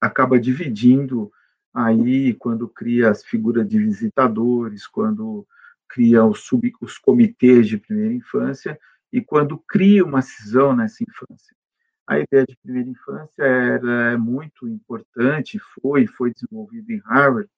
acaba 0.00 0.38
dividindo 0.38 1.30
aí 1.74 2.34
quando 2.34 2.68
cria 2.68 3.10
as 3.10 3.24
figuras 3.24 3.68
de 3.68 3.78
visitadores, 3.78 4.86
quando 4.86 5.46
cria 5.88 6.24
os, 6.24 6.40
sub, 6.40 6.72
os 6.80 6.98
comitês 6.98 7.66
de 7.66 7.78
primeira 7.78 8.14
infância 8.14 8.78
e 9.12 9.20
quando 9.20 9.58
cria 9.58 10.04
uma 10.04 10.22
cisão 10.22 10.74
nessa 10.74 11.02
infância. 11.02 11.56
A 12.06 12.18
ideia 12.18 12.46
de 12.46 12.56
primeira 12.62 12.88
infância 12.88 13.42
era 13.42 14.18
muito 14.18 14.66
importante, 14.66 15.58
foi 15.58 16.06
foi 16.06 16.32
desenvolvida 16.32 16.92
em 16.92 17.02
Harvard 17.04 17.50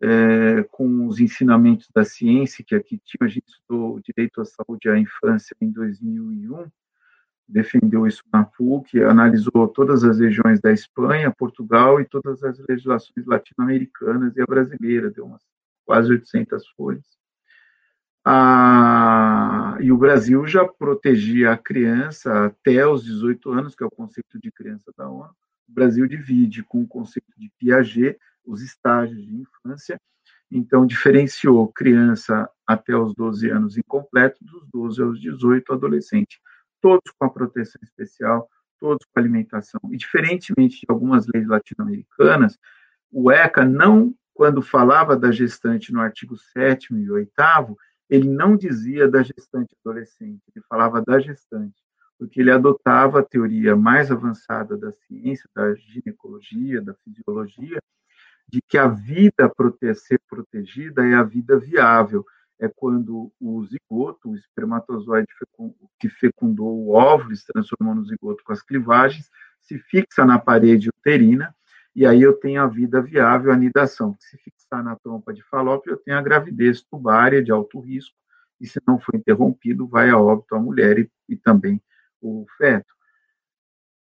é, 0.00 0.64
com 0.64 1.06
os 1.06 1.20
ensinamentos 1.20 1.88
da 1.94 2.04
ciência 2.04 2.64
que 2.64 2.74
aqui 2.74 3.00
tinha. 3.04 3.26
A 3.26 3.28
gente 3.28 3.48
estudou 3.48 4.00
direito 4.00 4.40
à 4.40 4.44
saúde 4.44 4.88
à 4.88 4.98
infância 4.98 5.56
em 5.60 5.70
2001, 5.70 6.70
defendeu 7.48 8.06
isso 8.06 8.22
na 8.32 8.44
PUC, 8.44 9.02
analisou 9.02 9.68
todas 9.68 10.04
as 10.04 10.18
regiões 10.18 10.60
da 10.60 10.72
Espanha, 10.72 11.34
Portugal 11.36 12.00
e 12.00 12.04
todas 12.04 12.42
as 12.42 12.58
legislações 12.68 13.26
latino-americanas 13.26 14.36
e 14.36 14.42
a 14.42 14.46
brasileira, 14.46 15.10
deu 15.10 15.26
umas 15.26 15.42
quase 15.84 16.10
800 16.12 16.68
folhas. 16.76 17.21
E 18.24 19.90
o 19.90 19.96
Brasil 19.96 20.46
já 20.46 20.66
protegia 20.66 21.52
a 21.52 21.58
criança 21.58 22.46
até 22.46 22.86
os 22.86 23.04
18 23.04 23.50
anos, 23.50 23.74
que 23.74 23.82
é 23.82 23.86
o 23.86 23.90
conceito 23.90 24.38
de 24.40 24.50
criança 24.52 24.92
da 24.96 25.08
ONU. 25.08 25.34
O 25.68 25.72
Brasil 25.72 26.06
divide 26.06 26.62
com 26.62 26.82
o 26.82 26.86
conceito 26.86 27.32
de 27.36 27.50
Piaget 27.58 28.18
os 28.44 28.60
estágios 28.60 29.24
de 29.24 29.34
infância, 29.34 30.00
então 30.50 30.84
diferenciou 30.84 31.68
criança 31.68 32.48
até 32.66 32.94
os 32.96 33.14
12 33.14 33.48
anos 33.50 33.78
incompleto, 33.78 34.44
dos 34.44 34.66
12 34.68 35.02
aos 35.02 35.20
18 35.20 35.72
adolescente, 35.72 36.40
todos 36.80 37.10
com 37.18 37.24
a 37.24 37.30
proteção 37.30 37.80
especial, 37.82 38.48
todos 38.78 39.06
com 39.06 39.20
alimentação. 39.20 39.80
E 39.90 39.96
diferentemente 39.96 40.80
de 40.80 40.86
algumas 40.88 41.26
leis 41.26 41.46
latino-americanas, 41.46 42.58
o 43.10 43.30
ECA 43.30 43.64
não, 43.64 44.14
quando 44.34 44.60
falava 44.60 45.16
da 45.16 45.30
gestante 45.30 45.92
no 45.92 46.00
artigo 46.00 46.36
7 46.36 46.94
e 46.94 47.10
8 47.10 47.32
ele 48.12 48.28
não 48.28 48.58
dizia 48.58 49.08
da 49.08 49.22
gestante 49.22 49.74
adolescente, 49.82 50.42
ele 50.54 50.62
falava 50.68 51.00
da 51.00 51.18
gestante, 51.18 51.82
porque 52.18 52.42
ele 52.42 52.50
adotava 52.50 53.20
a 53.20 53.24
teoria 53.24 53.74
mais 53.74 54.10
avançada 54.10 54.76
da 54.76 54.92
ciência, 54.92 55.48
da 55.56 55.74
ginecologia, 55.74 56.82
da 56.82 56.92
fisiologia, 56.92 57.80
de 58.46 58.60
que 58.68 58.76
a 58.76 58.86
vida 58.86 59.50
a 59.50 59.94
ser 59.94 60.20
protegida 60.28 61.06
é 61.06 61.14
a 61.14 61.22
vida 61.22 61.58
viável. 61.58 62.22
É 62.60 62.68
quando 62.68 63.32
o 63.40 63.64
zigoto, 63.64 64.28
o 64.28 64.36
espermatozoide 64.36 65.26
que 65.98 66.10
fecundou 66.10 66.68
o 66.68 66.90
óvulo, 66.90 67.34
se 67.34 67.46
transformou 67.46 67.94
no 67.94 68.04
zigoto 68.04 68.44
com 68.44 68.52
as 68.52 68.60
clivagens, 68.60 69.30
se 69.62 69.78
fixa 69.78 70.26
na 70.26 70.38
parede 70.38 70.90
uterina 70.90 71.54
e 71.94 72.06
aí 72.06 72.22
eu 72.22 72.32
tenho 72.34 72.62
a 72.62 72.66
vida 72.66 73.02
viável, 73.02 73.50
a 73.50 73.54
anidação. 73.54 74.16
Se 74.18 74.36
fixar 74.72 74.82
na 74.82 74.96
trompa 74.96 75.32
de 75.32 75.42
falópio, 75.42 75.96
tenho 75.98 76.16
a 76.16 76.22
gravidez 76.22 76.82
tubária 76.82 77.42
de 77.42 77.52
alto 77.52 77.78
risco, 77.80 78.16
e 78.60 78.66
se 78.66 78.80
não 78.86 78.98
for 78.98 79.14
interrompido, 79.14 79.86
vai 79.86 80.08
a 80.08 80.18
óbito 80.18 80.54
a 80.54 80.60
mulher 80.60 80.98
e, 80.98 81.10
e 81.28 81.36
também 81.36 81.82
o 82.20 82.46
feto. 82.56 82.92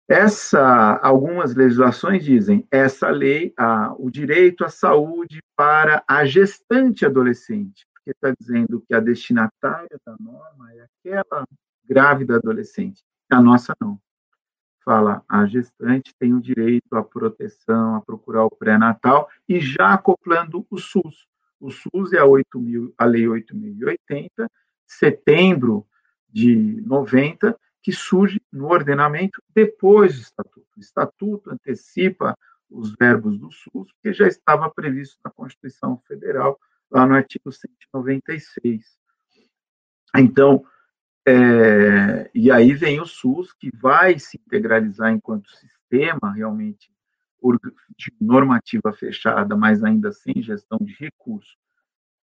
Essa, 0.07 0.99
algumas 1.01 1.55
legislações 1.55 2.23
dizem 2.23 2.67
essa 2.69 3.09
lei, 3.09 3.53
a, 3.57 3.93
o 3.97 4.09
direito 4.09 4.63
à 4.63 4.69
saúde 4.69 5.41
para 5.55 6.03
a 6.07 6.25
gestante 6.25 7.05
adolescente, 7.05 7.87
porque 7.93 8.11
está 8.11 8.33
dizendo 8.39 8.83
que 8.87 8.93
a 8.93 8.99
destinatária 8.99 9.97
da 10.05 10.15
norma 10.19 10.73
é 10.73 10.85
aquela 10.85 11.45
grávida 11.85 12.35
adolescente. 12.35 13.01
A 13.31 13.41
nossa 13.41 13.73
não 13.79 13.99
fala 14.83 15.23
a 15.27 15.45
gestante 15.45 16.13
tem 16.17 16.33
o 16.33 16.41
direito 16.41 16.95
à 16.95 17.03
proteção, 17.03 17.95
a 17.95 18.01
procurar 18.01 18.45
o 18.45 18.55
pré-natal 18.55 19.29
e 19.47 19.59
já 19.59 19.93
acoplando 19.93 20.65
o 20.69 20.77
SUS. 20.77 21.27
O 21.59 21.69
SUS 21.69 22.13
é 22.13 22.19
a, 22.19 22.25
8 22.25 22.59
mil, 22.59 22.93
a 22.97 23.05
Lei 23.05 23.25
8.080, 23.25 24.49
setembro 24.85 25.85
de 26.27 26.81
90, 26.81 27.57
que 27.81 27.91
surge 27.91 28.41
no 28.51 28.67
ordenamento 28.67 29.41
depois 29.53 30.15
do 30.15 30.21
Estatuto. 30.21 30.67
O 30.75 30.79
Estatuto 30.79 31.51
antecipa 31.51 32.37
os 32.69 32.93
verbos 32.93 33.37
do 33.37 33.51
SUS, 33.51 33.91
que 34.01 34.13
já 34.13 34.27
estava 34.27 34.69
previsto 34.69 35.19
na 35.23 35.29
Constituição 35.29 36.01
Federal, 36.07 36.59
lá 36.89 37.05
no 37.05 37.15
artigo 37.15 37.51
196. 37.51 38.97
Então, 40.15 40.65
é, 41.27 42.29
e 42.33 42.51
aí 42.51 42.73
vem 42.73 42.99
o 42.99 43.05
SUS, 43.05 43.53
que 43.53 43.69
vai 43.75 44.17
se 44.17 44.37
integralizar 44.37 45.11
enquanto 45.11 45.49
sistema 45.51 46.31
realmente 46.33 46.91
de 47.97 48.13
normativa 48.19 48.93
fechada, 48.93 49.55
mas 49.55 49.83
ainda 49.83 50.11
sem 50.11 50.41
gestão 50.41 50.77
de 50.79 50.93
recursos 50.93 51.57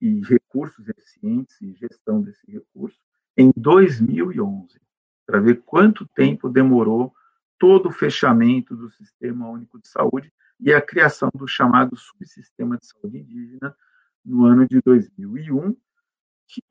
e 0.01 0.21
recursos 0.21 0.87
eficientes 0.89 1.59
e 1.61 1.73
gestão 1.73 2.21
desse 2.21 2.49
recurso, 2.51 2.99
em 3.37 3.51
2011, 3.55 4.79
para 5.25 5.39
ver 5.39 5.61
quanto 5.65 6.05
tempo 6.07 6.49
demorou 6.49 7.13
todo 7.57 7.87
o 7.87 7.91
fechamento 7.91 8.75
do 8.75 8.89
Sistema 8.91 9.49
Único 9.49 9.79
de 9.79 9.87
Saúde 9.87 10.31
e 10.59 10.73
a 10.73 10.81
criação 10.81 11.29
do 11.33 11.47
chamado 11.47 11.95
Subsistema 11.95 12.77
de 12.77 12.85
Saúde 12.85 13.19
Indígena 13.19 13.75
no 14.23 14.45
ano 14.45 14.67
de 14.67 14.81
2001, 14.81 15.75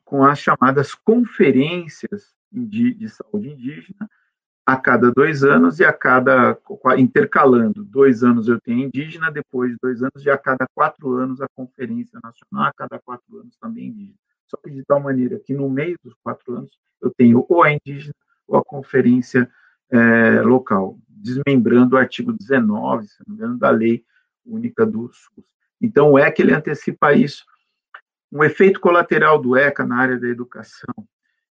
com 0.04 0.24
as 0.24 0.38
chamadas 0.38 0.94
conferências 0.94 2.34
de, 2.52 3.08
saúde 3.08 3.50
indígena, 3.50 4.08
a 4.66 4.76
cada 4.76 5.10
dois 5.10 5.44
anos 5.44 5.78
e 5.78 5.84
a 5.84 5.92
cada 5.92 6.58
intercalando 6.96 7.84
dois 7.84 8.22
anos 8.22 8.48
eu 8.48 8.58
tenho 8.60 8.86
indígena, 8.86 9.30
depois 9.30 9.72
de 9.72 9.78
dois 9.82 10.02
anos 10.02 10.24
e 10.24 10.30
a 10.30 10.38
cada 10.38 10.66
quatro 10.74 11.12
anos 11.14 11.40
a 11.40 11.48
conferência 11.54 12.18
nacional, 12.22 12.68
a 12.68 12.72
cada 12.72 12.98
quatro 12.98 13.38
anos 13.38 13.56
também 13.58 13.88
indígena. 13.88 14.18
Só 14.46 14.56
que 14.56 14.70
de 14.70 14.82
tal 14.84 15.00
maneira 15.00 15.38
que 15.38 15.52
no 15.52 15.68
meio 15.68 15.98
dos 16.02 16.14
quatro 16.22 16.56
anos 16.56 16.70
eu 17.02 17.10
tenho 17.10 17.44
ou 17.48 17.62
a 17.62 17.72
indígena 17.72 18.14
ou 18.46 18.56
a 18.56 18.64
conferência 18.64 19.50
é, 19.90 20.40
local, 20.42 20.98
desmembrando 21.08 21.96
o 21.96 21.98
artigo 21.98 22.32
19, 22.32 23.06
se 23.06 23.16
não 23.20 23.34
me 23.34 23.34
engano, 23.34 23.58
da 23.58 23.70
lei 23.70 24.04
única 24.46 24.86
do 24.86 25.10
SUS. 25.12 25.44
Então 25.80 26.18
é 26.18 26.30
que 26.30 26.42
ele 26.42 26.54
antecipa 26.54 27.12
isso 27.12 27.44
um 28.34 28.42
efeito 28.42 28.80
colateral 28.80 29.40
do 29.40 29.56
ECA 29.56 29.86
na 29.86 29.96
área 29.96 30.18
da 30.18 30.26
educação, 30.26 30.92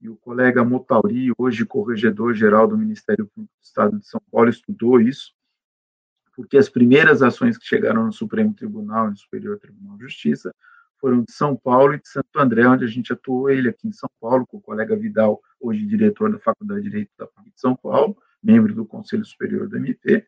e 0.01 0.09
o 0.09 0.16
colega 0.16 0.64
Motauri, 0.64 1.31
hoje 1.39 1.64
corregedor-geral 1.64 2.66
do 2.66 2.77
Ministério 2.77 3.27
Público 3.29 3.55
do 3.55 3.64
Estado 3.64 3.97
de 3.97 4.07
São 4.09 4.20
Paulo, 4.31 4.51
estudou 4.51 5.01
isso, 5.01 5.33
porque 6.35 6.57
as 6.59 6.68
primeiras 6.68 7.22
ações 7.22 7.57
que 7.57 7.64
chegaram 7.64 8.05
no 8.05 8.12
Supremo 8.12 8.53
Tribunal 8.53 9.07
e 9.07 9.11
no 9.11 9.16
Superior 9.16 9.57
Tribunal 9.57 9.97
de 9.97 10.03
Justiça 10.03 10.53
foram 11.01 11.22
de 11.22 11.33
São 11.33 11.55
Paulo 11.55 11.95
e 11.95 12.01
de 12.01 12.09
Santo 12.09 12.37
André, 12.37 12.66
onde 12.66 12.85
a 12.85 12.89
gente 12.89 13.12
atuou, 13.12 13.49
ele 13.49 13.68
aqui 13.68 13.87
em 13.87 13.93
São 13.93 14.11
Paulo, 14.20 14.45
com 14.45 14.57
o 14.57 14.61
colega 14.61 14.97
Vidal, 14.97 15.41
hoje 15.61 15.87
diretor 15.87 16.33
da 16.33 16.41
Faculdade 16.41 16.83
de 16.83 16.91
Direito 16.91 17.12
da 17.16 17.27
PUC 17.29 17.51
de 17.53 17.61
São 17.61 17.77
Paulo, 17.77 18.16
membro 18.43 18.75
do 18.75 18.85
Conselho 18.85 19.25
Superior 19.25 19.68
do 19.68 19.77
MP, 19.77 20.27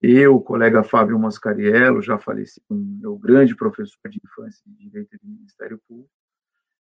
eu, 0.00 0.36
o 0.36 0.40
colega 0.40 0.84
Fábio 0.84 1.18
Mascariello, 1.18 2.00
já 2.00 2.18
falecido, 2.18 2.64
meu 2.70 3.16
grande 3.16 3.54
professor 3.54 4.08
de 4.08 4.20
infância 4.24 4.62
e 4.66 4.88
direito 4.88 5.16
do 5.22 5.28
Ministério 5.28 5.80
Público, 5.88 6.10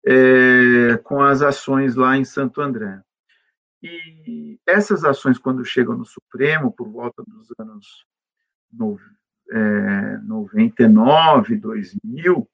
é, 0.06 0.98
com 0.98 1.22
as 1.22 1.42
ações 1.42 1.96
lá 1.96 2.16
em 2.16 2.24
Santo 2.24 2.62
André. 2.62 3.02
E 3.82 4.60
essas 4.68 5.04
ações, 5.04 5.38
quando 5.38 5.66
chegam 5.66 5.98
no 5.98 6.06
Supremo, 6.06 6.72
por 6.72 6.90
volta 6.90 7.24
dos 7.26 7.48
anos 7.58 8.06
no, 8.72 9.00
é, 9.52 10.18
99, 10.20 11.58
2000, 11.58 12.50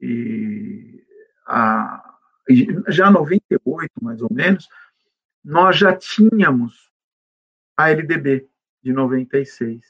e 0.00 1.02
a, 1.46 2.16
já 2.88 3.10
98, 3.10 3.92
mais 4.02 4.20
ou 4.20 4.28
menos, 4.30 4.68
nós 5.44 5.76
já 5.76 5.96
tínhamos 5.96 6.92
a 7.76 7.90
LDB, 7.90 8.48
de 8.86 8.92
96. 8.92 9.82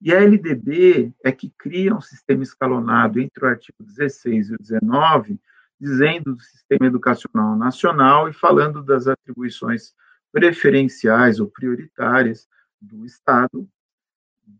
E 0.00 0.14
a 0.14 0.22
LDB 0.22 1.12
é 1.22 1.30
que 1.30 1.52
cria 1.58 1.94
um 1.94 2.00
sistema 2.00 2.42
escalonado 2.42 3.20
entre 3.20 3.44
o 3.44 3.48
artigo 3.48 3.84
16 3.84 4.48
e 4.48 4.54
o 4.54 4.58
19, 4.58 5.38
dizendo 5.78 6.34
do 6.34 6.40
sistema 6.40 6.86
educacional 6.86 7.54
nacional 7.54 8.30
e 8.30 8.32
falando 8.32 8.82
das 8.82 9.06
atribuições 9.06 9.92
preferenciais 10.32 11.38
ou 11.38 11.48
prioritárias 11.48 12.48
do 12.80 13.04
Estado, 13.04 13.68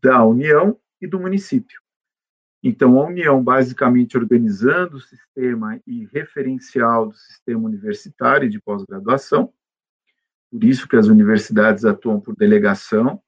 da 0.03 0.23
União 0.25 0.79
e 1.01 1.07
do 1.07 1.19
município. 1.19 1.81
Então, 2.63 3.01
a 3.01 3.07
União, 3.07 3.43
basicamente, 3.43 4.19
organizando 4.19 4.99
o 4.99 5.01
sistema 5.01 5.81
e 5.87 6.05
referencial 6.13 7.09
do 7.09 7.15
sistema 7.15 7.61
universitário 7.61 8.51
de 8.51 8.61
pós-graduação, 8.61 9.51
por 10.51 10.65
isso 10.65 10.87
que 10.87 10.97
as 10.97 11.07
universidades 11.07 11.87
atuam 11.87 12.21
por 12.21 12.37
delegação 12.37 13.23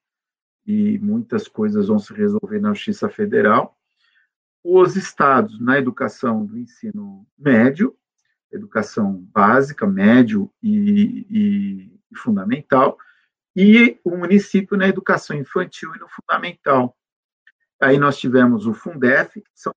e 0.65 0.97
muitas 0.99 1.47
coisas 1.47 1.87
vão 1.87 1.99
se 1.99 2.13
resolver 2.13 2.59
na 2.59 2.73
Justiça 2.73 3.09
Federal. 3.09 3.77
Os 4.63 4.95
estados 4.95 5.59
na 5.59 5.77
educação 5.77 6.45
do 6.45 6.57
ensino 6.57 7.27
médio, 7.37 7.95
educação 8.51 9.13
básica, 9.33 9.85
médio 9.85 10.49
e, 10.61 11.27
e, 11.29 12.17
fundamental, 12.17 12.97
e 13.55 13.99
o 14.03 14.15
município 14.15 14.77
na 14.77 14.87
educação 14.87 15.35
infantil 15.35 15.93
e 15.95 15.99
no 15.99 16.07
fundamental. 16.07 16.95
Aí 17.81 17.97
nós 17.97 18.17
tivemos 18.17 18.65
o 18.65 18.73
Fundef, 18.73 19.41
que 19.41 19.49
são 19.53 19.73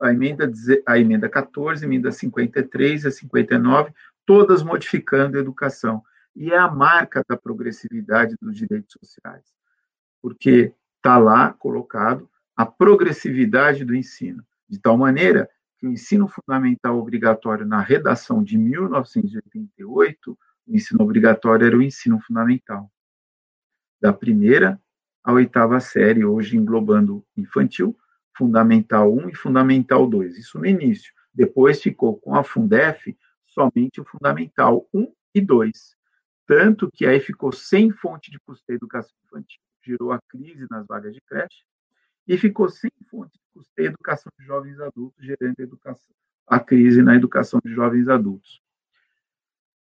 a 0.00 0.12
emenda, 0.12 0.50
a 0.86 0.98
emenda 0.98 1.28
14, 1.28 1.84
a 1.84 1.86
emenda 1.86 2.12
53 2.12 3.04
e 3.04 3.08
a 3.08 3.10
59, 3.10 3.92
todas 4.26 4.62
modificando 4.62 5.36
a 5.36 5.40
educação. 5.40 6.02
E 6.34 6.52
é 6.52 6.58
a 6.58 6.70
marca 6.70 7.22
da 7.28 7.36
progressividade 7.36 8.36
dos 8.40 8.56
direitos 8.56 8.96
sociais, 8.98 9.44
porque 10.22 10.72
está 10.96 11.18
lá 11.18 11.52
colocado 11.52 12.30
a 12.56 12.64
progressividade 12.64 13.84
do 13.84 13.94
ensino, 13.94 14.46
de 14.68 14.78
tal 14.78 14.96
maneira 14.96 15.50
que 15.78 15.86
o 15.86 15.90
ensino 15.90 16.28
fundamental 16.28 16.96
obrigatório 16.96 17.66
na 17.66 17.80
redação 17.80 18.42
de 18.42 18.56
1988, 18.56 20.38
o 20.66 20.76
ensino 20.76 21.02
obrigatório 21.02 21.66
era 21.66 21.76
o 21.76 21.82
ensino 21.82 22.20
fundamental. 22.20 22.88
Da 24.00 24.12
primeira 24.12 24.80
à 25.24 25.32
oitava 25.32 25.80
série, 25.80 26.24
hoje 26.24 26.56
englobando 26.56 27.24
infantil, 27.36 27.96
fundamental 28.36 29.12
1 29.12 29.30
e 29.30 29.34
fundamental 29.34 30.06
2. 30.06 30.38
Isso 30.38 30.58
no 30.58 30.66
início. 30.66 31.12
Depois 31.34 31.82
ficou 31.82 32.16
com 32.18 32.34
a 32.34 32.44
Fundef 32.44 33.16
somente 33.46 34.00
o 34.00 34.04
fundamental 34.04 34.88
1 34.92 35.12
e 35.34 35.40
2. 35.40 35.96
Tanto 36.46 36.90
que 36.92 37.06
aí 37.06 37.20
ficou 37.20 37.52
sem 37.52 37.90
fonte 37.90 38.30
de 38.30 38.38
custeio 38.40 38.76
educação 38.76 39.16
infantil, 39.24 39.60
gerou 39.84 40.12
a 40.12 40.20
crise 40.28 40.66
nas 40.70 40.86
vagas 40.86 41.14
de 41.14 41.20
creche, 41.20 41.64
e 42.26 42.38
ficou 42.38 42.68
sem 42.68 42.90
fonte 43.10 43.32
de 43.32 43.44
custeio 43.52 43.88
educação 43.88 44.30
de 44.38 44.44
jovens 44.46 44.78
adultos, 44.80 45.24
gerando 45.24 45.58
a, 45.58 45.62
educação, 45.62 46.14
a 46.46 46.60
crise 46.60 47.02
na 47.02 47.16
educação 47.16 47.60
de 47.64 47.72
jovens 47.72 48.08
adultos. 48.08 48.62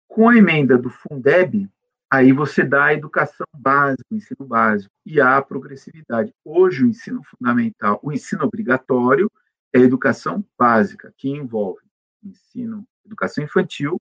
Com 0.07 0.29
a 0.29 0.37
emenda 0.37 0.79
do 0.79 0.91
Fundeb, 0.91 1.69
aí 2.11 2.33
você 2.33 2.63
dá 2.63 2.87
a 2.87 2.95
educação 2.95 3.47
básica, 3.57 4.05
o 4.11 4.15
ensino 4.15 4.47
básico, 4.47 4.95
e 5.05 5.21
há 5.21 5.39
a 5.39 5.43
progressividade. 5.43 6.33
Hoje, 6.45 6.85
o 6.85 6.89
ensino 6.89 7.23
fundamental, 7.25 7.99
o 8.03 8.13
ensino 8.13 8.45
obrigatório 8.45 9.31
é 9.73 9.79
a 9.79 9.83
educação 9.83 10.45
básica, 10.57 11.13
que 11.17 11.29
envolve 11.29 11.83
ensino 12.23 12.87
educação 13.05 13.43
infantil, 13.43 14.01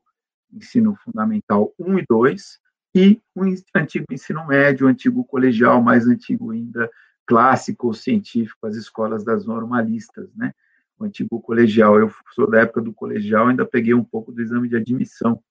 ensino 0.51 0.95
fundamental 0.95 1.73
1 1.79 1.99
e 1.99 2.05
2, 2.07 2.59
e 2.93 3.21
o 3.33 3.43
antigo 3.75 4.05
ensino 4.11 4.45
médio, 4.45 4.85
o 4.85 4.89
antigo 4.89 5.23
colegial, 5.23 5.81
mais 5.81 6.07
antigo 6.07 6.51
ainda, 6.51 6.89
clássico 7.25 7.87
ou 7.87 7.93
científico, 7.93 8.67
as 8.67 8.75
escolas 8.75 9.23
das 9.23 9.45
normalistas, 9.45 10.33
né? 10.35 10.53
O 10.99 11.05
antigo 11.05 11.41
colegial. 11.41 11.97
Eu 11.97 12.13
sou 12.33 12.49
da 12.49 12.61
época 12.61 12.81
do 12.81 12.93
colegial, 12.93 13.47
ainda 13.47 13.65
peguei 13.65 13.93
um 13.93 14.03
pouco 14.03 14.31
do 14.31 14.41
exame 14.41 14.67
de 14.67 14.75
admissão. 14.75 15.41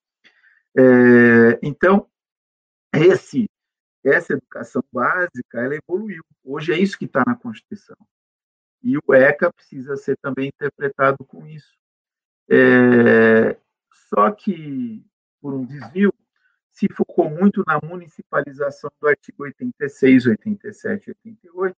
É, 0.76 1.58
então, 1.62 2.06
esse, 2.92 3.48
essa 4.04 4.34
educação 4.34 4.82
básica, 4.92 5.60
ela 5.60 5.74
evoluiu. 5.74 6.22
Hoje 6.44 6.72
é 6.72 6.78
isso 6.78 6.98
que 6.98 7.06
está 7.06 7.22
na 7.26 7.34
Constituição. 7.34 7.96
E 8.82 8.96
o 8.96 9.14
ECA 9.14 9.52
precisa 9.52 9.96
ser 9.96 10.16
também 10.18 10.48
interpretado 10.48 11.24
com 11.24 11.46
isso. 11.46 11.74
É, 12.50 13.56
só 14.08 14.30
que, 14.30 15.04
por 15.40 15.54
um 15.54 15.64
desvio, 15.64 16.12
se 16.80 16.88
focou 16.94 17.28
muito 17.28 17.62
na 17.66 17.78
municipalização 17.86 18.90
do 18.98 19.06
artigo 19.06 19.42
86, 19.42 20.26
87 20.28 21.10
88 21.10 21.76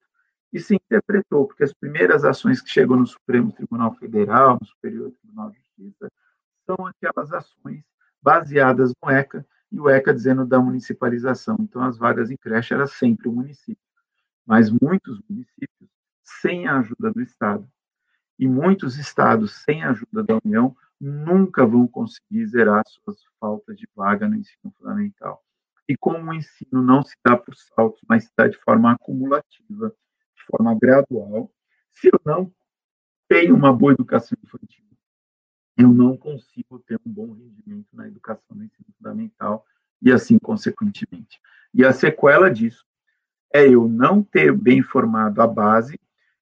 e 0.53 0.59
se 0.59 0.75
interpretou, 0.75 1.47
porque 1.47 1.63
as 1.63 1.73
primeiras 1.73 2.23
ações 2.23 2.61
que 2.61 2.69
chegam 2.69 2.97
no 2.97 3.07
Supremo 3.07 3.51
Tribunal 3.51 3.95
Federal, 3.95 4.59
no 4.61 4.67
Superior 4.67 5.11
Tribunal 5.11 5.49
de 5.49 5.57
Justiça, 5.57 6.11
são 6.67 6.85
aquelas 6.85 7.33
ações 7.33 7.83
baseadas 8.21 8.93
no 9.01 9.09
ECA, 9.09 9.43
e 9.71 9.79
o 9.79 9.89
ECA 9.89 10.13
dizendo 10.13 10.45
da 10.45 10.59
municipalização. 10.59 11.55
Então, 11.59 11.81
as 11.81 11.97
vagas 11.97 12.29
em 12.29 12.37
creche 12.37 12.73
era 12.73 12.85
sempre 12.85 13.27
o 13.27 13.31
município. 13.31 13.81
Mas 14.45 14.69
muitos 14.69 15.19
municípios, 15.27 15.89
sem 16.23 16.67
a 16.67 16.77
ajuda 16.77 17.11
do 17.11 17.21
Estado, 17.21 17.67
e 18.37 18.47
muitos 18.47 18.99
estados, 18.99 19.63
sem 19.63 19.83
a 19.83 19.89
ajuda 19.91 20.23
da 20.23 20.39
União, 20.43 20.75
nunca 21.01 21.65
vão 21.65 21.87
conseguir 21.87 22.45
zerar 22.45 22.83
suas 22.87 23.17
faltas 23.39 23.75
de 23.75 23.87
vaga 23.95 24.29
no 24.29 24.35
ensino 24.35 24.71
fundamental. 24.77 25.43
E 25.89 25.97
como 25.97 26.29
o 26.29 26.33
ensino 26.33 26.81
não 26.83 27.01
se 27.01 27.15
dá 27.25 27.35
por 27.35 27.55
saltos, 27.55 28.01
mas 28.07 28.25
se 28.25 28.31
dá 28.37 28.47
de 28.47 28.57
forma 28.59 28.91
acumulativa, 28.91 29.89
de 30.35 30.43
forma 30.45 30.77
gradual, 30.79 31.51
se 31.91 32.07
eu 32.07 32.21
não 32.23 32.53
tenho 33.27 33.55
uma 33.55 33.73
boa 33.73 33.93
educação 33.93 34.37
infantil, 34.43 34.85
eu 35.75 35.87
não 35.87 36.15
consigo 36.15 36.79
ter 36.79 36.99
um 37.03 37.11
bom 37.11 37.33
rendimento 37.33 37.87
na 37.93 38.07
educação 38.07 38.55
no 38.55 38.63
ensino 38.63 38.93
fundamental 38.97 39.65
e 40.01 40.11
assim 40.11 40.37
consequentemente. 40.37 41.41
E 41.73 41.83
a 41.83 41.91
sequela 41.91 42.51
disso 42.51 42.85
é 43.51 43.67
eu 43.67 43.87
não 43.87 44.21
ter 44.21 44.53
bem 44.55 44.83
formado 44.83 45.41
a 45.41 45.47
base 45.47 45.99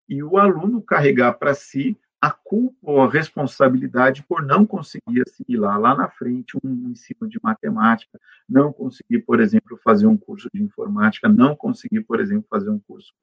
e 0.07 0.22
o 0.22 0.38
aluno 0.38 0.82
carregar 0.82 1.34
para 1.34 1.53
si 1.53 1.97
a 2.22 2.32
culpa 2.32 2.78
ou 2.82 3.01
a 3.01 3.09
responsabilidade 3.09 4.24
por 4.24 4.43
não 4.43 4.65
conseguir 4.65 5.22
assimilar 5.22 5.80
lá 5.80 5.95
na 5.95 6.09
frente 6.09 6.57
um 6.63 6.89
ensino 6.89 7.30
de 7.30 7.39
matemática, 7.41 8.20
não 8.47 8.74
conseguir, 8.74 9.20
por 9.20 9.39
exemplo, 9.39 9.80
fazer 9.84 10.05
um 10.05 10.17
curso 10.17 10.49
de 10.53 10.61
informática, 10.61 11.30
não 11.30 11.55
conseguir, 11.55 12.01
por 12.01 12.20
exemplo, 12.20 12.45
fazer 12.49 12.70
um 12.70 12.80
curso 12.80 13.13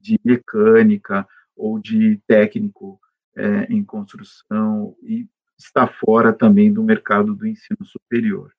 de 0.00 0.20
mecânica 0.24 1.26
ou 1.56 1.80
de 1.80 2.20
técnico 2.28 3.00
é, 3.36 3.64
em 3.64 3.82
construção 3.82 4.96
e 5.02 5.26
está 5.58 5.86
fora 5.86 6.32
também 6.32 6.72
do 6.72 6.82
mercado 6.82 7.34
do 7.34 7.46
ensino 7.46 7.84
superior. 7.84 8.52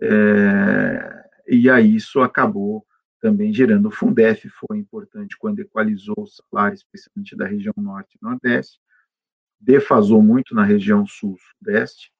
É, 0.00 1.24
e 1.48 1.68
aí 1.68 1.96
isso 1.96 2.20
acabou 2.20 2.86
também 3.20 3.52
gerando 3.52 3.86
o 3.86 3.90
Fundef, 3.90 4.48
foi 4.50 4.78
importante 4.78 5.36
quando 5.38 5.60
equalizou 5.60 6.16
o 6.18 6.26
salário, 6.26 6.74
especialmente 6.74 7.36
da 7.36 7.46
região 7.46 7.74
norte 7.76 8.18
e 8.20 8.24
nordeste, 8.24 8.80
defasou 9.62 10.20
muito 10.22 10.54
na 10.54 10.64
região 10.64 11.06
sul-sudeste, 11.06 12.12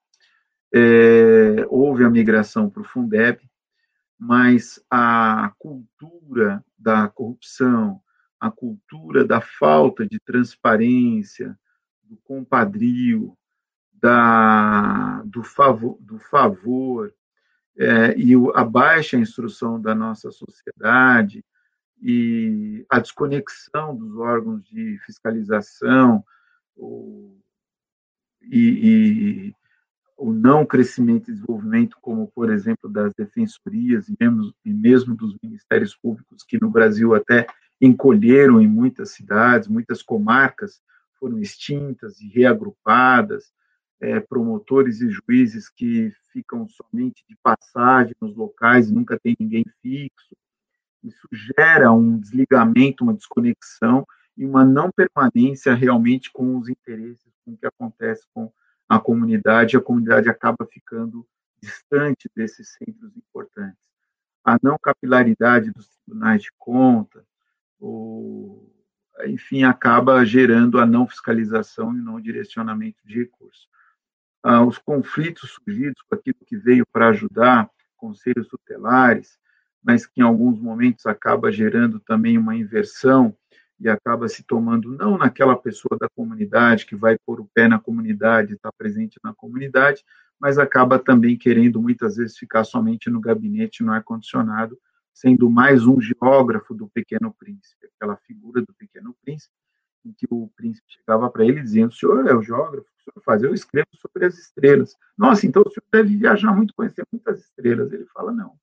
é, 0.73 1.65
houve 1.67 2.03
a 2.03 2.09
migração 2.09 2.69
para 2.69 2.81
o 2.81 2.85
Fundeb, 2.85 3.39
mas 4.17 4.83
a 4.89 5.53
cultura 5.59 6.63
da 6.77 7.09
corrupção, 7.09 8.01
a 8.39 8.49
cultura 8.49 9.25
da 9.25 9.41
falta 9.41 10.07
de 10.07 10.19
transparência, 10.19 11.57
do 12.03 12.17
compadrio, 12.23 13.37
da, 13.91 15.21
do 15.25 15.43
favor, 15.43 15.97
do 15.99 16.17
favor 16.19 17.13
é, 17.77 18.17
e 18.17 18.33
a 18.55 18.63
baixa 18.63 19.17
instrução 19.17 19.79
da 19.79 19.93
nossa 19.93 20.31
sociedade 20.31 21.43
e 22.01 22.85
a 22.89 22.99
desconexão 22.99 23.95
dos 23.95 24.17
órgãos 24.17 24.65
de 24.65 24.97
fiscalização 25.05 26.23
o, 26.75 27.37
e, 28.41 28.59
e, 29.49 29.55
o 30.17 30.31
não 30.31 30.65
crescimento 30.65 31.29
e 31.29 31.33
desenvolvimento, 31.33 31.97
como, 32.01 32.27
por 32.27 32.51
exemplo, 32.51 32.89
das 32.89 33.13
defensorias 33.13 34.07
e 34.07 34.15
mesmo, 34.19 34.53
e 34.63 34.73
mesmo 34.73 35.15
dos 35.15 35.35
ministérios 35.41 35.95
públicos, 35.95 36.43
que 36.43 36.59
no 36.61 36.69
Brasil 36.69 37.13
até 37.13 37.47
encolheram 37.81 38.61
em 38.61 38.67
muitas 38.67 39.11
cidades, 39.11 39.67
muitas 39.67 40.01
comarcas 40.01 40.81
foram 41.19 41.39
extintas 41.39 42.19
e 42.21 42.27
reagrupadas, 42.27 43.51
é, 43.99 44.19
promotores 44.19 45.01
e 45.01 45.09
juízes 45.09 45.69
que 45.69 46.11
ficam 46.31 46.67
somente 46.67 47.23
de 47.27 47.37
passagem 47.41 48.13
nos 48.21 48.35
locais 48.35 48.89
e 48.89 48.93
nunca 48.93 49.17
tem 49.19 49.35
ninguém 49.39 49.63
fixo. 49.81 50.35
Isso 51.03 51.27
gera 51.31 51.91
um 51.91 52.17
desligamento, 52.17 53.03
uma 53.03 53.13
desconexão 53.13 54.05
e 54.35 54.45
uma 54.45 54.65
não 54.65 54.89
permanência 54.91 55.73
realmente 55.73 56.31
com 56.31 56.57
os 56.57 56.69
interesses, 56.69 57.31
com 57.45 57.51
o 57.51 57.57
que 57.57 57.65
acontece 57.65 58.23
com 58.33 58.51
a 58.87 58.99
comunidade, 58.99 59.77
a 59.77 59.81
comunidade 59.81 60.29
acaba 60.29 60.65
ficando 60.65 61.27
distante 61.61 62.29
desses 62.35 62.73
centros 62.73 63.15
importantes. 63.15 63.79
A 64.43 64.57
não 64.61 64.77
capilaridade 64.77 65.71
dos 65.71 65.87
tribunais 65.87 66.41
de 66.43 66.51
conta, 66.57 67.25
ou, 67.79 68.69
enfim, 69.25 69.63
acaba 69.63 70.25
gerando 70.25 70.79
a 70.79 70.85
não 70.85 71.07
fiscalização 71.07 71.95
e 71.95 72.01
não 72.01 72.19
direcionamento 72.19 72.97
de 73.05 73.19
recursos 73.19 73.67
ah, 74.43 74.63
os 74.63 74.77
conflitos 74.77 75.51
surgidos 75.51 76.01
com 76.01 76.15
aquilo 76.15 76.37
que 76.45 76.57
veio 76.57 76.85
para 76.85 77.07
ajudar 77.07 77.69
conselhos 77.95 78.49
tutelares, 78.49 79.39
mas 79.81 80.05
que 80.05 80.19
em 80.19 80.23
alguns 80.23 80.59
momentos 80.59 81.05
acaba 81.05 81.51
gerando 81.51 81.99
também 82.01 82.37
uma 82.37 82.55
inversão 82.55 83.35
e 83.79 83.89
acaba 83.89 84.27
se 84.27 84.43
tomando 84.43 84.91
não 84.91 85.17
naquela 85.17 85.55
pessoa 85.55 85.97
da 85.99 86.07
comunidade 86.15 86.85
que 86.85 86.95
vai 86.95 87.17
pôr 87.25 87.39
o 87.41 87.49
pé 87.53 87.67
na 87.67 87.79
comunidade, 87.79 88.53
está 88.53 88.71
presente 88.71 89.19
na 89.23 89.33
comunidade, 89.33 90.03
mas 90.39 90.57
acaba 90.57 90.99
também 90.99 91.37
querendo 91.37 91.81
muitas 91.81 92.17
vezes 92.17 92.37
ficar 92.37 92.63
somente 92.63 93.09
no 93.09 93.19
gabinete, 93.19 93.83
no 93.83 93.91
ar-condicionado, 93.91 94.77
sendo 95.13 95.49
mais 95.49 95.85
um 95.85 96.01
geógrafo 96.01 96.73
do 96.73 96.87
Pequeno 96.87 97.33
Príncipe, 97.33 97.87
aquela 97.95 98.17
figura 98.17 98.61
do 98.61 98.73
Pequeno 98.73 99.15
Príncipe, 99.23 99.53
em 100.05 100.11
que 100.11 100.25
o 100.29 100.49
príncipe 100.55 100.85
chegava 100.89 101.29
para 101.29 101.45
ele 101.45 101.61
dizendo: 101.61 101.89
O 101.89 101.95
senhor 101.95 102.27
é 102.27 102.35
o 102.35 102.41
geógrafo? 102.41 102.87
O 102.87 103.03
senhor 103.03 103.23
faz? 103.23 103.41
Eu 103.41 103.53
escrevo 103.53 103.87
sobre 103.95 104.25
as 104.25 104.37
estrelas. 104.37 104.97
Nossa, 105.17 105.47
então 105.47 105.63
o 105.65 105.69
senhor 105.69 105.85
deve 105.91 106.17
viajar 106.17 106.53
muito, 106.53 106.73
conhecer 106.73 107.05
muitas 107.11 107.39
estrelas. 107.39 107.91
Ele 107.91 108.05
fala: 108.07 108.31
Não, 108.33 108.57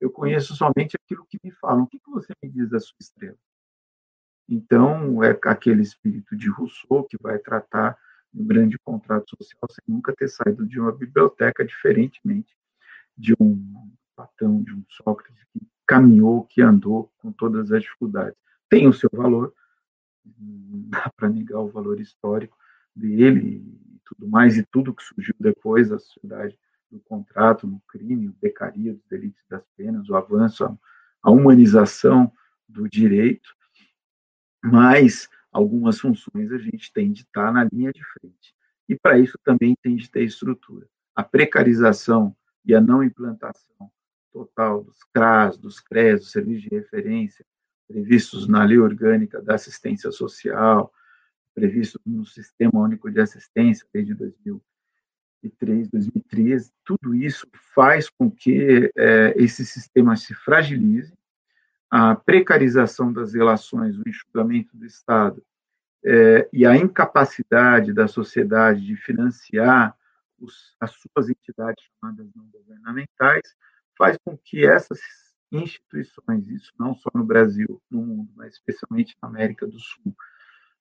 eu 0.00 0.10
conheço 0.10 0.54
somente 0.54 0.96
aquilo 0.96 1.26
que 1.28 1.38
me 1.42 1.50
falam. 1.50 1.82
O 1.82 1.86
que, 1.86 1.98
que 1.98 2.10
você 2.10 2.32
me 2.42 2.48
diz 2.48 2.70
da 2.70 2.80
sua 2.80 2.96
estrela? 3.00 3.36
Então, 4.48 5.22
é 5.22 5.38
aquele 5.44 5.82
espírito 5.82 6.34
de 6.34 6.48
Rousseau 6.48 7.04
que 7.04 7.20
vai 7.20 7.38
tratar 7.38 7.96
um 8.34 8.46
grande 8.46 8.78
contrato 8.78 9.36
social 9.36 9.68
sem 9.70 9.94
nunca 9.94 10.14
ter 10.14 10.28
saído 10.28 10.66
de 10.66 10.80
uma 10.80 10.92
biblioteca, 10.92 11.64
diferentemente 11.64 12.56
de 13.16 13.34
um 13.38 13.92
Platão, 14.16 14.62
de 14.62 14.72
um 14.72 14.84
Sócrates 14.88 15.44
que 15.52 15.60
caminhou, 15.86 16.44
que 16.44 16.60
andou 16.60 17.12
com 17.18 17.30
todas 17.30 17.70
as 17.70 17.82
dificuldades. 17.82 18.36
Tem 18.68 18.88
o 18.88 18.92
seu 18.92 19.08
valor, 19.12 19.54
não 20.38 20.88
dá 20.88 21.12
para 21.16 21.28
negar 21.28 21.60
o 21.60 21.68
valor 21.68 22.00
histórico 22.00 22.56
dele 22.94 23.62
e 23.94 24.00
tudo 24.04 24.28
mais, 24.28 24.56
e 24.56 24.64
tudo 24.64 24.94
que 24.94 25.02
surgiu 25.02 25.34
depois 25.38 25.90
da 25.90 25.98
sociedade 25.98 26.58
do 26.90 26.98
contrato, 27.00 27.66
no 27.66 27.80
crime, 27.86 28.28
o 28.28 28.36
becaria 28.40 28.92
dos 28.92 29.04
delitos 29.08 29.42
das 29.48 29.62
penas, 29.76 30.08
o 30.08 30.16
avanço, 30.16 30.78
a 31.22 31.30
humanização 31.30 32.32
do 32.68 32.88
direito, 32.88 33.54
mas 34.62 35.28
algumas 35.52 36.00
funções 36.00 36.52
a 36.52 36.58
gente 36.58 36.92
tem 36.92 37.12
de 37.12 37.22
estar 37.22 37.52
na 37.52 37.64
linha 37.64 37.92
de 37.92 38.02
frente. 38.04 38.54
E 38.88 38.96
para 38.96 39.18
isso 39.18 39.38
também 39.44 39.76
tem 39.82 39.96
de 39.96 40.10
ter 40.10 40.24
estrutura. 40.24 40.86
A 41.14 41.22
precarização 41.22 42.34
e 42.64 42.74
a 42.74 42.80
não 42.80 43.02
implantação 43.02 43.90
total 44.32 44.84
dos 44.84 45.02
CRAS, 45.12 45.58
dos 45.58 45.80
CRES, 45.80 46.20
dos 46.20 46.30
serviços 46.30 46.62
de 46.62 46.68
referência, 46.68 47.44
previstos 47.86 48.46
na 48.46 48.62
Lei 48.64 48.78
Orgânica 48.78 49.40
da 49.42 49.54
Assistência 49.54 50.12
Social, 50.12 50.92
previsto 51.54 52.00
no 52.06 52.24
Sistema 52.24 52.78
Único 52.80 53.10
de 53.10 53.20
Assistência, 53.20 53.86
desde 53.92 54.14
2003, 54.14 55.88
2013, 55.88 56.70
tudo 56.84 57.14
isso 57.14 57.46
faz 57.74 58.08
com 58.08 58.30
que 58.30 58.92
é, 58.96 59.34
esse 59.36 59.64
sistema 59.66 60.16
se 60.16 60.34
fragilize, 60.34 61.12
a 61.90 62.14
precarização 62.14 63.12
das 63.12 63.34
relações, 63.34 63.98
o 63.98 64.08
enxugamento 64.08 64.76
do 64.76 64.84
Estado 64.84 65.42
é, 66.04 66.48
e 66.52 66.66
a 66.66 66.76
incapacidade 66.76 67.92
da 67.92 68.06
sociedade 68.06 68.84
de 68.84 68.96
financiar 68.96 69.96
os, 70.38 70.76
as 70.80 70.92
suas 70.92 71.28
entidades 71.28 71.84
chamadas 71.84 72.28
não 72.34 72.46
governamentais, 72.46 73.42
faz 73.96 74.16
com 74.24 74.36
que 74.36 74.64
essas 74.64 75.00
instituições, 75.50 76.48
isso 76.48 76.72
não 76.78 76.94
só 76.94 77.10
no 77.14 77.24
Brasil, 77.24 77.80
no 77.90 78.02
mundo, 78.02 78.30
mas 78.36 78.54
especialmente 78.54 79.16
na 79.20 79.28
América 79.28 79.66
do 79.66 79.78
Sul. 79.78 80.14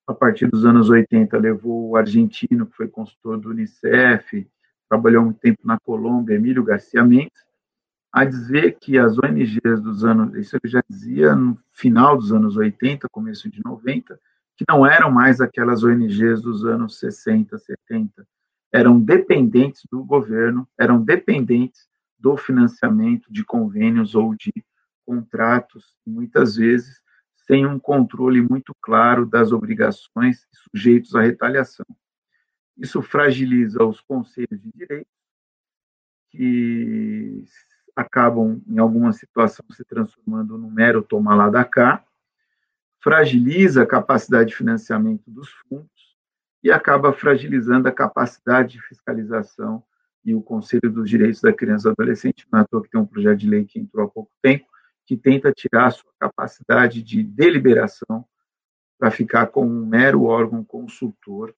A 0.05 0.13
partir 0.13 0.47
dos 0.47 0.65
anos 0.65 0.89
80, 0.89 1.37
levou 1.37 1.89
o 1.89 1.95
argentino, 1.95 2.67
que 2.67 2.75
foi 2.75 2.87
consultor 2.87 3.39
do 3.39 3.49
Unicef, 3.49 4.47
trabalhou 4.87 5.23
muito 5.23 5.39
tempo 5.39 5.59
na 5.65 5.79
Colômbia, 5.79 6.35
Emílio 6.35 6.63
Garcia 6.63 7.03
Mendes, 7.03 7.46
a 8.11 8.25
dizer 8.25 8.77
que 8.79 8.97
as 8.97 9.17
ONGs 9.17 9.81
dos 9.81 10.03
anos, 10.03 10.35
isso 10.35 10.55
ele 10.55 10.71
já 10.71 10.81
dizia 10.89 11.35
no 11.35 11.59
final 11.71 12.17
dos 12.17 12.31
anos 12.31 12.55
80, 12.55 13.07
começo 13.09 13.49
de 13.49 13.61
90, 13.63 14.19
que 14.55 14.65
não 14.67 14.85
eram 14.85 15.11
mais 15.11 15.39
aquelas 15.39 15.83
ONGs 15.83 16.41
dos 16.41 16.65
anos 16.65 16.97
60, 16.99 17.57
70, 17.57 18.27
eram 18.71 18.99
dependentes 18.99 19.83
do 19.91 20.03
governo, 20.03 20.67
eram 20.77 21.01
dependentes 21.01 21.87
do 22.17 22.35
financiamento 22.35 23.31
de 23.31 23.43
convênios 23.43 24.15
ou 24.15 24.33
de 24.35 24.51
contratos, 25.05 25.95
muitas 26.05 26.55
vezes 26.55 27.01
sem 27.47 27.65
um 27.65 27.79
controle 27.79 28.41
muito 28.41 28.75
claro 28.81 29.25
das 29.25 29.53
obrigações 29.53 30.45
sujeitos 30.51 31.15
à 31.15 31.21
retaliação. 31.21 31.85
Isso 32.77 33.01
fragiliza 33.01 33.83
os 33.83 34.01
conselhos 34.01 34.61
de 34.61 34.69
direito, 34.75 35.07
que 36.29 37.45
acabam, 37.97 38.61
em 38.67 38.77
alguma 38.77 39.11
situação, 39.11 39.65
se 39.71 39.83
transformando 39.83 40.55
no 40.55 40.69
mero 40.69 41.01
tomar 41.01 41.35
lá 41.35 41.49
da 41.49 41.65
cá, 41.65 42.05
fragiliza 43.01 43.81
a 43.81 43.87
capacidade 43.87 44.49
de 44.49 44.55
financiamento 44.55 45.23
dos 45.31 45.49
fundos 45.67 46.15
e 46.63 46.71
acaba 46.71 47.11
fragilizando 47.11 47.87
a 47.87 47.91
capacidade 47.91 48.73
de 48.73 48.81
fiscalização 48.81 49.83
e 50.23 50.35
o 50.35 50.41
Conselho 50.41 50.91
dos 50.91 51.09
Direitos 51.09 51.41
da 51.41 51.51
Criança 51.51 51.87
e 51.87 51.89
do 51.89 52.01
Adolescente, 52.01 52.45
na 52.51 52.65
toa 52.65 52.83
que 52.83 52.89
tem 52.89 53.01
um 53.01 53.05
projeto 53.05 53.39
de 53.39 53.49
lei 53.49 53.65
que 53.65 53.79
entrou 53.79 54.05
há 54.05 54.09
pouco 54.09 54.31
tempo, 54.41 54.65
que 55.05 55.17
tenta 55.17 55.51
tirar 55.51 55.87
a 55.87 55.91
sua 55.91 56.11
capacidade 56.19 57.01
de 57.01 57.23
deliberação 57.23 58.25
para 58.99 59.09
ficar 59.09 59.47
como 59.47 59.71
um 59.71 59.85
mero 59.85 60.25
órgão 60.25 60.63
consultor, 60.63 61.55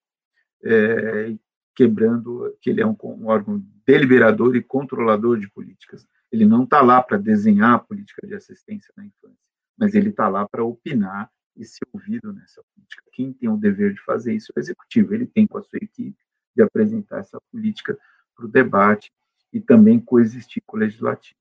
é, 0.63 1.35
quebrando 1.75 2.55
que 2.61 2.69
ele 2.69 2.81
é 2.81 2.85
um, 2.85 2.95
um, 3.03 3.27
órgão 3.27 3.61
deliberador 3.85 4.55
e 4.55 4.61
controlador 4.61 5.39
de 5.39 5.49
políticas. 5.49 6.07
Ele 6.31 6.45
não 6.45 6.63
está 6.63 6.81
lá 6.81 7.01
para 7.01 7.17
desenhar 7.17 7.75
a 7.75 7.79
política 7.79 8.25
de 8.25 8.35
assistência 8.35 8.93
na 8.95 9.05
infância, 9.05 9.37
mas 9.77 9.95
ele 9.95 10.09
está 10.09 10.27
lá 10.27 10.47
para 10.47 10.63
opinar 10.63 11.31
e 11.55 11.65
ser 11.65 11.85
ouvido 11.91 12.31
nessa 12.31 12.61
política. 12.73 13.03
Quem 13.11 13.33
tem 13.33 13.49
o 13.49 13.57
dever 13.57 13.93
de 13.93 14.01
fazer 14.01 14.33
isso 14.33 14.51
é 14.55 14.59
o 14.59 14.61
executivo. 14.61 15.13
Ele 15.13 15.25
tem 15.25 15.45
com 15.47 15.57
a 15.57 15.63
sua 15.63 15.77
equipe 15.77 16.17
de 16.55 16.63
apresentar 16.63 17.19
essa 17.19 17.39
política 17.51 17.97
para 18.35 18.45
o 18.45 18.49
debate 18.49 19.11
e 19.51 19.59
também 19.59 19.99
coexistir 19.99 20.63
com 20.65 20.77
o 20.77 20.79
legislativo. 20.79 21.39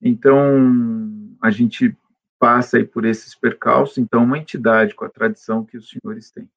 Então, 0.00 1.36
a 1.42 1.50
gente 1.50 1.96
passa 2.38 2.76
aí 2.76 2.84
por 2.84 3.04
esses 3.04 3.34
percalços, 3.34 3.98
então, 3.98 4.22
uma 4.22 4.38
entidade 4.38 4.94
com 4.94 5.04
a 5.04 5.08
tradição 5.08 5.64
que 5.64 5.76
os 5.76 5.90
senhores 5.90 6.30
têm, 6.30 6.48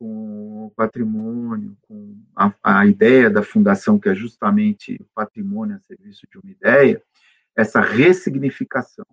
com 0.00 0.64
o 0.64 0.70
patrimônio, 0.70 1.76
com 1.82 2.18
a, 2.34 2.54
a 2.64 2.86
ideia 2.86 3.28
da 3.28 3.42
fundação, 3.42 4.00
que 4.00 4.08
é 4.08 4.14
justamente 4.14 4.96
o 4.98 5.04
patrimônio 5.14 5.76
a 5.76 5.78
serviço 5.80 6.26
de 6.32 6.38
uma 6.38 6.50
ideia, 6.50 7.02
essa 7.54 7.82
ressignificação, 7.82 9.04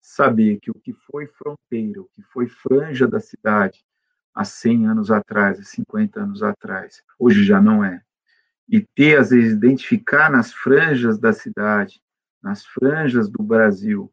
saber 0.00 0.60
que 0.60 0.70
o 0.70 0.74
que 0.74 0.92
foi 0.92 1.26
fronteira, 1.26 2.00
o 2.00 2.08
que 2.12 2.22
foi 2.22 2.46
franja 2.46 3.08
da 3.08 3.18
cidade 3.18 3.84
há 4.32 4.44
100 4.44 4.86
anos 4.86 5.10
atrás, 5.10 5.58
há 5.58 5.64
50 5.64 6.20
anos 6.20 6.40
atrás, 6.40 7.02
hoje 7.18 7.42
já 7.44 7.60
não 7.60 7.84
é. 7.84 8.00
E 8.68 8.80
ter, 8.80 9.18
às 9.18 9.30
vezes, 9.30 9.54
identificar 9.54 10.30
nas 10.30 10.52
franjas 10.52 11.18
da 11.18 11.32
cidade, 11.32 12.00
nas 12.40 12.64
franjas 12.64 13.28
do 13.28 13.42
Brasil, 13.42 14.12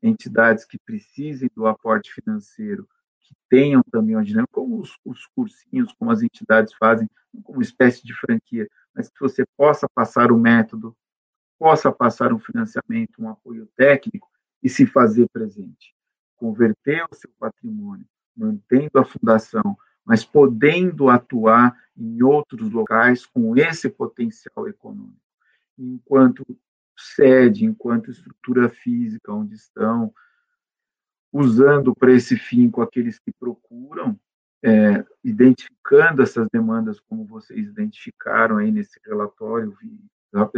entidades 0.00 0.64
que 0.64 0.78
precisem 0.78 1.50
do 1.56 1.66
aporte 1.66 2.12
financeiro, 2.12 2.88
que 3.28 3.34
tenham 3.48 3.82
também 3.90 4.16
uma 4.16 4.24
dinâmica, 4.24 4.52
como 4.52 4.80
os, 4.80 4.98
os 5.04 5.26
cursinhos, 5.26 5.92
como 5.92 6.10
as 6.10 6.22
entidades 6.22 6.72
fazem, 6.74 7.08
como 7.44 7.60
espécie 7.60 8.04
de 8.04 8.14
franquia, 8.14 8.66
mas 8.94 9.08
que 9.08 9.20
você 9.20 9.44
possa 9.56 9.86
passar 9.88 10.32
o 10.32 10.38
método, 10.38 10.96
possa 11.58 11.92
passar 11.92 12.32
um 12.32 12.38
financiamento, 12.38 13.20
um 13.20 13.28
apoio 13.28 13.68
técnico 13.76 14.28
e 14.62 14.68
se 14.68 14.86
fazer 14.86 15.28
presente. 15.28 15.94
Converter 16.36 17.04
o 17.10 17.14
seu 17.14 17.30
patrimônio, 17.38 18.06
mantendo 18.36 18.98
a 18.98 19.04
fundação, 19.04 19.76
mas 20.04 20.24
podendo 20.24 21.10
atuar 21.10 21.76
em 21.96 22.22
outros 22.22 22.70
locais 22.70 23.26
com 23.26 23.56
esse 23.56 23.90
potencial 23.90 24.66
econômico. 24.66 25.20
Enquanto 25.76 26.44
sede, 26.96 27.64
enquanto 27.64 28.10
estrutura 28.10 28.68
física 28.68 29.32
onde 29.32 29.54
estão, 29.54 30.12
usando 31.32 31.94
para 31.94 32.12
esse 32.12 32.36
fim 32.36 32.70
com 32.70 32.82
aqueles 32.82 33.18
que 33.18 33.32
procuram, 33.32 34.18
é, 34.62 35.04
identificando 35.22 36.22
essas 36.22 36.48
demandas 36.52 36.98
como 37.00 37.24
vocês 37.24 37.68
identificaram 37.68 38.56
aí 38.56 38.70
nesse 38.70 38.98
relatório, 39.04 39.76
vi, 39.80 39.98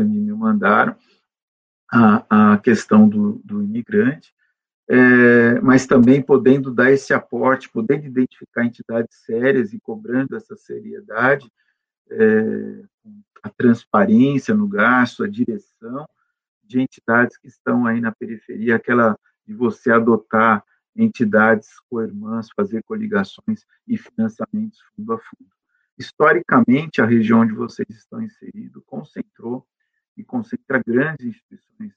me 0.04 0.32
mandaram, 0.32 0.96
a, 1.92 2.52
a 2.52 2.58
questão 2.58 3.08
do, 3.08 3.40
do 3.44 3.62
imigrante, 3.62 4.32
é, 4.88 5.60
mas 5.60 5.86
também 5.86 6.22
podendo 6.22 6.72
dar 6.72 6.90
esse 6.90 7.12
aporte, 7.12 7.70
podendo 7.70 8.06
identificar 8.06 8.64
entidades 8.64 9.16
sérias 9.24 9.72
e 9.72 9.80
cobrando 9.80 10.36
essa 10.36 10.56
seriedade, 10.56 11.50
é, 12.10 12.82
a 13.42 13.48
transparência 13.50 14.54
no 14.54 14.66
gasto, 14.66 15.22
a 15.22 15.28
direção 15.28 16.08
de 16.64 16.80
entidades 16.80 17.36
que 17.36 17.48
estão 17.48 17.86
aí 17.86 18.00
na 18.00 18.12
periferia, 18.12 18.76
aquela 18.76 19.18
de 19.50 19.56
você 19.56 19.90
adotar 19.90 20.64
entidades 20.94 21.68
co-irmãs, 21.88 22.50
fazer 22.54 22.84
coligações 22.84 23.66
e 23.84 23.96
financiamentos 23.96 24.80
fundo 24.94 25.12
a 25.12 25.18
fundo. 25.18 25.50
Historicamente, 25.98 27.02
a 27.02 27.04
região 27.04 27.40
onde 27.40 27.52
vocês 27.52 27.88
estão 27.90 28.22
inseridos 28.22 28.80
concentrou 28.86 29.66
e 30.16 30.22
concentra 30.22 30.80
grandes 30.86 31.26
instituições 31.26 31.92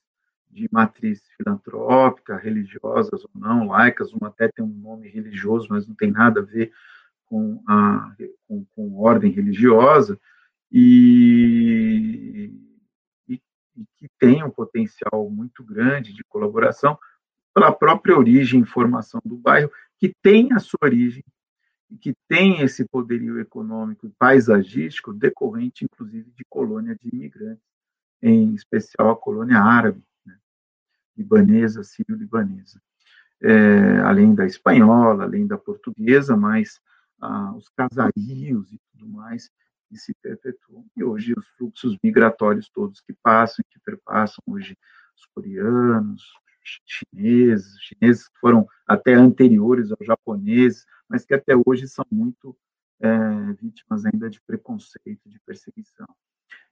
de 0.50 0.68
matriz 0.72 1.22
filantrópica, 1.38 2.38
religiosas 2.38 3.24
ou 3.24 3.30
não, 3.36 3.68
laicas, 3.68 4.12
uma 4.14 4.30
até 4.30 4.48
tem 4.48 4.66
um 4.66 4.68
nome 4.68 5.08
religioso, 5.08 5.68
mas 5.70 5.88
não 5.88 5.94
tem 5.94 6.10
nada 6.10 6.40
a 6.40 6.44
ver 6.44 6.74
com 7.26 7.64
a 7.68 8.16
com, 8.48 8.66
com 8.76 9.00
ordem 9.00 9.32
religiosa, 9.32 10.20
e, 10.72 12.52
e, 13.28 13.42
e 13.78 13.86
que 13.98 14.10
tem 14.20 14.44
um 14.44 14.50
potencial 14.50 15.30
muito 15.30 15.64
grande 15.64 16.14
de 16.14 16.24
colaboração 16.24 16.98
pela 17.54 17.72
própria 17.72 18.18
origem 18.18 18.62
e 18.62 18.66
formação 18.66 19.22
do 19.24 19.36
bairro, 19.36 19.72
que 20.00 20.14
tem 20.22 20.52
a 20.54 20.60
sua 20.60 20.80
origem 20.84 21.24
que 21.98 22.16
tem 22.28 22.62
esse 22.62 22.86
poderio 22.86 23.40
econômico 23.40 24.08
e 24.08 24.10
paisagístico 24.12 25.14
decorrente, 25.14 25.86
inclusive, 25.86 26.32
de 26.32 26.44
colônia 26.50 26.96
de 26.96 27.10
imigrantes, 27.14 27.64
em 28.22 28.54
especial 28.54 29.12
a 29.12 29.16
colônia 29.16 29.60
árabe, 29.60 30.04
né, 30.26 30.38
libanesa, 31.16 31.84
sírio-libanesa, 31.84 32.82
é, 33.42 34.00
além 34.00 34.34
da 34.34 34.46
espanhola, 34.46 35.24
além 35.24 35.46
da 35.46 35.58
portuguesa, 35.58 36.36
mas 36.36 36.80
ah, 37.20 37.54
os 37.56 37.70
casarios 37.70 38.72
e 38.72 38.80
tudo 38.92 39.08
mais 39.08 39.50
que 39.90 39.98
se 39.98 40.14
perpetuam. 40.22 40.86
E 40.96 41.04
hoje 41.04 41.34
os 41.38 41.48
fluxos 41.58 41.98
migratórios 42.02 42.70
todos 42.70 43.02
que 43.02 43.14
passam, 43.22 43.64
que 43.70 43.80
perpassam 43.80 44.42
hoje 44.48 44.78
os 45.18 45.26
coreanos, 45.28 46.24
chineses, 46.86 47.78
chineses 47.80 48.28
que 48.28 48.40
foram 48.40 48.68
até 48.88 49.14
anteriores 49.14 49.92
aos 49.92 50.06
japoneses, 50.06 50.86
mas 51.08 51.26
que 51.26 51.34
até 51.34 51.54
hoje 51.66 51.88
são 51.88 52.06
muito 52.12 52.58
é, 53.00 53.54
vítimas 53.54 54.06
ainda 54.06 54.30
de 54.30 54.42
preconceito, 54.42 55.30
de 55.30 55.40
perseguição. 55.42 56.08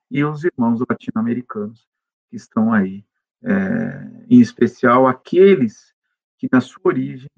E 0.10 0.24
os 0.24 0.44
irmãos 0.44 0.82
latino-americanos 0.90 1.88
que 2.30 2.36
estão 2.36 2.74
aí, 2.74 3.06
é, 3.44 4.26
em 4.30 4.40
especial 4.40 5.08
aqueles 5.08 5.94
que 6.38 6.48
na 6.52 6.62
sua 6.62 6.82
origem 6.86 7.30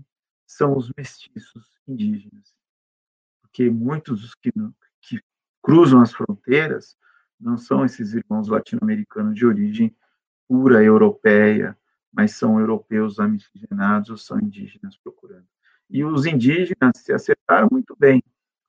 são 0.45 0.77
os 0.77 0.91
mestiços 0.95 1.79
indígenas, 1.87 2.53
porque 3.41 3.69
muitos 3.69 4.21
dos 4.21 4.35
que, 4.35 4.51
que 5.01 5.21
cruzam 5.61 6.01
as 6.01 6.13
fronteiras 6.13 6.95
não 7.39 7.57
são 7.57 7.83
esses 7.83 8.13
irmãos 8.13 8.47
latino-americanos 8.47 9.35
de 9.35 9.45
origem 9.45 9.95
pura 10.47 10.83
europeia, 10.83 11.77
mas 12.13 12.35
são 12.35 12.59
europeus 12.59 13.19
amiscigenados 13.19 14.11
ou 14.11 14.17
são 14.17 14.39
indígenas 14.39 14.95
procurando. 14.95 15.47
E 15.89 16.03
os 16.03 16.25
indígenas 16.25 16.97
se 16.97 17.11
acertaram 17.11 17.67
muito 17.71 17.95
bem 17.97 18.23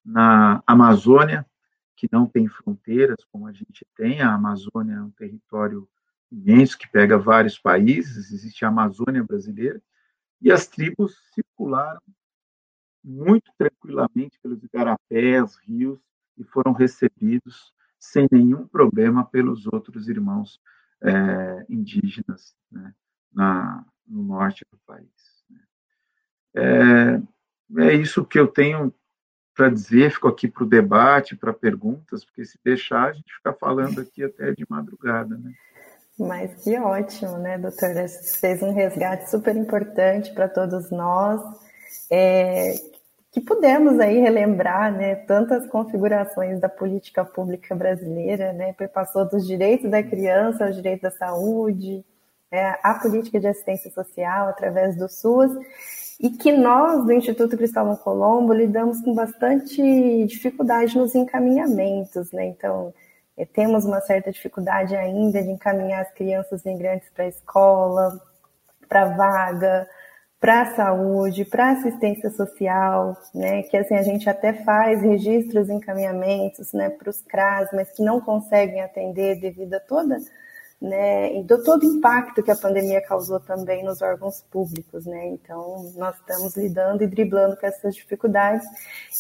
na 0.05 0.63
Amazônia, 0.67 1.47
que 1.95 2.09
não 2.11 2.27
tem 2.27 2.49
fronteiras 2.49 3.25
como 3.31 3.47
a 3.47 3.53
gente 3.53 3.87
tem. 3.95 4.21
A 4.21 4.35
Amazônia 4.35 4.95
é 4.95 5.03
um 5.03 5.11
território 5.11 5.89
imenso 6.33 6.77
que 6.77 6.89
pega 6.89 7.19
vários 7.19 7.59
países, 7.59 8.33
existe 8.33 8.65
a 8.65 8.69
Amazônia 8.69 9.23
brasileira, 9.23 9.81
e 10.41 10.51
as 10.51 10.67
tribos 10.67 11.17
circularam 11.33 12.01
muito 13.03 13.53
tranquilamente 13.57 14.39
pelos 14.43 14.63
igarapés, 14.65 15.57
rios, 15.57 16.01
e 16.37 16.45
foram 16.45 16.73
recebidos 16.73 17.73
sem 17.99 18.27
nenhum 18.31 18.67
problema 18.67 19.25
pelos 19.25 19.67
outros 19.67 20.09
irmãos 20.09 20.61
é, 21.01 21.67
indígenas. 21.69 22.57
Né? 22.71 22.93
Na, 23.35 23.85
no 24.07 24.23
norte 24.23 24.65
do 24.71 24.79
país. 24.87 25.09
Né? 25.51 27.23
É, 27.77 27.89
é 27.89 27.95
isso 27.95 28.25
que 28.25 28.39
eu 28.39 28.47
tenho 28.47 28.93
para 29.55 29.71
dizer, 29.71 30.11
fico 30.11 30.29
aqui 30.29 30.49
para 30.49 30.65
o 30.65 30.69
debate, 30.69 31.37
para 31.37 31.53
perguntas, 31.53 32.25
porque 32.25 32.45
se 32.45 32.59
deixar, 32.65 33.11
a 33.11 33.13
gente 33.13 33.33
fica 33.33 33.53
falando 33.53 34.01
aqui 34.01 34.25
até 34.25 34.51
de 34.53 34.67
madrugada, 34.69 35.37
né? 35.37 35.53
Mas 36.19 36.63
que 36.63 36.79
ótimo, 36.79 37.39
né, 37.39 37.59
doutora? 37.59 38.07
Fez 38.41 38.63
um 38.63 38.73
resgate 38.73 39.31
super 39.31 39.57
importante 39.57 40.33
para 40.33 40.49
todos 40.49 40.91
nós, 40.91 41.41
é, 42.11 42.75
que 43.33 43.41
pudemos 43.41 43.99
aí 43.99 44.21
relembrar, 44.21 44.93
né, 44.93 45.17
tantas 45.17 45.67
configurações 45.67 46.61
da 46.61 46.69
política 46.69 47.25
pública 47.25 47.75
brasileira, 47.75 48.53
né, 48.53 48.73
passou 48.93 49.29
dos 49.29 49.47
direitos 49.47 49.91
da 49.91 50.03
criança 50.03 50.67
aos 50.67 50.77
direitos 50.77 51.03
da 51.03 51.11
saúde, 51.11 52.05
é, 52.55 52.79
a 52.85 52.95
política 52.95 53.41
de 53.41 53.49
assistência 53.49 53.91
social 53.91 54.49
através 54.49 54.97
do 54.97 55.09
SUS, 55.09 55.51
e 56.21 56.31
que 56.31 56.53
nós, 56.53 57.05
do 57.05 57.13
Instituto 57.13 57.57
Cristóvão 57.57 57.97
Colombo, 57.97 58.53
lidamos 58.53 59.01
com 59.01 59.13
bastante 59.13 60.25
dificuldade 60.27 60.97
nos 60.97 61.17
encaminhamentos, 61.17 62.31
né? 62.31 62.47
Então, 62.47 62.95
é, 63.37 63.45
temos 63.45 63.85
uma 63.85 64.01
certa 64.01 64.31
dificuldade 64.31 64.95
ainda 64.95 65.43
de 65.43 65.51
encaminhar 65.51 66.03
as 66.03 66.13
crianças 66.13 66.63
migrantes 66.63 67.11
para 67.11 67.25
a 67.25 67.29
escola, 67.29 68.21
para 68.89 69.07
vaga, 69.07 69.89
para 70.39 70.63
a 70.63 70.77
saúde, 70.77 71.45
para 71.45 71.73
assistência 71.73 72.31
social, 72.31 73.17
né? 73.35 73.65
Que 73.65 73.77
assim 73.77 73.97
a 73.97 74.03
gente 74.03 74.31
até 74.31 74.53
faz 74.53 75.03
registros, 75.03 75.69
encaminhamentos, 75.69 76.73
né, 76.73 76.89
para 76.91 77.11
os 77.11 77.21
CRAS, 77.23 77.69
mas 77.73 77.91
que 77.91 78.05
não 78.05 78.21
conseguem 78.21 78.81
atender 78.81 79.41
devido 79.41 79.75
a 79.75 79.81
toda 79.81 80.19
né, 80.81 81.39
e 81.39 81.43
do 81.43 81.63
todo 81.63 81.83
o 81.83 81.97
impacto 81.97 82.43
que 82.43 82.51
a 82.51 82.57
pandemia 82.57 83.01
causou 83.01 83.41
também 83.41 83.83
nos 83.83 84.03
órgãos 84.03 84.43
públicos, 84.51 85.07
né? 85.07 85.29
Então, 85.29 85.93
nós 85.97 86.17
estamos 86.17 86.57
lidando 86.57 87.03
e 87.03 87.07
driblando 87.07 87.57
com 87.57 87.67
essas 87.67 87.95
dificuldades 87.95 88.67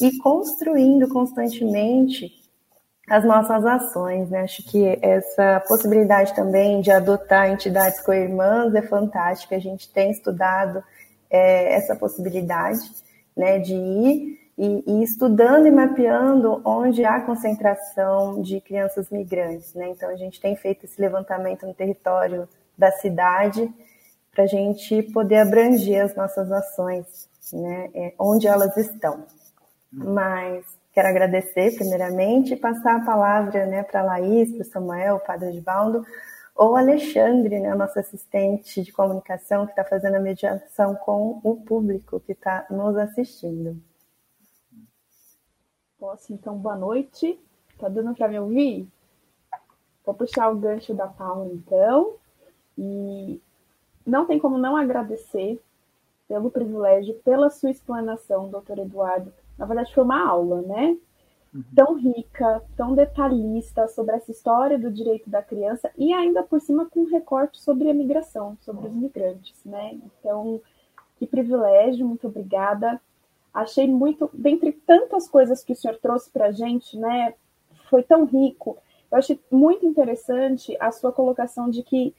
e 0.00 0.18
construindo 0.18 1.08
constantemente 1.08 2.30
as 3.08 3.24
nossas 3.24 3.64
ações, 3.64 4.30
né? 4.30 4.42
Acho 4.42 4.62
que 4.64 4.98
essa 5.00 5.60
possibilidade 5.66 6.34
também 6.34 6.80
de 6.80 6.90
adotar 6.90 7.50
entidades 7.50 8.00
co-irmãs 8.00 8.74
é 8.74 8.82
fantástica. 8.82 9.56
A 9.56 9.60
gente 9.60 9.90
tem 9.90 10.10
estudado 10.10 10.82
é, 11.30 11.74
essa 11.74 11.96
possibilidade, 11.96 12.78
né, 13.36 13.58
de 13.58 13.74
ir 13.74 14.43
e, 14.56 14.84
e, 14.86 15.02
estudando 15.02 15.66
e 15.66 15.70
mapeando 15.70 16.60
onde 16.64 17.04
há 17.04 17.20
concentração 17.20 18.40
de 18.40 18.60
crianças 18.60 19.10
migrantes. 19.10 19.74
Né? 19.74 19.88
Então, 19.90 20.08
a 20.08 20.16
gente 20.16 20.40
tem 20.40 20.54
feito 20.56 20.84
esse 20.84 21.00
levantamento 21.00 21.66
no 21.66 21.74
território 21.74 22.48
da 22.78 22.90
cidade 22.92 23.72
para 24.32 24.44
a 24.44 24.46
gente 24.46 25.02
poder 25.02 25.36
abranger 25.36 26.04
as 26.04 26.14
nossas 26.16 26.50
ações, 26.50 27.28
né? 27.52 27.88
É, 27.94 28.14
onde 28.18 28.48
elas 28.48 28.76
estão. 28.76 29.24
Mas 29.92 30.64
quero 30.92 31.08
agradecer, 31.08 31.76
primeiramente, 31.76 32.54
e 32.54 32.56
passar 32.56 32.96
a 32.96 33.04
palavra 33.04 33.64
né, 33.66 33.84
para 33.84 34.00
a 34.00 34.04
Laís, 34.04 34.50
para 34.50 34.62
o 34.62 34.64
Samuel, 34.64 35.16
o 35.16 35.20
Padre 35.20 35.50
Edvaldo, 35.50 36.04
ou 36.54 36.76
Alexandre, 36.76 37.60
né, 37.60 37.74
nosso 37.74 37.98
assistente 37.98 38.82
de 38.82 38.92
comunicação, 38.92 39.66
que 39.66 39.72
está 39.72 39.84
fazendo 39.84 40.16
a 40.16 40.20
mediação 40.20 40.94
com 40.96 41.40
o 41.42 41.56
público 41.56 42.20
que 42.20 42.32
está 42.32 42.66
nos 42.70 42.96
assistindo. 42.96 43.80
Posso, 46.04 46.34
então, 46.34 46.58
boa 46.58 46.76
noite. 46.76 47.40
Tá 47.78 47.88
dando 47.88 48.14
para 48.14 48.28
me 48.28 48.38
ouvir? 48.38 48.86
Vou 50.04 50.14
puxar 50.14 50.50
o 50.50 50.54
gancho 50.54 50.92
da 50.92 51.06
Paula, 51.06 51.50
então. 51.50 52.16
E 52.76 53.40
não 54.04 54.26
tem 54.26 54.38
como 54.38 54.58
não 54.58 54.76
agradecer 54.76 55.58
pelo 56.28 56.50
privilégio, 56.50 57.14
pela 57.24 57.48
sua 57.48 57.70
explanação, 57.70 58.50
doutor 58.50 58.80
Eduardo. 58.80 59.32
Na 59.56 59.64
verdade, 59.64 59.94
foi 59.94 60.04
uma 60.04 60.28
aula, 60.28 60.60
né? 60.60 60.94
Uhum. 61.54 61.64
Tão 61.74 61.94
rica, 61.94 62.62
tão 62.76 62.94
detalhista 62.94 63.88
sobre 63.88 64.14
essa 64.14 64.30
história 64.30 64.78
do 64.78 64.92
direito 64.92 65.30
da 65.30 65.42
criança 65.42 65.90
e 65.96 66.12
ainda 66.12 66.42
por 66.42 66.60
cima 66.60 66.84
com 66.84 67.00
um 67.00 67.10
recorte 67.10 67.58
sobre 67.62 67.88
a 67.88 67.94
migração, 67.94 68.58
sobre 68.60 68.88
os 68.88 68.94
migrantes, 68.94 69.58
né? 69.64 69.98
Então, 70.20 70.60
que 71.16 71.26
privilégio, 71.26 72.06
muito 72.06 72.26
obrigada. 72.26 73.00
Achei 73.54 73.86
muito, 73.86 74.28
dentre 74.34 74.72
tantas 74.72 75.28
coisas 75.28 75.62
que 75.62 75.72
o 75.72 75.76
senhor 75.76 75.96
trouxe 75.98 76.28
para 76.28 76.46
a 76.46 76.52
gente, 76.52 76.98
né? 76.98 77.34
Foi 77.88 78.02
tão 78.02 78.24
rico. 78.24 78.76
Eu 79.10 79.18
achei 79.18 79.40
muito 79.48 79.86
interessante 79.86 80.76
a 80.80 80.90
sua 80.90 81.12
colocação 81.12 81.70
de 81.70 81.84
que 81.84 82.12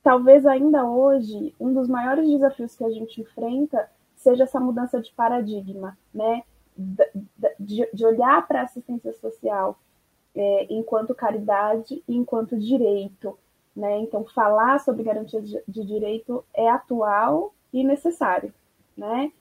talvez 0.00 0.46
ainda 0.46 0.84
hoje 0.88 1.52
um 1.58 1.74
dos 1.74 1.88
maiores 1.88 2.30
desafios 2.30 2.76
que 2.76 2.84
a 2.84 2.90
gente 2.90 3.20
enfrenta 3.20 3.90
seja 4.14 4.44
essa 4.44 4.60
mudança 4.60 5.00
de 5.00 5.12
paradigma, 5.12 5.98
né? 6.14 6.44
De, 7.58 7.88
de 7.92 8.06
olhar 8.06 8.46
para 8.46 8.60
a 8.60 8.64
assistência 8.64 9.12
social 9.14 9.76
é, 10.36 10.66
enquanto 10.70 11.14
caridade 11.14 12.00
e 12.06 12.14
enquanto 12.14 12.56
direito, 12.56 13.36
né? 13.74 13.98
Então, 13.98 14.24
falar 14.26 14.78
sobre 14.78 15.02
garantias 15.02 15.48
de, 15.48 15.60
de 15.66 15.84
direito 15.84 16.44
é 16.54 16.68
atual 16.68 17.52
e 17.72 17.82
necessário, 17.82 18.54
né? 18.96 19.32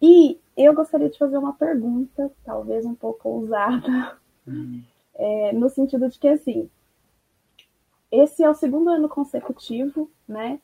E 0.00 0.38
eu 0.56 0.74
gostaria 0.74 1.08
de 1.08 1.18
fazer 1.18 1.36
uma 1.36 1.52
pergunta, 1.52 2.30
talvez 2.44 2.84
um 2.84 2.94
pouco 2.94 3.28
ousada, 3.28 4.16
hum. 4.46 4.82
é, 5.14 5.52
no 5.52 5.68
sentido 5.68 6.08
de 6.08 6.18
que, 6.18 6.28
assim, 6.28 6.70
esse 8.10 8.42
é 8.42 8.48
o 8.48 8.54
segundo 8.54 8.88
ano 8.88 9.08
consecutivo, 9.08 10.10
né? 10.26 10.60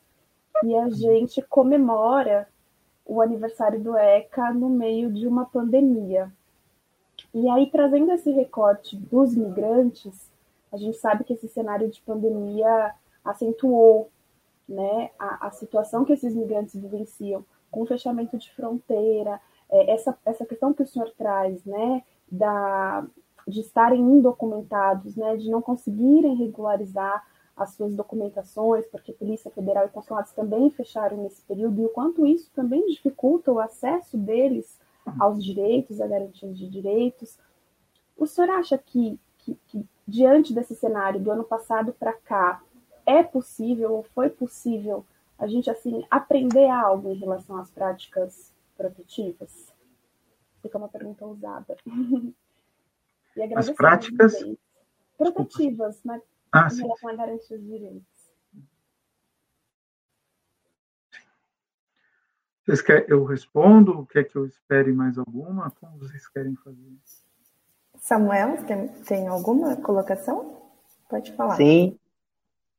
E 0.63 0.75
a 0.77 0.89
gente 0.89 1.43
comemora 1.43 2.49
o 3.05 3.21
aniversário 3.21 3.81
do 3.81 3.97
ECA 3.97 4.53
no 4.53 4.71
meio 4.71 5.13
de 5.13 5.27
uma 5.27 5.45
pandemia. 5.45 6.33
E 7.35 7.49
aí, 7.51 7.69
trazendo 7.71 8.13
esse 8.13 8.31
recorte 8.31 8.97
dos 8.97 9.35
migrantes, 9.37 10.31
a 10.73 10.77
gente 10.77 10.97
sabe 10.97 11.25
que 11.25 11.35
esse 11.35 11.49
cenário 11.49 11.89
de 11.91 12.01
pandemia 12.01 12.95
acentuou 13.25 14.11
né, 14.69 15.11
a, 15.19 15.49
a 15.49 15.51
situação 15.51 16.05
que 16.05 16.13
esses 16.13 16.35
migrantes 16.35 16.75
vivenciam 16.75 17.45
com 17.75 17.83
o 17.83 17.87
fechamento 17.87 18.39
de 18.39 18.53
fronteira, 18.53 19.41
é, 19.69 19.91
essa, 19.93 20.17
essa 20.25 20.47
questão 20.47 20.73
que 20.73 20.85
o 20.85 20.87
senhor 20.87 21.11
traz, 21.19 21.65
né, 21.65 22.05
da, 22.31 23.05
de 23.49 23.61
estarem 23.61 24.01
indocumentados, 24.01 25.17
né, 25.17 25.37
de 25.37 25.51
não 25.51 25.61
conseguirem 25.61 26.37
regularizar 26.37 27.27
as 27.57 27.75
suas 27.75 27.93
documentações, 27.93 28.87
porque 28.87 29.13
Polícia 29.13 29.51
Federal 29.51 29.87
e 29.87 29.89
consulados 29.89 30.31
também 30.31 30.71
fecharam 30.71 31.17
nesse 31.17 31.43
período, 31.43 31.83
e 31.83 31.87
o 31.87 31.89
quanto 31.89 32.25
isso 32.25 32.49
também 32.55 32.87
dificulta 32.87 33.51
o 33.51 33.59
acesso 33.59 34.17
deles 34.17 34.79
aos 35.19 35.45
direitos, 35.45 36.01
a 36.01 36.07
garantia 36.07 36.53
de 36.53 36.69
direitos. 36.69 37.37
O 38.17 38.25
senhor 38.25 38.51
acha 38.51 38.79
que, 38.79 39.19
que, 39.39 39.59
que 39.67 39.85
diante 40.07 40.55
desse 40.55 40.77
cenário 40.77 41.21
do 41.21 41.31
ano 41.31 41.45
passado 41.45 41.93
para 41.93 42.13
cá, 42.13 42.63
é 43.05 43.23
possível 43.23 43.93
ou 43.93 44.03
foi 44.03 44.31
possível 44.31 45.05
a 45.45 45.47
gente 45.47 45.69
assim 45.71 46.07
aprender 46.11 46.71
algo 46.71 47.11
em 47.11 47.19
relação 47.19 47.59
às 47.59 47.71
práticas 47.71 48.51
protetivas? 48.77 49.71
Fica 50.63 50.79
uma 50.79 50.89
pergunta 50.89 51.25
ousada. 51.27 51.77
As 53.55 53.69
práticas 53.69 54.33
protetivas, 55.19 56.03
né, 56.05 56.23
ah, 56.53 56.69
em 56.73 56.77
relação 56.77 57.11
a 57.11 57.15
garantir 57.15 57.55
os 57.55 57.65
direitos. 57.65 58.33
Vocês 62.65 62.81
querem, 62.81 63.05
eu 63.09 63.25
respondo? 63.25 64.07
Quer 64.07 64.25
que 64.25 64.37
eu 64.37 64.47
espere 64.47 64.93
mais 64.93 65.19
alguma? 65.19 65.71
Como 65.73 65.99
vocês 65.99 66.29
querem 66.29 66.55
fazer? 66.55 66.97
Samuel, 67.99 68.65
tem, 68.65 68.89
tem 69.03 69.27
alguma 69.27 69.77
colocação? 69.77 70.63
Pode 71.11 71.33
falar. 71.33 71.57
Sim. 71.57 71.99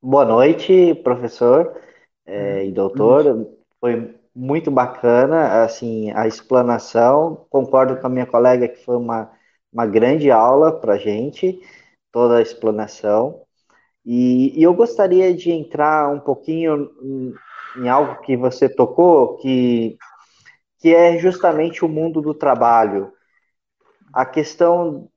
Boa 0.02 0.24
noite, 0.24 0.94
professor 1.04 1.78
é, 2.26 2.66
e 2.66 2.72
doutor. 2.72 3.48
Foi 3.80 4.14
muito 4.34 4.70
bacana 4.70 5.64
assim 5.64 6.10
a 6.12 6.26
explanação. 6.26 7.46
Concordo 7.48 7.96
com 7.96 8.06
a 8.06 8.10
minha 8.10 8.26
colega 8.26 8.68
que 8.68 8.84
foi 8.84 8.96
uma, 8.96 9.30
uma 9.72 9.86
grande 9.86 10.30
aula 10.30 10.78
para 10.78 10.94
a 10.94 10.98
gente, 10.98 11.60
toda 12.12 12.38
a 12.38 12.42
explanação. 12.42 13.42
E, 14.04 14.58
e, 14.58 14.62
eu 14.62 14.74
gostaria 14.74 15.34
de 15.34 15.50
entrar 15.50 16.08
um 16.12 16.20
pouquinho 16.20 16.90
em, 17.02 17.34
em 17.78 17.88
algo 17.88 18.20
que 18.22 18.36
você 18.36 18.68
tocou, 18.68 19.36
que, 19.38 19.96
que 20.78 20.94
é 20.94 21.18
justamente 21.18 21.84
o 21.84 21.88
mundo 21.88 22.22
do 22.22 22.32
trabalho. 22.32 23.12
A 24.12 24.24
questão 24.24 25.08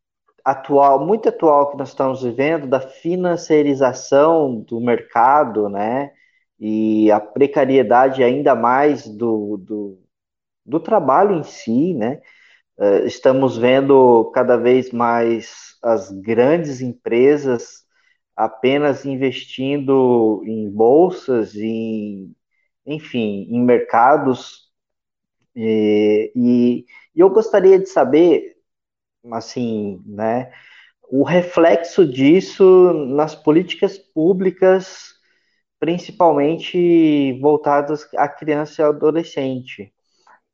atual, 0.43 1.05
muito 1.05 1.29
atual 1.29 1.71
que 1.71 1.77
nós 1.77 1.89
estamos 1.89 2.23
vivendo, 2.23 2.67
da 2.67 2.79
financiarização 2.79 4.61
do 4.61 4.79
mercado, 4.79 5.69
né? 5.69 6.11
E 6.59 7.11
a 7.11 7.19
precariedade 7.19 8.23
ainda 8.23 8.55
mais 8.55 9.07
do, 9.07 9.57
do, 9.57 9.99
do 10.65 10.79
trabalho 10.79 11.35
em 11.37 11.43
si, 11.43 11.93
né? 11.93 12.21
Uh, 12.77 13.05
estamos 13.05 13.57
vendo 13.57 14.31
cada 14.33 14.57
vez 14.57 14.91
mais 14.91 15.77
as 15.83 16.11
grandes 16.11 16.81
empresas 16.81 17.85
apenas 18.35 19.05
investindo 19.05 20.41
em 20.45 20.69
bolsas, 20.69 21.55
em, 21.55 22.33
enfim, 22.85 23.47
em 23.49 23.61
mercados. 23.63 24.69
E, 25.55 26.31
e, 26.35 26.85
e 27.15 27.19
eu 27.19 27.29
gostaria 27.29 27.79
de 27.79 27.87
saber 27.87 28.57
assim, 29.33 30.01
né, 30.05 30.51
o 31.09 31.23
reflexo 31.23 32.05
disso 32.05 32.93
nas 32.93 33.35
políticas 33.35 33.97
públicas, 33.97 35.18
principalmente 35.79 37.39
voltadas 37.41 38.07
à 38.17 38.27
criança 38.27 38.81
e 38.81 38.85
adolescente. 38.85 39.93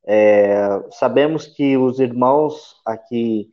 É, 0.06 0.68
sabemos 0.92 1.46
que 1.46 1.76
os 1.76 1.98
irmãos 1.98 2.80
aqui 2.86 3.50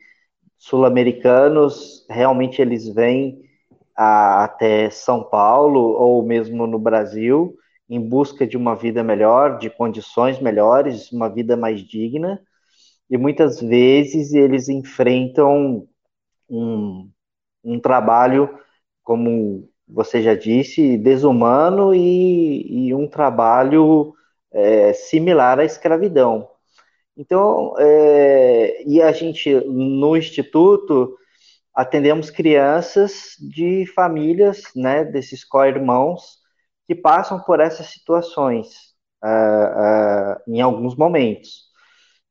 sul-americanos 0.58 2.06
realmente 2.10 2.62
eles 2.62 2.88
vêm 2.88 3.42
a, 3.98 4.44
até 4.46 4.90
São 4.90 5.24
Paulo 5.24 5.80
ou 5.80 6.24
mesmo 6.24 6.68
no 6.68 6.80
Brasil 6.80 7.56
em 7.90 8.00
busca 8.00 8.48
de 8.48 8.58
uma 8.58 8.76
vida 8.76 9.04
melhor, 9.04 9.58
de 9.58 9.70
condições 9.70 10.40
melhores, 10.40 11.12
uma 11.12 11.30
vida 11.30 11.58
mais 11.58 11.82
digna 11.82 12.40
e 13.10 13.18
muitas 13.18 13.60
vezes 13.62 14.34
eles 14.34 14.70
enfrentam 14.70 15.88
um, 16.50 17.10
um 17.64 17.80
trabalho, 17.80 18.50
como 19.04 19.70
você 19.88 20.22
já 20.22 20.36
disse, 20.36 20.98
desumano 20.98 21.94
e, 21.94 22.88
e 22.88 22.94
um 22.94 23.08
trabalho 23.08 24.14
é, 24.52 24.94
similar 24.94 25.60
à 25.60 25.66
escravidão. 25.66 26.50
Então, 27.16 27.76
é, 27.78 28.84
e 28.86 29.02
a 29.02 29.12
gente 29.12 29.54
no 29.66 30.18
instituto 30.18 31.16
atendemos 31.74 32.30
crianças 32.30 33.36
de 33.40 33.86
famílias, 33.96 34.64
né, 34.76 35.04
desses 35.04 35.44
co-irmãos 35.44 36.44
que 36.88 36.96
passam 36.96 37.40
por 37.42 37.60
essas 37.60 37.88
situações 37.88 38.94
uh, 39.24 39.28
uh, 39.28 40.42
em 40.48 40.62
alguns 40.62 40.96
momentos. 40.96 41.64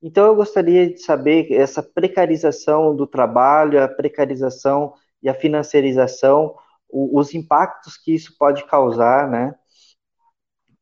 Então, 0.02 0.26
eu 0.26 0.36
gostaria 0.36 0.90
de 0.90 0.98
saber 0.98 1.52
essa 1.52 1.82
precarização 1.82 2.94
do 2.94 3.06
trabalho, 3.06 3.82
a 3.82 3.88
precarização 3.88 4.94
e 5.22 5.28
a 5.28 5.34
financiarização, 5.34 6.56
os 6.92 7.34
impactos 7.34 7.96
que 7.96 8.14
isso 8.14 8.36
pode 8.38 8.64
causar, 8.66 9.28
né, 9.28 9.54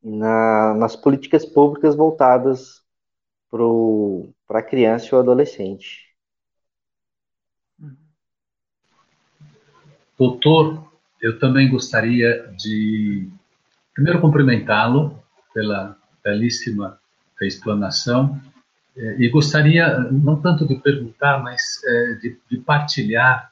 na, 0.02 0.74
nas 0.74 0.96
políticas 0.96 1.46
públicas 1.46 1.94
voltadas 1.94 2.80
para 4.46 4.58
a 4.58 4.62
criança 4.62 5.06
e 5.06 5.14
o 5.14 5.18
adolescente. 5.18 6.10
Doutor, 10.18 10.90
eu 11.20 11.38
também 11.38 11.70
gostaria 11.70 12.52
de, 12.56 13.28
primeiro, 13.94 14.20
cumprimentá-lo 14.20 15.18
pela 15.54 15.96
belíssima 16.22 17.00
explanação 17.40 18.40
é, 18.96 19.16
e 19.18 19.28
gostaria, 19.28 19.98
não 20.10 20.40
tanto 20.40 20.66
de 20.66 20.76
perguntar, 20.76 21.42
mas 21.42 21.82
é, 21.84 22.14
de, 22.14 22.38
de, 22.50 22.58
partilhar 22.58 23.50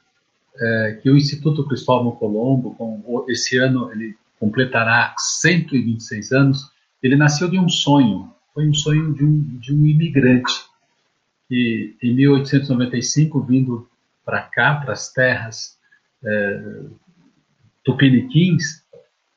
é, 0.57 0.99
que 1.01 1.09
o 1.09 1.17
Instituto 1.17 1.65
Cristóvão 1.65 2.11
Colombo, 2.11 2.75
com, 2.75 3.25
esse 3.27 3.57
ano 3.57 3.91
ele 3.91 4.15
completará 4.39 5.13
126 5.17 6.31
anos, 6.31 6.71
ele 7.01 7.15
nasceu 7.15 7.49
de 7.49 7.57
um 7.57 7.69
sonho, 7.69 8.31
foi 8.53 8.67
um 8.67 8.73
sonho 8.73 9.13
de 9.13 9.23
um, 9.23 9.41
de 9.59 9.73
um 9.73 9.85
imigrante, 9.85 10.53
que 11.47 11.95
em 12.01 12.13
1895, 12.13 13.41
vindo 13.41 13.87
para 14.25 14.41
cá, 14.41 14.75
para 14.75 14.93
as 14.93 15.11
terras 15.11 15.77
é, 16.23 16.83
tupiniquins, 17.83 18.83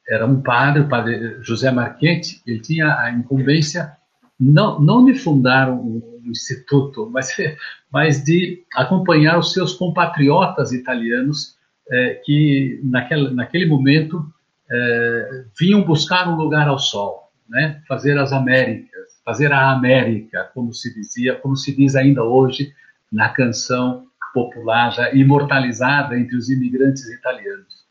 era 0.09 0.27
um 0.27 0.43
padre, 0.43 0.83
o 0.83 0.89
padre 0.89 1.43
José 1.43 1.71
Marchetti, 1.71 2.43
ele 2.47 2.61
tinha 2.61 2.99
a 2.99 3.11
incumbência 3.11 3.97
não, 4.39 4.81
não 4.81 5.05
de 5.05 5.15
fundar 5.15 5.71
um, 5.71 6.03
um 6.25 6.31
instituto, 6.31 7.09
mas, 7.11 7.37
mas 7.93 8.25
de 8.25 8.65
acompanhar 8.75 9.39
os 9.39 9.53
seus 9.53 9.75
compatriotas 9.75 10.73
italianos 10.73 11.57
é, 11.91 12.15
que 12.25 12.81
naquele, 12.83 13.67
momento 13.67 14.25
é, 14.71 15.45
vinham 15.59 15.83
buscar 15.83 16.29
um 16.29 16.37
lugar 16.37 16.69
ao 16.69 16.79
sol, 16.79 17.31
né? 17.49 17.83
fazer 17.87 18.19
as 18.19 18.33
Américas, 18.33 19.21
fazer 19.25 19.53
a 19.53 19.71
América, 19.71 20.51
como 20.55 20.73
se 20.73 20.95
dizia, 20.95 21.35
como 21.35 21.57
se 21.57 21.75
diz 21.77 21.95
ainda 21.95 22.25
hoje 22.25 22.73
na 23.11 23.29
canção 23.29 24.07
popular 24.33 24.91
já 24.91 25.13
imortalizada 25.13 26.19
entre 26.19 26.37
os 26.37 26.49
imigrantes 26.49 27.07
italianos. 27.11 27.83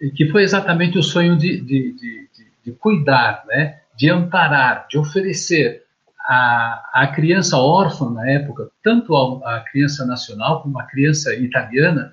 E 0.00 0.10
que 0.10 0.30
foi 0.30 0.42
exatamente 0.42 0.98
o 0.98 1.02
sonho 1.02 1.36
de, 1.36 1.60
de, 1.60 1.92
de, 1.92 2.28
de 2.64 2.72
cuidar, 2.72 3.44
né? 3.46 3.81
De 3.96 4.10
amparar, 4.10 4.86
de 4.88 4.98
oferecer 4.98 5.82
à, 6.18 7.10
criança 7.14 7.58
órfã 7.58 8.10
na 8.10 8.28
época, 8.30 8.70
tanto 8.82 9.14
à 9.44 9.60
criança 9.60 10.06
nacional 10.06 10.62
como 10.62 10.78
à 10.78 10.84
criança 10.84 11.34
italiana, 11.34 12.12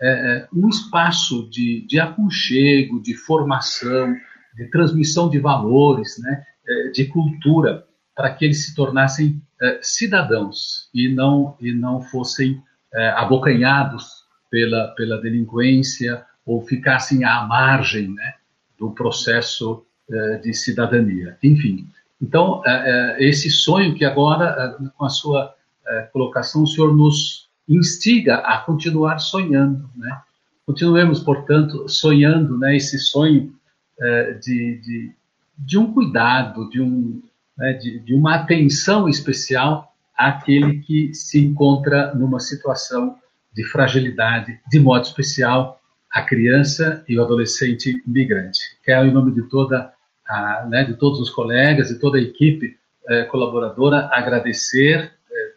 é, 0.00 0.08
é, 0.08 0.48
um 0.54 0.68
espaço 0.68 1.48
de, 1.50 1.86
de 1.86 2.00
aconchego, 2.00 3.02
de 3.02 3.14
formação, 3.14 4.14
de 4.56 4.70
transmissão 4.70 5.28
de 5.28 5.38
valores, 5.38 6.18
né, 6.18 6.44
é, 6.66 6.88
de 6.88 7.04
cultura, 7.06 7.84
para 8.14 8.32
que 8.34 8.44
eles 8.44 8.64
se 8.64 8.74
tornassem 8.74 9.40
é, 9.60 9.78
cidadãos 9.82 10.88
e 10.94 11.08
não, 11.08 11.56
e 11.60 11.72
não 11.72 12.00
fossem 12.00 12.62
é, 12.94 13.08
abocanhados 13.10 14.24
pela, 14.50 14.88
pela 14.96 15.20
delinquência 15.20 16.24
ou 16.44 16.62
ficassem 16.62 17.24
à 17.24 17.42
margem 17.42 18.08
né, 18.08 18.34
do 18.78 18.90
processo 18.90 19.86
de 20.42 20.52
cidadania. 20.52 21.36
Enfim, 21.42 21.86
então, 22.20 22.62
eh, 22.66 23.16
eh, 23.20 23.28
esse 23.28 23.50
sonho 23.50 23.94
que 23.94 24.04
agora, 24.04 24.76
com 24.96 25.04
a 25.04 25.08
sua 25.08 25.54
colocação, 26.12 26.62
o 26.62 26.66
senhor 26.66 26.96
nos 26.96 27.48
instiga 27.68 28.36
a 28.36 28.58
continuar 28.58 29.18
sonhando, 29.18 29.90
né? 29.96 30.20
Continuemos, 30.64 31.18
portanto, 31.18 31.88
sonhando, 31.88 32.56
né, 32.56 32.76
esse 32.76 32.96
sonho 32.96 33.52
de, 34.40 34.80
de, 34.80 35.12
de, 35.58 35.78
um 35.78 35.92
cuidado, 35.92 36.68
de, 36.70 36.80
um, 36.80 37.20
né, 37.58 37.72
de, 37.72 37.98
de 37.98 38.14
uma 38.14 38.36
atenção 38.36 39.08
especial 39.08 39.92
àquele 40.16 40.78
que 40.78 41.12
se 41.12 41.44
encontra 41.44 42.14
numa 42.14 42.38
situação 42.38 43.16
de 43.52 43.64
fragilidade, 43.64 44.60
de 44.70 44.78
modo 44.78 45.04
especial 45.04 45.80
a 46.10 46.22
criança 46.22 47.04
e 47.08 47.18
o 47.18 47.22
adolescente 47.22 48.02
migrante. 48.06 48.60
Quero, 48.84 49.06
em 49.06 49.12
nome 49.12 49.32
de 49.32 49.42
toda 49.42 49.78
a, 49.78 49.92
né, 50.68 50.84
de 50.84 50.94
todos 50.94 51.20
os 51.20 51.30
colegas 51.30 51.90
e 51.90 51.98
toda 51.98 52.18
a 52.18 52.20
equipe 52.20 52.78
eh, 53.08 53.24
colaboradora, 53.24 54.08
agradecer 54.12 55.12
eh, 55.30 55.52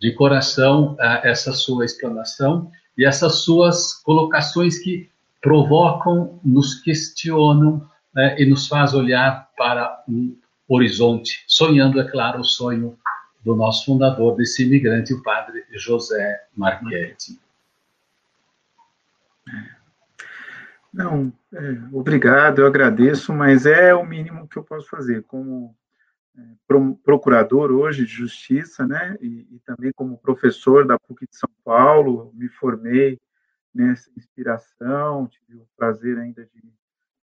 de 0.00 0.12
coração 0.12 0.96
essa 1.22 1.52
sua 1.52 1.84
explanação 1.84 2.70
e 2.96 3.04
essas 3.04 3.40
suas 3.40 3.94
colocações 3.94 4.78
que 4.78 5.08
provocam, 5.40 6.40
nos 6.44 6.74
questionam 6.80 7.88
né, 8.14 8.36
e 8.38 8.46
nos 8.46 8.66
faz 8.66 8.94
olhar 8.94 9.48
para 9.56 10.02
um 10.08 10.36
horizonte, 10.68 11.44
sonhando, 11.46 12.00
é 12.00 12.04
claro, 12.04 12.40
o 12.40 12.44
sonho 12.44 12.98
do 13.44 13.54
nosso 13.54 13.84
fundador 13.84 14.36
desse 14.36 14.64
imigrante, 14.64 15.14
o 15.14 15.22
padre 15.22 15.64
José 15.72 16.44
Marchetti. 16.56 17.38
Não, 20.96 21.30
é, 21.52 21.78
obrigado, 21.92 22.60
eu 22.62 22.66
agradeço, 22.66 23.30
mas 23.30 23.66
é 23.66 23.94
o 23.94 24.02
mínimo 24.02 24.48
que 24.48 24.56
eu 24.56 24.64
posso 24.64 24.88
fazer 24.88 25.22
como 25.24 25.76
é, 26.34 26.40
procurador 27.04 27.70
hoje 27.70 28.06
de 28.06 28.10
justiça, 28.10 28.86
né, 28.86 29.14
e, 29.20 29.46
e, 29.50 29.60
também 29.66 29.92
como 29.94 30.16
professor 30.16 30.86
da 30.86 30.98
PUC 30.98 31.26
de 31.28 31.36
São 31.36 31.50
Paulo, 31.62 32.32
me 32.34 32.48
formei 32.48 33.20
nessa 33.74 34.10
inspiração, 34.16 35.26
tive 35.26 35.58
o 35.58 35.68
prazer 35.76 36.16
ainda 36.16 36.46
de 36.46 36.72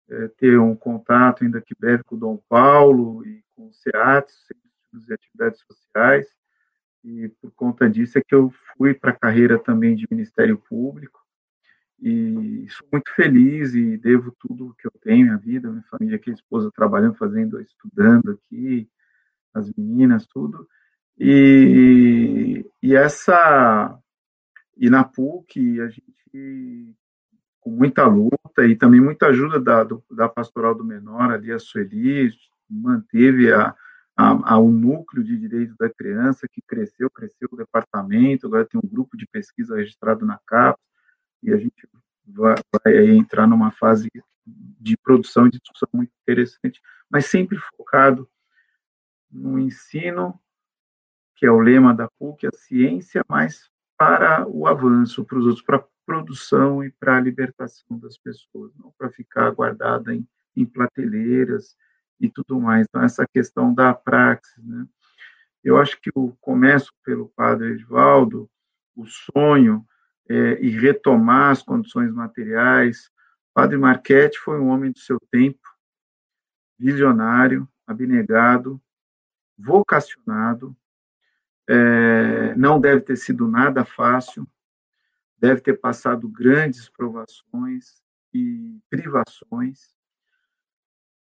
é, 0.10 0.28
ter 0.30 0.60
um 0.60 0.76
contato 0.76 1.44
ainda 1.44 1.62
que 1.62 1.76
breve 1.80 2.04
com 2.04 2.16
o 2.16 2.20
Dom 2.20 2.38
Paulo 2.50 3.24
e 3.24 3.44
com 3.56 3.68
o 3.68 3.74
SEAT, 3.74 4.32
Centro 4.32 5.06
de 5.06 5.14
Atividades 5.14 5.62
Sociais, 5.62 6.28
e 7.04 7.30
por 7.40 7.52
conta 7.52 7.88
disso 7.88 8.18
é 8.18 8.22
que 8.28 8.34
eu 8.34 8.52
fui 8.76 8.96
para 8.96 9.12
a 9.12 9.16
carreira 9.16 9.60
também 9.60 9.96
de 9.96 10.08
Ministério 10.10 10.58
Público, 10.58 11.19
e 12.02 12.68
sou 12.70 12.88
muito 12.92 13.12
feliz 13.14 13.74
e 13.74 13.98
devo 13.98 14.34
tudo 14.40 14.76
que 14.78 14.88
eu 14.88 14.92
tenho, 15.02 15.26
minha 15.26 15.38
vida, 15.38 15.70
minha 15.70 15.84
família 15.84 16.16
aqui, 16.16 16.30
a 16.30 16.34
esposa 16.34 16.72
trabalhando, 16.74 17.16
fazendo, 17.16 17.60
estudando 17.60 18.32
aqui, 18.32 18.90
as 19.54 19.72
meninas, 19.74 20.26
tudo. 20.28 20.68
E, 21.18 22.66
e 22.82 22.96
essa 22.96 23.98
e 24.78 24.90
na 24.90 25.04
PUC 25.04 25.82
a 25.82 25.90
gente 25.90 26.96
com 27.60 27.70
muita 27.72 28.06
luta 28.06 28.66
e 28.66 28.76
também 28.76 29.02
muita 29.02 29.28
ajuda 29.28 29.60
da, 29.60 29.84
do, 29.84 30.02
da 30.10 30.30
pastoral 30.30 30.74
do 30.74 30.86
menor 30.86 31.32
ali 31.32 31.52
a 31.52 31.60
Sueli 31.60 32.32
manteve 32.70 33.52
a, 33.52 33.76
a, 34.16 34.54
a, 34.54 34.58
o 34.58 34.72
núcleo 34.72 35.24
de 35.24 35.38
direitos 35.38 35.76
da 35.78 35.90
criança 35.90 36.48
que 36.50 36.62
cresceu, 36.62 37.10
cresceu 37.10 37.50
o 37.52 37.58
departamento, 37.58 38.48
agora 38.48 38.66
tem 38.66 38.80
um 38.82 38.88
grupo 38.88 39.18
de 39.18 39.28
pesquisa 39.28 39.76
registrado 39.76 40.26
na 40.26 40.40
CAPES, 40.48 40.89
e 41.42 41.54
a 41.54 41.58
gente 41.58 41.88
vai, 42.26 42.56
vai 42.84 43.10
entrar 43.10 43.48
numa 43.48 43.72
fase 43.72 44.10
de 44.46 44.98
produção 44.98 45.48
e 45.48 45.52
de 45.52 45.60
discussão 45.60 45.90
muito 45.94 46.12
interessante, 46.22 46.82
mas 47.10 47.26
sempre 47.26 47.58
focado 47.78 48.30
no 49.32 49.60
ensino, 49.60 50.40
que 51.36 51.46
é 51.46 51.52
o 51.52 51.60
lema 51.60 51.94
da 51.94 52.10
PUC, 52.20 52.48
a 52.48 52.52
ciência, 52.52 53.24
mas 53.28 53.70
para 53.98 54.48
o 54.48 54.68
avanço, 54.68 55.24
para 55.26 55.38
os 55.38 55.46
outros, 55.46 55.64
para 55.64 55.78
a 55.78 55.84
produção 56.06 56.84
e 56.84 56.92
para 56.92 57.18
a 57.18 57.22
libertação 57.22 57.98
das 58.00 58.18
pessoas, 58.18 58.74
não 58.76 58.94
para 58.98 59.10
ficar 59.10 59.52
guardada 59.52 60.14
em, 60.14 60.28
em 60.56 60.66
prateleiras 60.66 61.76
e 62.20 62.30
tudo 62.30 62.60
mais. 62.60 62.86
Então, 62.88 63.04
essa 63.04 63.26
questão 63.28 63.74
da 63.74 63.94
praxis, 63.94 64.64
né? 64.64 64.88
Eu 65.64 65.78
acho 65.78 66.00
que 66.02 66.10
o 66.16 66.32
começo 66.40 66.92
pelo 67.04 67.30
padre 67.30 67.74
Edvaldo, 67.74 68.50
o 68.96 69.06
sonho, 69.06 69.86
é, 70.30 70.62
e 70.62 70.70
retomar 70.70 71.52
as 71.52 71.64
condições 71.64 72.12
materiais. 72.14 73.12
Padre 73.54 73.78
Marchetti 73.78 74.38
foi 74.40 74.60
um 74.60 74.70
homem 74.70 74.92
do 74.92 75.00
seu 75.00 75.20
tempo, 75.32 75.68
visionário, 76.78 77.68
abnegado, 77.86 78.80
vocacionado. 79.58 80.76
É, 81.68 82.56
não 82.56 82.80
deve 82.80 83.02
ter 83.02 83.18
sido 83.18 83.48
nada 83.48 83.84
fácil, 83.84 84.48
deve 85.38 85.62
ter 85.62 85.80
passado 85.80 86.28
grandes 86.28 86.90
provações 86.90 88.02
e 88.34 88.80
privações, 88.90 89.96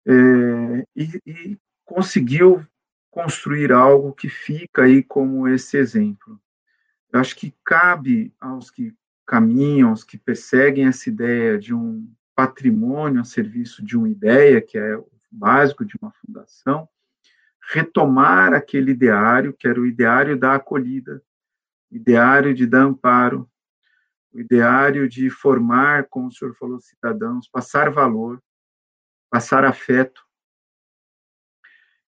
é, 0.06 0.86
e, 0.94 1.20
e 1.26 1.58
conseguiu 1.84 2.66
construir 3.10 3.72
algo 3.72 4.12
que 4.12 4.28
fica 4.28 4.82
aí 4.82 5.02
como 5.02 5.48
esse 5.48 5.76
exemplo. 5.76 6.40
Eu 7.12 7.20
acho 7.20 7.36
que 7.36 7.54
cabe 7.64 8.34
aos 8.40 8.70
que 8.70 8.94
caminham, 9.26 9.90
aos 9.90 10.04
que 10.04 10.18
perseguem 10.18 10.86
essa 10.86 11.08
ideia 11.08 11.58
de 11.58 11.74
um 11.74 12.12
patrimônio 12.34 13.20
a 13.20 13.24
serviço 13.24 13.84
de 13.84 13.96
uma 13.96 14.08
ideia, 14.08 14.60
que 14.60 14.78
é 14.78 14.96
o 14.96 15.08
básico 15.30 15.84
de 15.84 15.96
uma 16.00 16.12
fundação, 16.12 16.88
retomar 17.72 18.52
aquele 18.52 18.92
ideário, 18.92 19.52
que 19.52 19.66
era 19.66 19.80
o 19.80 19.86
ideário 19.86 20.38
da 20.38 20.54
acolhida, 20.54 21.22
ideário 21.90 22.54
de 22.54 22.66
dar 22.66 22.82
amparo, 22.82 23.50
o 24.32 24.40
ideário 24.40 25.08
de 25.08 25.30
formar, 25.30 26.06
como 26.08 26.28
o 26.28 26.32
senhor 26.32 26.54
falou, 26.54 26.78
cidadãos, 26.78 27.48
passar 27.48 27.90
valor, 27.90 28.42
passar 29.30 29.64
afeto. 29.64 30.24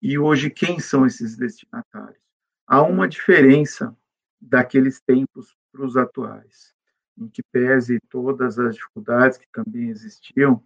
E 0.02 0.18
hoje, 0.18 0.50
quem 0.50 0.78
são 0.78 1.06
esses 1.06 1.36
destinatários? 1.36 2.22
Há 2.66 2.82
uma 2.82 3.08
diferença 3.08 3.96
daqueles 4.40 5.00
tempos 5.00 5.54
para 5.70 5.84
os 5.84 5.96
atuais, 5.96 6.74
em 7.18 7.28
que 7.28 7.42
pese 7.42 8.00
todas 8.08 8.58
as 8.58 8.74
dificuldades 8.76 9.38
que 9.38 9.46
também 9.52 9.88
existiam, 9.90 10.62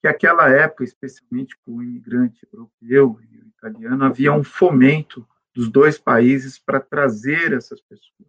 que 0.00 0.08
aquela 0.08 0.50
época, 0.50 0.84
especialmente 0.84 1.56
com 1.64 1.76
o 1.76 1.82
imigrante 1.82 2.46
europeu 2.52 3.18
e 3.30 3.38
o 3.38 3.48
italiano, 3.48 4.04
havia 4.04 4.32
um 4.32 4.42
fomento 4.42 5.26
dos 5.54 5.68
dois 5.70 5.96
países 5.96 6.58
para 6.58 6.80
trazer 6.80 7.52
essas 7.52 7.80
pessoas. 7.80 8.28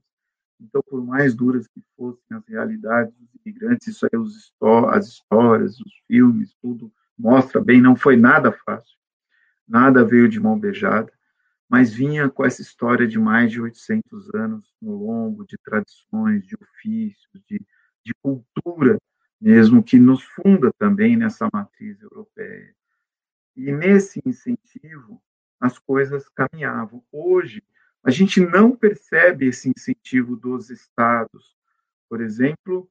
Então, 0.61 0.81
por 0.87 1.03
mais 1.03 1.35
duras 1.35 1.67
que 1.67 1.83
fossem 1.97 2.37
as 2.37 2.45
realidades 2.47 3.13
dos 3.15 3.29
imigrantes, 3.43 3.87
isso 3.87 4.05
aí, 4.05 4.17
os, 4.17 4.53
as 4.89 5.07
histórias, 5.07 5.79
os 5.79 5.93
filmes, 6.07 6.55
tudo 6.61 6.93
mostra 7.17 7.61
bem, 7.61 7.81
não 7.81 7.95
foi 7.95 8.15
nada 8.15 8.51
fácil. 8.51 8.95
Nada 9.67 10.05
veio 10.05 10.29
de 10.29 10.39
mão 10.39 10.57
beijada 10.57 11.11
mas 11.69 11.93
vinha 11.93 12.29
com 12.29 12.45
essa 12.45 12.61
história 12.61 13.07
de 13.07 13.17
mais 13.17 13.51
de 13.51 13.59
800 13.59 14.33
anos 14.35 14.73
no 14.81 14.95
longo, 14.95 15.45
de 15.45 15.57
tradições, 15.57 16.45
de 16.45 16.55
ofícios, 16.55 17.43
de, 17.47 17.59
de 18.03 18.13
cultura 18.21 18.97
mesmo, 19.41 19.83
que 19.83 19.97
nos 19.97 20.23
funda 20.23 20.71
também 20.77 21.17
nessa 21.17 21.49
matriz 21.51 22.01
europeia. 22.01 22.73
E 23.55 23.71
nesse 23.71 24.21
incentivo, 24.25 25.21
as 25.59 25.79
coisas 25.79 26.27
caminhavam. 26.29 27.03
Hoje, 27.11 27.63
a 28.03 28.11
gente 28.11 28.39
não 28.39 28.75
percebe 28.75 29.47
esse 29.47 29.69
incentivo 29.69 30.35
dos 30.35 30.69
estados. 30.69 31.55
Por 32.07 32.21
exemplo, 32.21 32.87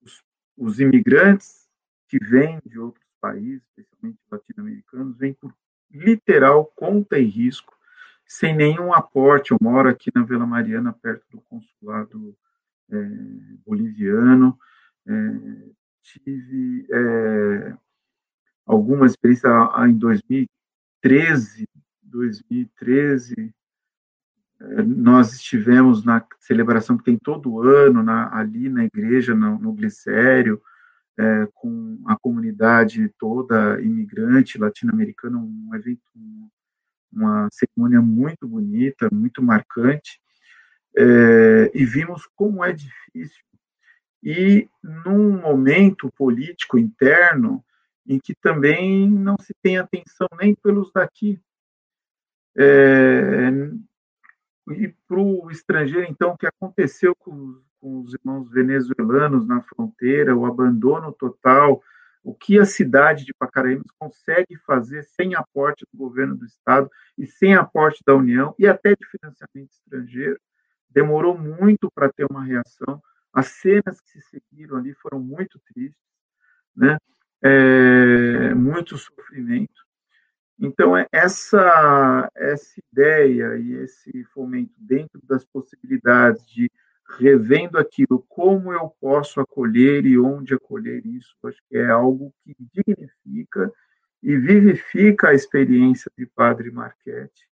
os, 0.00 0.22
os 0.56 0.80
imigrantes 0.80 1.68
que 2.08 2.18
vêm 2.18 2.58
de 2.64 2.78
outros 2.78 3.04
países, 3.20 3.62
especialmente 3.76 4.18
latino-americanos, 4.30 5.18
vêm 5.18 5.34
por 5.34 5.54
literal 5.90 6.66
conta 6.74 7.18
e 7.18 7.24
risco 7.24 7.74
sem 8.26 8.54
nenhum 8.54 8.92
aporte. 8.92 9.52
Eu 9.52 9.58
moro 9.60 9.88
aqui 9.88 10.10
na 10.14 10.22
Vila 10.22 10.46
Mariana, 10.46 10.92
perto 10.92 11.24
do 11.30 11.40
consulado 11.42 12.36
é, 12.90 12.96
boliviano. 13.66 14.58
É, 15.06 15.12
tive 16.02 16.86
é, 16.90 17.76
algumas 18.66 19.12
experiências 19.12 19.52
em 19.88 19.94
2013, 19.98 21.68
2013, 22.02 23.54
é, 24.60 24.82
nós 24.82 25.32
estivemos 25.32 26.04
na 26.04 26.24
celebração 26.38 26.96
que 26.96 27.04
tem 27.04 27.18
todo 27.18 27.60
ano 27.60 28.02
na, 28.02 28.34
ali 28.34 28.68
na 28.68 28.84
igreja, 28.84 29.34
no, 29.34 29.58
no 29.58 29.72
Glicério, 29.72 30.60
é, 31.18 31.48
com 31.54 32.00
a 32.06 32.16
comunidade 32.16 33.08
toda 33.18 33.80
imigrante 33.80 34.58
latino-americana, 34.58 35.38
um 35.38 35.70
evento 35.74 36.02
uma 37.14 37.48
cerimônia 37.52 38.00
muito 38.00 38.46
bonita, 38.46 39.08
muito 39.12 39.42
marcante, 39.42 40.20
é, 40.96 41.70
e 41.74 41.84
vimos 41.84 42.26
como 42.34 42.64
é 42.64 42.72
difícil. 42.72 43.44
E 44.22 44.68
num 44.82 45.40
momento 45.40 46.10
político 46.16 46.78
interno 46.78 47.64
em 48.06 48.18
que 48.18 48.34
também 48.34 49.10
não 49.10 49.36
se 49.40 49.54
tem 49.62 49.78
atenção 49.78 50.28
nem 50.38 50.54
pelos 50.54 50.90
daqui. 50.92 51.40
É, 52.56 53.50
e 54.70 54.94
para 55.06 55.18
o 55.20 55.50
estrangeiro, 55.50 56.06
então, 56.08 56.30
o 56.30 56.38
que 56.38 56.46
aconteceu 56.46 57.14
com, 57.14 57.60
com, 57.80 58.00
os 58.00 58.14
irmãos 58.14 58.50
venezuelanos 58.50 59.46
na 59.46 59.60
fronteira, 59.62 60.36
o 60.36 60.46
abandono 60.46 61.12
total 61.12 61.82
O 62.24 62.34
que 62.34 62.58
a 62.58 62.64
cidade 62.64 63.22
de 63.26 63.34
Pacaraímos 63.34 63.90
consegue 63.98 64.56
fazer 64.66 65.02
sem 65.04 65.34
aporte 65.34 65.84
do 65.92 65.98
governo 65.98 66.34
do 66.34 66.46
estado 66.46 66.90
e 67.18 67.26
sem 67.26 67.54
aporte 67.54 68.02
da 68.06 68.14
União 68.14 68.54
e 68.58 68.66
até 68.66 68.96
de 68.96 69.06
financiamento 69.06 69.72
estrangeiro. 69.72 70.40
Demorou 70.88 71.36
muito 71.36 71.90
para 71.94 72.10
ter 72.10 72.26
uma 72.30 72.42
reação. 72.42 73.02
As 73.30 73.48
cenas 73.48 74.00
que 74.00 74.08
se 74.08 74.22
seguiram 74.22 74.78
ali 74.78 74.94
foram 74.94 75.20
muito 75.20 75.60
tristes, 75.66 76.00
né? 76.74 76.96
É, 77.42 78.54
muito 78.54 78.96
sofrimento. 78.96 79.84
Então, 80.58 80.96
é 80.96 81.06
essa, 81.12 82.30
essa 82.34 82.80
ideia 82.90 83.58
e 83.58 83.74
esse 83.74 84.24
fomento 84.32 84.72
dentro 84.78 85.20
das 85.24 85.44
possibilidades 85.44 86.46
de 86.46 86.70
revendo 87.18 87.78
aquilo, 87.78 88.24
como 88.28 88.72
eu 88.72 88.90
posso 89.00 89.40
acolher 89.40 90.04
e 90.06 90.18
onde 90.18 90.54
acolher 90.54 91.04
isso, 91.06 91.34
acho 91.44 91.60
que 91.68 91.76
é 91.76 91.90
algo 91.90 92.34
que 92.42 92.56
dignifica 92.72 93.72
e 94.22 94.36
vivifica 94.36 95.28
a 95.28 95.34
experiência 95.34 96.10
de 96.16 96.26
Padre 96.26 96.70
Marchetti 96.70 97.46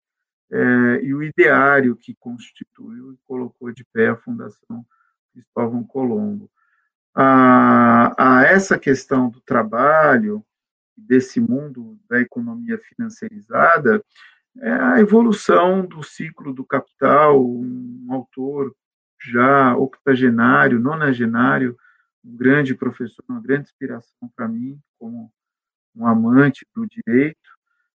é, 0.50 1.00
e 1.02 1.14
o 1.14 1.22
ideário 1.22 1.96
que 1.96 2.14
constituiu 2.14 3.12
e 3.12 3.18
colocou 3.26 3.70
de 3.72 3.84
pé 3.84 4.08
a 4.08 4.16
Fundação 4.16 4.84
Cristóvão 5.32 5.84
Colombo. 5.84 6.50
A, 7.14 8.14
a 8.18 8.44
essa 8.44 8.78
questão 8.78 9.28
do 9.28 9.40
trabalho, 9.40 10.44
desse 10.96 11.40
mundo 11.40 11.98
da 12.08 12.20
economia 12.20 12.78
financiarizada, 12.78 14.02
é 14.60 14.70
a 14.70 15.00
evolução 15.00 15.86
do 15.86 16.02
ciclo 16.02 16.52
do 16.52 16.64
capital, 16.64 17.42
um 17.42 18.06
autor 18.10 18.74
já 19.24 19.76
octogenário, 19.76 20.78
nonagenário, 20.78 21.76
um 22.24 22.36
grande 22.36 22.74
professor, 22.74 23.24
uma 23.28 23.40
grande 23.40 23.68
inspiração 23.68 24.30
para 24.34 24.48
mim, 24.48 24.80
como 24.98 25.32
um 25.94 26.06
amante 26.06 26.66
do 26.74 26.86
direito, 26.86 27.50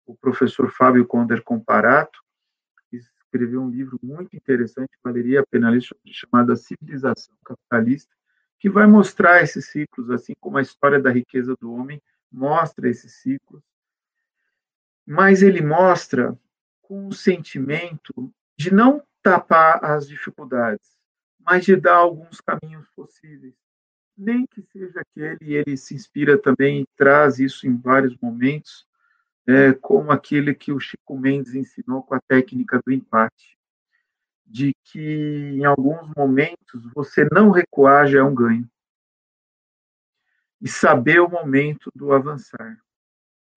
o 0.07 0.17
professor 0.17 0.71
Fábio 0.71 1.07
Conder 1.07 1.43
Comparato, 1.43 2.21
escreveu 2.93 3.63
um 3.63 3.71
livro 3.71 3.99
muito 4.03 4.37
interessante, 4.37 4.91
valeria 5.03 5.41
a 5.41 5.47
pena 5.47 5.71
ler, 5.71 5.83
chamado 6.07 6.53
A 6.53 6.57
Civilização 6.57 7.35
Capitalista, 7.45 8.15
que 8.59 8.69
vai 8.69 8.87
mostrar 8.87 9.43
esses 9.43 9.71
ciclos, 9.71 10.11
assim 10.11 10.35
como 10.39 10.59
a 10.59 10.63
história 10.63 11.01
da 11.01 11.11
riqueza 11.11 11.57
do 11.59 11.73
homem 11.73 12.01
mostra 12.31 12.89
esses 12.89 13.15
ciclos, 13.23 13.63
mas 15.07 15.43
ele 15.43 15.63
mostra 15.63 16.39
com 16.83 17.09
o 17.09 17.13
sentimento 17.13 18.33
de 18.57 18.73
não 18.73 19.03
tapar 19.23 19.83
as 19.85 20.07
dificuldades, 20.07 20.97
mas 21.45 21.65
de 21.65 21.77
dar 21.77 21.97
alguns 21.97 22.41
caminhos 22.41 22.89
possíveis. 22.95 23.55
Nem 24.17 24.47
que 24.47 24.63
seja 24.63 25.01
aquele, 25.01 25.55
ele 25.55 25.77
se 25.77 25.95
inspira 25.95 26.39
também 26.39 26.83
e 26.83 26.87
traz 26.97 27.39
isso 27.39 27.67
em 27.67 27.77
vários 27.77 28.17
momentos, 28.19 28.87
é, 29.47 29.73
como 29.73 30.13
aquele 30.13 30.55
que 30.55 30.73
o 30.73 30.79
Chico 30.79 31.19
Mendes 31.19 31.55
ensinou 31.55 32.03
com 32.03 32.15
a 32.15 32.21
técnica 32.21 32.81
do 32.85 32.93
empate, 32.93 33.59
de 34.47 34.73
que 34.85 35.55
em 35.55 35.65
alguns 35.65 36.09
momentos 36.17 36.85
você 36.95 37.27
não 37.33 37.51
recuar 37.51 38.07
já 38.07 38.21
é 38.21 38.23
um 38.23 38.35
ganho. 38.35 38.71
E 40.61 40.69
saber 40.69 41.21
o 41.21 41.29
momento 41.29 41.91
do 41.95 42.13
avançar. 42.13 42.79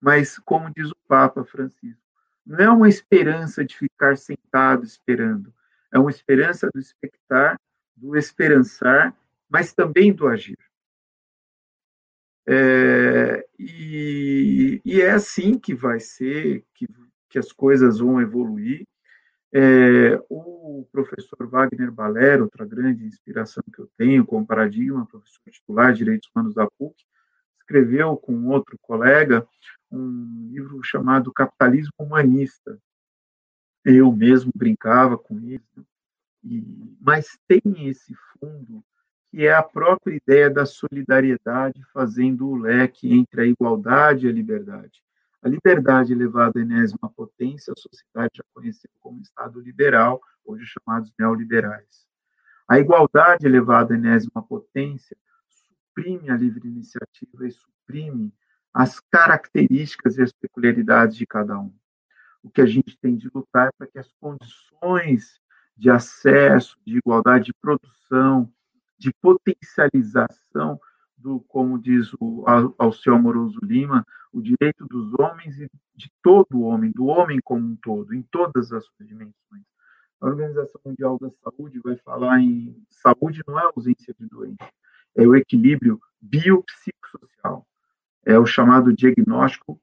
Mas, 0.00 0.38
como 0.38 0.72
diz 0.74 0.90
o 0.90 0.96
Papa 1.06 1.44
Francisco, 1.44 2.02
não 2.44 2.58
é 2.58 2.70
uma 2.70 2.88
esperança 2.88 3.64
de 3.64 3.76
ficar 3.76 4.16
sentado 4.16 4.84
esperando, 4.84 5.52
é 5.92 5.98
uma 5.98 6.10
esperança 6.10 6.68
do 6.72 6.80
expectar 6.80 7.58
do 7.96 8.16
esperançar, 8.16 9.16
mas 9.48 9.72
também 9.72 10.12
do 10.12 10.28
agir. 10.28 10.58
É, 12.48 13.44
e, 13.58 14.80
e, 14.84 15.00
é 15.00 15.10
assim 15.10 15.58
que 15.58 15.74
vai 15.74 15.98
ser, 15.98 16.64
que, 16.74 16.86
que 17.28 17.38
as 17.38 17.50
coisas 17.50 17.98
vão 17.98 18.20
evoluir. 18.20 18.86
É, 19.52 20.20
o 20.28 20.86
professor 20.92 21.46
Wagner 21.48 21.90
Baler, 21.90 22.42
outra 22.42 22.64
grande 22.64 23.04
inspiração 23.04 23.62
que 23.72 23.80
eu 23.80 23.90
tenho 23.96 24.24
como 24.24 24.46
paradigma, 24.46 25.06
professor 25.06 25.40
titular 25.50 25.92
de 25.92 25.98
Direitos 25.98 26.28
Humanos 26.34 26.54
da 26.54 26.68
PUC, 26.78 26.94
escreveu 27.58 28.16
com 28.16 28.48
outro 28.48 28.78
colega 28.80 29.46
um 29.90 30.48
livro 30.50 30.82
chamado 30.82 31.32
Capitalismo 31.32 31.92
Humanista. 31.98 32.78
Eu 33.84 34.12
mesmo 34.12 34.52
brincava 34.54 35.16
com 35.16 35.38
isso, 35.40 35.86
e, 36.46 36.96
mas 37.00 37.38
tem 37.48 37.60
esse 37.88 38.14
fundo 38.38 38.84
que 39.30 39.44
é 39.44 39.52
a 39.52 39.62
própria 39.62 40.14
ideia 40.14 40.48
da 40.48 40.64
solidariedade 40.64 41.82
fazendo 41.92 42.48
o 42.48 42.54
leque 42.54 43.12
entre 43.12 43.42
a 43.42 43.46
igualdade 43.46 44.26
e 44.26 44.30
a 44.30 44.32
liberdade. 44.32 45.02
A 45.42 45.48
liberdade 45.48 46.12
elevada 46.12 46.58
à 46.58 46.62
enésima 46.62 47.10
potência, 47.14 47.72
a 47.72 47.80
sociedade 47.80 48.30
já 48.36 48.44
conheceu 48.54 48.90
como 49.00 49.20
Estado 49.20 49.60
liberal, 49.60 50.20
hoje 50.44 50.64
chamados 50.66 51.12
neoliberais. 51.18 52.06
A 52.68 52.78
igualdade 52.78 53.46
elevada 53.46 53.94
à 53.94 53.96
enésima 53.96 54.42
potência 54.42 55.16
suprime 55.48 56.30
a 56.30 56.36
livre 56.36 56.68
iniciativa 56.68 57.46
e 57.46 57.50
suprime 57.50 58.32
as 58.72 59.00
características 59.00 60.18
e 60.18 60.22
as 60.22 60.32
peculiaridades 60.32 61.16
de 61.16 61.26
cada 61.26 61.58
um. 61.58 61.74
O 62.42 62.50
que 62.50 62.60
a 62.60 62.66
gente 62.66 62.96
tem 62.98 63.16
de 63.16 63.28
lutar 63.34 63.68
é 63.68 63.72
para 63.76 63.86
que 63.86 63.98
as 63.98 64.12
condições 64.20 65.40
de 65.76 65.90
acesso, 65.90 66.76
de 66.86 66.98
igualdade 66.98 67.46
de 67.46 67.54
produção, 67.54 68.50
de 68.98 69.12
potencialização 69.20 70.80
do, 71.16 71.40
como 71.40 71.78
diz 71.78 72.12
o 72.20 72.44
Alceu 72.78 73.14
Amoroso 73.14 73.58
Lima, 73.62 74.06
o 74.32 74.40
direito 74.40 74.86
dos 74.86 75.12
homens 75.18 75.58
e 75.58 75.68
de 75.94 76.10
todo 76.22 76.62
homem, 76.62 76.90
do 76.92 77.06
homem 77.06 77.40
como 77.42 77.66
um 77.66 77.76
todo, 77.76 78.14
em 78.14 78.22
todas 78.22 78.72
as 78.72 78.84
suas 78.84 79.08
dimensões. 79.08 79.64
A 80.20 80.26
Organização 80.26 80.80
Mundial 80.84 81.18
da 81.18 81.30
Saúde 81.42 81.80
vai 81.80 81.96
falar 81.96 82.40
em 82.40 82.82
saúde 82.90 83.42
não 83.46 83.58
é 83.58 83.64
ausência 83.64 84.14
de 84.18 84.26
doença, 84.26 84.70
é 85.14 85.26
o 85.26 85.34
equilíbrio 85.34 86.00
biopsicossocial, 86.20 87.66
é 88.24 88.38
o 88.38 88.46
chamado 88.46 88.92
diagnóstico 88.94 89.80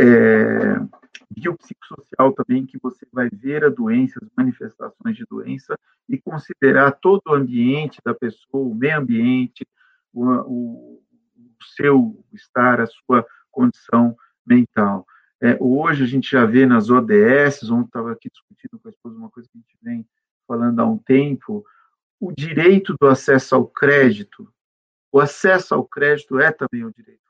é, 0.00 0.80
biopsicossocial 1.30 2.32
também, 2.32 2.64
que 2.64 2.78
você 2.78 3.06
vai 3.12 3.28
ver 3.30 3.64
a 3.64 3.68
doença, 3.68 4.18
as 4.22 4.30
manifestações 4.36 5.16
de 5.16 5.26
doença 5.28 5.78
e 6.08 6.18
considerar 6.18 6.92
todo 6.92 7.22
o 7.26 7.34
ambiente 7.34 8.00
da 8.04 8.14
pessoa, 8.14 8.66
o 8.66 8.74
meio 8.74 8.98
ambiente, 8.98 9.66
o, 10.12 10.24
o, 10.24 11.02
o 11.36 11.64
seu 11.76 12.24
estar, 12.32 12.80
a 12.80 12.86
sua 12.86 13.26
condição 13.50 14.16
mental. 14.46 15.06
É, 15.42 15.56
hoje 15.60 16.04
a 16.04 16.06
gente 16.06 16.30
já 16.30 16.44
vê 16.44 16.64
nas 16.66 16.88
ODS, 16.90 17.70
ontem 17.70 17.86
estava 17.86 18.12
aqui 18.12 18.30
discutindo 18.30 18.78
com 18.78 18.88
a 18.88 18.90
esposa 18.90 19.16
uma 19.16 19.30
coisa 19.30 19.48
que 19.50 19.58
a 19.58 19.60
gente 19.60 19.76
vem 19.82 20.06
falando 20.46 20.80
há 20.80 20.86
um 20.86 20.98
tempo, 20.98 21.64
o 22.18 22.32
direito 22.32 22.94
do 23.00 23.06
acesso 23.06 23.54
ao 23.54 23.66
crédito. 23.66 24.52
O 25.12 25.20
acesso 25.20 25.74
ao 25.74 25.84
crédito 25.84 26.38
é 26.38 26.52
também 26.52 26.84
um 26.84 26.90
direito 26.90 27.29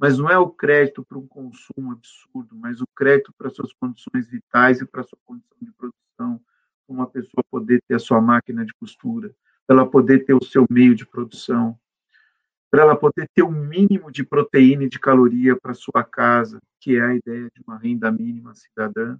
mas 0.00 0.16
não 0.16 0.30
é 0.30 0.38
o 0.38 0.48
crédito 0.48 1.04
para 1.04 1.18
um 1.18 1.26
consumo 1.26 1.92
absurdo, 1.92 2.56
mas 2.56 2.80
o 2.80 2.86
crédito 2.96 3.34
para 3.36 3.50
suas 3.50 3.70
condições 3.74 4.26
vitais 4.26 4.80
e 4.80 4.86
para 4.86 5.02
sua 5.02 5.18
condição 5.26 5.58
de 5.60 5.70
produção, 5.72 6.40
uma 6.88 7.06
pessoa 7.06 7.44
poder 7.50 7.82
ter 7.86 7.96
a 7.96 7.98
sua 7.98 8.18
máquina 8.18 8.64
de 8.64 8.72
costura, 8.72 9.30
para 9.66 9.76
ela 9.76 9.88
poder 9.88 10.24
ter 10.24 10.32
o 10.32 10.42
seu 10.42 10.64
meio 10.70 10.94
de 10.94 11.06
produção, 11.06 11.78
para 12.70 12.82
ela 12.82 12.96
poder 12.96 13.28
ter 13.34 13.42
o 13.42 13.48
um 13.48 13.50
mínimo 13.50 14.10
de 14.10 14.24
proteína 14.24 14.84
e 14.84 14.88
de 14.88 14.98
caloria 14.98 15.54
para 15.54 15.74
sua 15.74 16.02
casa, 16.02 16.58
que 16.80 16.96
é 16.96 17.02
a 17.02 17.14
ideia 17.14 17.50
de 17.54 17.62
uma 17.66 17.76
renda 17.76 18.10
mínima 18.10 18.54
cidadã, 18.54 19.18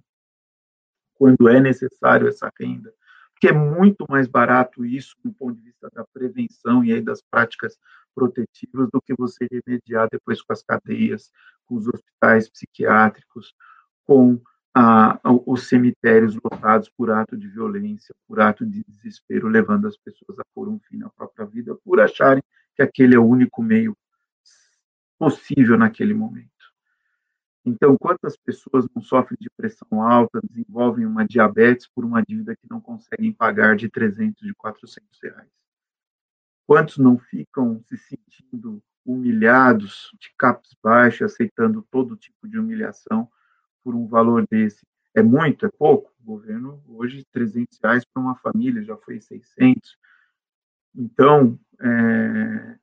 quando 1.13 1.47
é 1.47 1.61
necessário 1.61 2.27
essa 2.27 2.51
renda, 2.59 2.91
porque 3.33 3.49
é 3.49 3.53
muito 3.53 4.03
mais 4.09 4.27
barato 4.27 4.83
isso 4.83 5.15
do 5.23 5.31
ponto 5.31 5.55
de 5.55 5.61
vista 5.61 5.89
da 5.93 6.03
prevenção 6.11 6.83
e 6.83 6.91
aí 6.91 7.01
das 7.01 7.21
práticas 7.21 7.77
protetivas 8.13 8.89
do 8.91 9.01
que 9.01 9.13
você 9.17 9.47
remediar 9.49 10.07
depois 10.11 10.41
com 10.41 10.53
as 10.53 10.63
cadeias, 10.63 11.31
com 11.65 11.75
os 11.75 11.87
hospitais 11.87 12.49
psiquiátricos, 12.49 13.53
com 14.05 14.41
ah, 14.73 15.19
os 15.45 15.67
cemitérios 15.67 16.35
lotados 16.43 16.89
por 16.89 17.11
ato 17.11 17.35
de 17.35 17.47
violência, 17.47 18.15
por 18.27 18.39
ato 18.39 18.65
de 18.65 18.83
desespero, 18.87 19.47
levando 19.47 19.87
as 19.87 19.97
pessoas 19.97 20.39
a 20.39 20.43
pôr 20.53 20.69
um 20.69 20.79
fim 20.79 20.97
na 20.97 21.09
própria 21.09 21.45
vida, 21.45 21.75
por 21.83 21.99
acharem 21.99 22.43
que 22.75 22.81
aquele 22.81 23.15
é 23.15 23.19
o 23.19 23.25
único 23.25 23.61
meio 23.61 23.95
possível 25.19 25.77
naquele 25.77 26.13
momento. 26.13 26.49
Então, 27.63 27.95
quantas 27.95 28.35
pessoas 28.35 28.87
não 28.95 29.03
sofrem 29.03 29.37
de 29.39 29.49
pressão 29.55 30.01
alta, 30.01 30.39
desenvolvem 30.43 31.05
uma 31.05 31.25
diabetes 31.25 31.87
por 31.87 32.03
uma 32.03 32.23
dívida 32.23 32.55
que 32.55 32.67
não 32.67 32.81
conseguem 32.81 33.31
pagar 33.31 33.75
de 33.75 33.87
300, 33.87 34.41
de 34.41 34.53
400 34.55 35.19
reais? 35.21 35.60
Quantos 36.65 36.97
não 36.97 37.17
ficam 37.17 37.83
se 37.87 37.97
sentindo 37.97 38.81
humilhados, 39.05 40.11
de 40.19 40.31
capas 40.37 40.75
baixas, 40.81 41.33
aceitando 41.33 41.85
todo 41.91 42.15
tipo 42.15 42.47
de 42.47 42.57
humilhação 42.57 43.29
por 43.83 43.95
um 43.95 44.07
valor 44.07 44.45
desse? 44.49 44.85
É 45.13 45.21
muito? 45.21 45.65
É 45.65 45.69
pouco? 45.69 46.11
O 46.21 46.23
governo, 46.23 46.81
hoje, 46.87 47.25
300 47.31 47.79
reais 47.83 48.05
para 48.05 48.21
uma 48.21 48.35
família, 48.35 48.83
já 48.83 48.95
foi 48.97 49.19
600. 49.19 49.97
Então, 50.95 51.59
é, 51.81 52.77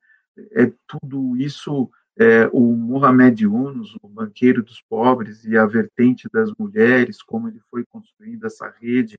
é 0.52 0.72
tudo 0.86 1.36
isso, 1.36 1.90
é, 2.18 2.48
o 2.52 2.60
Mohamed 2.60 3.44
Yunus, 3.44 3.96
o 4.02 4.09
banqueiro 4.09 4.62
dos 4.62 4.82
pobres, 4.82 5.44
e 5.44 5.56
a 5.56 5.64
vertente 5.66 6.28
das 6.32 6.50
mulheres, 6.59 7.22
como 7.22 7.48
ele 7.48 7.60
foi 7.70 7.84
construindo 7.86 8.44
essa 8.44 8.68
rede. 8.80 9.18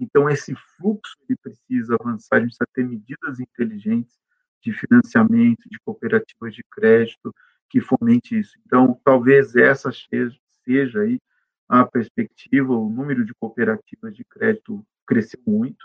Então, 0.00 0.28
esse 0.30 0.54
fluxo 0.76 1.14
ele 1.28 1.38
precisa 1.42 1.96
avançar, 2.00 2.36
a 2.36 2.40
gente 2.40 2.56
precisa 2.56 2.68
ter 2.72 2.88
medidas 2.88 3.38
inteligentes 3.38 4.18
de 4.62 4.72
financiamento, 4.72 5.68
de 5.68 5.78
cooperativas 5.80 6.54
de 6.54 6.64
crédito, 6.70 7.34
que 7.68 7.80
fomente 7.80 8.38
isso. 8.38 8.52
Então, 8.66 8.98
talvez 9.04 9.54
essa 9.54 9.90
seja, 9.92 11.00
aí 11.00 11.20
a 11.68 11.84
perspectiva, 11.84 12.72
o 12.72 12.90
número 12.90 13.24
de 13.24 13.34
cooperativas 13.34 14.14
de 14.16 14.24
crédito 14.24 14.84
cresceu 15.06 15.40
muito. 15.46 15.84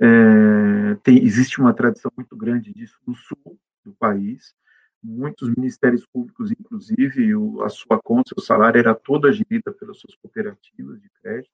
É, 0.00 0.94
tem, 1.02 1.24
existe 1.24 1.60
uma 1.60 1.72
tradição 1.72 2.10
muito 2.16 2.36
grande 2.36 2.72
disso 2.72 2.98
no 3.06 3.14
sul 3.14 3.58
do 3.84 3.92
país. 3.94 4.54
Muitos 5.02 5.48
ministérios 5.56 6.04
públicos, 6.06 6.50
inclusive, 6.50 7.34
o, 7.34 7.62
a 7.62 7.68
sua 7.68 8.00
conta, 8.02 8.34
o 8.36 8.40
salário 8.40 8.78
era 8.78 8.94
toda 8.94 9.32
gerida 9.32 9.72
pelas 9.72 9.98
suas 9.98 10.14
cooperativas 10.16 11.00
de 11.00 11.08
crédito. 11.22 11.50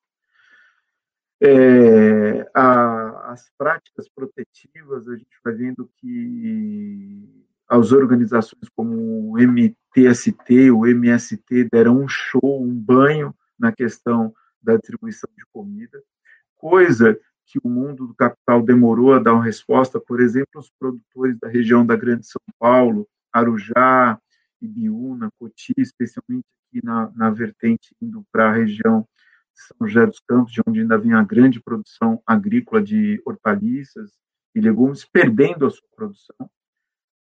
É, 1.41 2.49
a, 2.55 3.33
as 3.33 3.51
práticas 3.59 4.09
protetivas, 4.09 5.09
a 5.09 5.17
gente 5.17 5.37
vai 5.45 5.55
vendo 5.55 5.91
que 5.97 7.45
as 7.69 7.93
organizações 7.93 8.69
como 8.75 9.33
o 9.33 9.39
MTST, 9.39 10.71
o 10.71 10.87
MST, 10.87 11.69
deram 11.73 12.01
um 12.01 12.09
show, 12.09 12.63
um 12.63 12.75
banho 12.75 13.35
na 13.59 13.73
questão 13.73 14.35
da 14.63 14.77
distribuição 14.77 15.29
de 15.37 15.45
comida, 15.53 16.03
coisa 16.57 17.19
que 17.47 17.59
o 17.63 17.69
mundo 17.69 18.07
do 18.07 18.15
capital 18.15 18.63
demorou 18.63 19.13
a 19.13 19.19
dar 19.19 19.35
uma 19.35 19.45
resposta, 19.45 20.01
por 20.01 20.21
exemplo, 20.21 20.61
os 20.61 20.71
produtores 20.79 21.39
da 21.39 21.49
região 21.49 21.85
da 21.85 21.97
Grande 21.97 22.27
São 22.27 22.41
Paulo, 22.59 23.07
Arujá, 23.33 24.19
Ibiúna, 24.61 25.29
Coti, 25.39 25.75
especialmente 25.77 26.47
aqui 26.69 26.85
na, 26.85 27.11
na 27.15 27.31
vertente 27.31 27.95
indo 28.01 28.25
para 28.33 28.49
a 28.49 28.53
região 28.53 29.07
São 29.55 29.87
José 29.87 30.07
dos 30.07 30.21
Campos, 30.21 30.53
de 30.53 30.61
onde 30.67 30.81
ainda 30.81 30.99
vem 30.99 31.15
a 31.15 31.23
grande 31.23 31.61
produção 31.61 32.23
agrícola 32.27 32.83
de 32.83 33.21
hortaliças 33.25 34.13
e 34.55 34.61
legumes, 34.61 35.05
perdendo 35.05 35.67
a 35.67 35.71
sua 35.71 35.89
produção, 35.95 36.51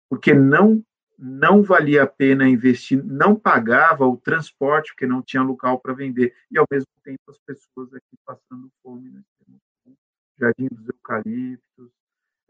porque 0.09 0.35
não 0.35 0.85
não 1.23 1.63
valia 1.63 2.05
a 2.05 2.07
pena 2.07 2.49
investir, 2.49 3.05
não 3.05 3.37
pagava 3.37 4.07
o 4.07 4.17
transporte, 4.17 4.91
porque 4.93 5.07
não 5.07 5.21
tinha 5.21 5.43
local 5.43 5.79
para 5.79 5.93
vender, 5.93 6.35
e 6.51 6.59
ao 6.59 6.65
mesmo 6.71 6.89
tempo 7.05 7.21
as 7.29 7.39
pessoas 7.41 7.93
aqui 7.93 8.17
passando 8.25 8.73
fome, 8.83 9.11
né? 9.11 9.23
Jardim 10.39 10.69
dos 10.73 10.89
Eucaliptos, 10.89 11.93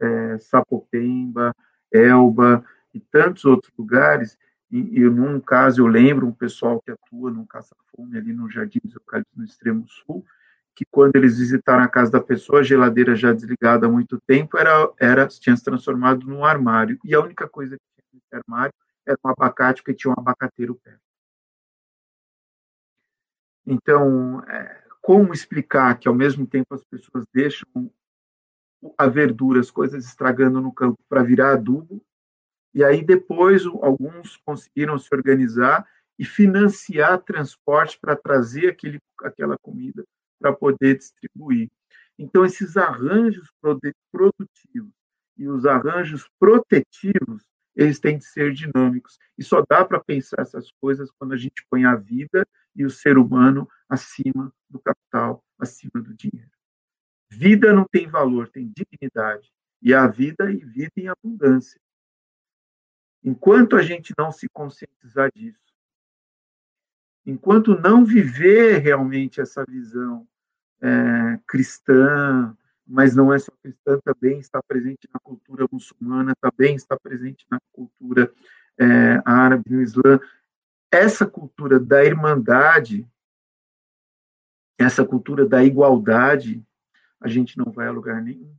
é, 0.01 0.39
Sapopemba, 0.39 1.52
Elba 1.93 2.65
e 2.94 3.01
tantos 3.01 3.44
outros 3.44 3.73
lugares, 3.77 4.39
e, 4.71 5.01
e 5.01 5.11
num 5.11 5.41
caso 5.41 5.83
eu 5.83 5.87
lembro 5.87 6.27
um 6.27 6.33
pessoal 6.33 6.81
que 6.81 6.91
atua 6.91 7.31
no 7.31 7.47
caça-fome 7.47 8.17
ali 8.17 8.33
no 8.33 8.49
Jardim 8.49 8.81
dos 8.85 8.95
Eucaliptos, 8.95 9.37
no 9.37 9.45
extremo 9.45 9.87
sul, 9.89 10.25
que 10.75 10.85
quando 10.91 11.17
eles 11.17 11.39
visitaram 11.39 11.83
a 11.83 11.89
casa 11.89 12.13
da 12.13 12.21
pessoa, 12.21 12.61
a 12.61 12.63
geladeira 12.63 13.15
já 13.15 13.33
desligada 13.33 13.87
há 13.87 13.91
muito 13.91 14.21
tempo, 14.27 14.57
era, 14.57 14.91
era 14.99 15.27
tinha 15.27 15.57
se 15.57 15.65
transformado 15.65 16.27
num 16.27 16.45
armário, 16.45 16.99
e 17.05 17.15
a 17.15 17.21
única 17.21 17.49
coisa 17.49 17.77
que 17.77 18.37
armário 18.37 18.73
era 19.07 19.19
um 19.25 19.29
abacate, 19.29 19.83
porque 19.83 19.95
tinha 19.95 20.13
um 20.13 20.19
abacateiro 20.19 20.75
perto. 20.77 21.01
Então, 23.67 24.43
é, 24.49 24.83
como 25.03 25.33
explicar 25.33 25.99
que 25.99 26.09
ao 26.09 26.15
mesmo 26.15 26.47
tempo 26.47 26.75
as 26.75 26.85
pessoas 26.85 27.25
deixam 27.33 27.91
a 28.97 29.07
verdura, 29.07 29.61
as 29.61 29.71
coisas 29.71 30.05
estragando 30.05 30.61
no 30.61 30.73
campo 30.73 30.99
para 31.09 31.23
virar 31.23 31.53
adubo, 31.53 32.03
e 32.75 32.85
aí 32.85 33.05
depois 33.05 33.67
alguns 33.67 34.37
conseguiram 34.39 34.99
se 34.99 35.09
organizar 35.13 35.87
e 36.19 36.25
financiar 36.25 37.23
transporte 37.23 37.99
para 38.01 38.15
trazer 38.15 38.69
aquele, 38.69 38.99
aquela 39.23 39.57
comida 39.59 40.05
para 40.39 40.53
poder 40.53 40.99
distribuir. 40.99 41.69
Então, 42.19 42.45
esses 42.45 42.77
arranjos 42.77 43.51
produtivos 44.13 44.93
e 45.37 45.49
os 45.49 45.65
arranjos 45.65 46.29
protetivos 46.39 47.43
eles 47.75 47.99
têm 47.99 48.19
de 48.19 48.27
ser 48.27 48.53
dinâmicos. 48.53 49.19
E 49.39 49.45
só 49.45 49.65
dá 49.69 49.85
para 49.85 49.99
pensar 49.99 50.43
essas 50.43 50.71
coisas 50.81 51.11
quando 51.19 51.33
a 51.33 51.37
gente 51.37 51.65
põe 51.71 51.85
a 51.85 51.95
vida 51.97 52.47
e 52.77 52.85
o 52.85 52.91
ser 52.91 53.17
humano 53.17 53.69
acima 53.89 54.53
do 54.69 54.79
capital, 54.79 55.43
acima 55.59 56.03
do 56.03 56.13
dinheiro. 56.15 56.51
Vida 57.31 57.73
não 57.73 57.87
tem 57.91 58.09
valor, 58.09 58.49
tem 58.49 58.71
dignidade. 58.77 59.51
E 59.81 59.95
a 59.95 60.07
vida 60.07 60.53
e 60.53 60.65
vida 60.65 60.93
em 60.97 61.09
abundância. 61.09 61.81
Enquanto 63.23 63.77
a 63.77 63.83
gente 63.83 64.15
não 64.17 64.33
se 64.33 64.49
conscientizar 64.49 65.31
disso, 65.35 65.59
enquanto 67.27 67.79
não 67.79 68.05
viver 68.05 68.79
realmente 68.79 69.41
essa 69.41 69.65
visão 69.69 70.27
é, 70.81 71.39
cristã, 71.47 72.57
mas 72.87 73.15
não 73.15 73.33
é 73.33 73.39
só 73.39 73.53
cristã, 73.63 74.01
também 74.03 74.41
está 74.41 74.63
presente 74.63 75.09
na 75.13 75.21
cultura 75.21 75.67
muçulmana, 75.71 76.35
também 76.41 76.75
está 76.75 76.99
presente 76.99 77.47
na 77.51 77.61
cultura 77.73 78.33
é, 78.79 79.23
árabe, 79.25 79.71
no 79.71 79.83
Islã. 79.83 80.19
Essa 80.91 81.27
cultura 81.27 81.79
da 81.79 82.05
irmandade, 82.05 83.07
essa 84.79 85.05
cultura 85.05 85.47
da 85.47 85.63
igualdade, 85.63 86.65
a 87.21 87.29
gente 87.29 87.57
não 87.59 87.71
vai 87.71 87.87
a 87.87 87.93
lugar 87.93 88.21
nenhum. 88.23 88.57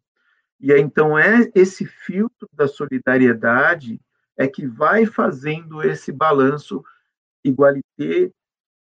E 0.60 0.72
então 0.72 1.18
é 1.18 1.52
esse 1.56 1.86
filtro 1.86 2.48
da 2.54 2.68
solidariedade 2.68 4.00
é 4.42 4.48
que 4.48 4.66
vai 4.66 5.06
fazendo 5.06 5.84
esse 5.84 6.12
balanço 6.12 6.84
igualité, 7.44 8.32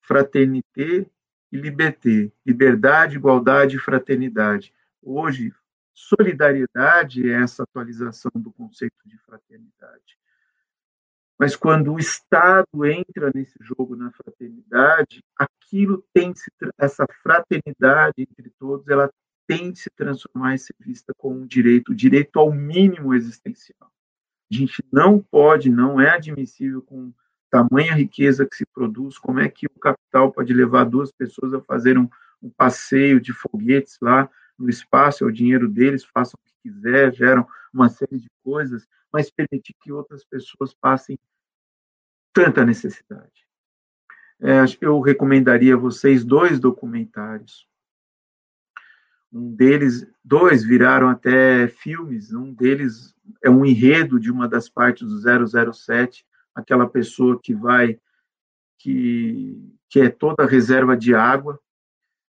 fraternité 0.00 1.04
e 1.50 1.56
liberté, 1.56 2.30
liberdade, 2.46 3.16
igualdade 3.16 3.76
e 3.76 3.80
fraternidade. 3.80 4.72
Hoje, 5.02 5.52
solidariedade 5.92 7.28
é 7.28 7.42
essa 7.42 7.64
atualização 7.64 8.30
do 8.36 8.52
conceito 8.52 8.96
de 9.04 9.18
fraternidade. 9.18 10.16
Mas 11.36 11.56
quando 11.56 11.92
o 11.92 11.98
Estado 11.98 12.84
entra 12.84 13.32
nesse 13.34 13.56
jogo 13.60 13.96
na 13.96 14.12
fraternidade, 14.12 15.24
aquilo 15.36 16.04
tem 16.12 16.34
se, 16.36 16.50
essa 16.78 17.04
fraternidade 17.22 18.14
entre 18.18 18.50
todos, 18.58 18.86
ela 18.88 19.10
tem 19.46 19.74
se 19.74 19.90
transformar 19.90 20.54
e 20.54 20.58
ser 20.58 20.74
vista 20.78 21.12
como 21.16 21.40
um 21.40 21.46
direito, 21.46 21.94
direito 21.94 22.38
ao 22.38 22.52
mínimo 22.52 23.14
existencial. 23.14 23.90
A 24.50 24.54
gente 24.54 24.82
não 24.90 25.20
pode, 25.20 25.70
não 25.70 26.00
é 26.00 26.10
admissível 26.10 26.82
com 26.82 27.12
tamanha 27.50 27.94
riqueza 27.94 28.46
que 28.46 28.56
se 28.56 28.66
produz, 28.66 29.18
como 29.18 29.40
é 29.40 29.48
que 29.48 29.66
o 29.66 29.80
capital 29.80 30.32
pode 30.32 30.52
levar 30.52 30.84
duas 30.84 31.10
pessoas 31.12 31.54
a 31.54 31.60
fazer 31.60 31.98
um, 31.98 32.08
um 32.42 32.50
passeio 32.50 33.20
de 33.20 33.32
foguetes 33.32 33.98
lá 34.00 34.28
no 34.58 34.68
espaço, 34.68 35.24
é 35.24 35.26
o 35.26 35.32
dinheiro 35.32 35.68
deles, 35.68 36.04
façam 36.04 36.38
o 36.38 36.48
que 36.48 36.54
quiser, 36.62 37.14
geram 37.14 37.46
uma 37.72 37.88
série 37.88 38.18
de 38.18 38.28
coisas, 38.42 38.86
mas 39.12 39.30
permitir 39.30 39.74
que 39.80 39.92
outras 39.92 40.24
pessoas 40.24 40.74
passem 40.74 41.18
tanta 42.32 42.64
necessidade. 42.64 43.46
É, 44.40 44.64
eu 44.80 45.00
recomendaria 45.00 45.74
a 45.74 45.78
vocês 45.78 46.24
dois 46.24 46.60
documentários. 46.60 47.66
Um 49.32 49.54
deles, 49.54 50.06
dois 50.24 50.64
viraram 50.64 51.08
até 51.08 51.68
filmes. 51.68 52.32
Um 52.32 52.52
deles 52.52 53.14
é 53.42 53.50
um 53.50 53.64
enredo 53.64 54.18
de 54.18 54.30
uma 54.30 54.48
das 54.48 54.68
partes 54.68 55.06
do 55.06 55.72
007, 55.72 56.24
aquela 56.54 56.88
pessoa 56.88 57.38
que 57.42 57.54
vai, 57.54 58.00
que, 58.78 59.60
que 59.88 60.00
é 60.00 60.08
toda 60.08 60.46
reserva 60.46 60.96
de 60.96 61.14
água, 61.14 61.60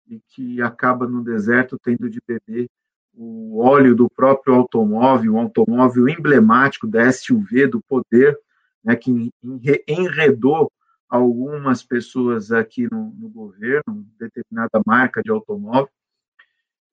e 0.10 0.20
que 0.28 0.62
acaba 0.62 1.08
no 1.08 1.24
deserto 1.24 1.78
tendo 1.82 2.10
de 2.10 2.20
beber 2.28 2.68
o 3.14 3.60
óleo 3.60 3.96
do 3.96 4.10
próprio 4.10 4.56
automóvel, 4.56 5.34
um 5.34 5.40
automóvel 5.40 6.08
emblemático 6.08 6.88
da 6.88 7.12
SUV 7.12 7.68
do 7.68 7.82
poder, 7.82 8.38
né, 8.84 8.96
que 8.96 9.30
enredou 9.88 10.72
algumas 11.08 11.84
pessoas 11.84 12.52
aqui 12.52 12.88
no, 12.90 13.14
no 13.20 13.30
governo, 13.30 14.06
determinada 14.18 14.82
marca 14.86 15.22
de 15.22 15.30
automóvel, 15.30 15.90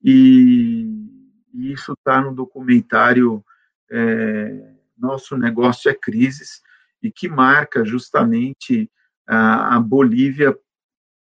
e, 0.08 1.72
isso 1.72 1.94
está 1.94 2.20
no 2.20 2.34
documentário 2.34 3.44
é, 3.90 4.74
Nosso 4.96 5.36
Negócio 5.36 5.90
é 5.90 5.94
Crises, 5.94 6.60
e 7.02 7.10
que 7.10 7.28
marca 7.28 7.84
justamente 7.84 8.90
a, 9.26 9.76
a 9.76 9.80
Bolívia 9.80 10.56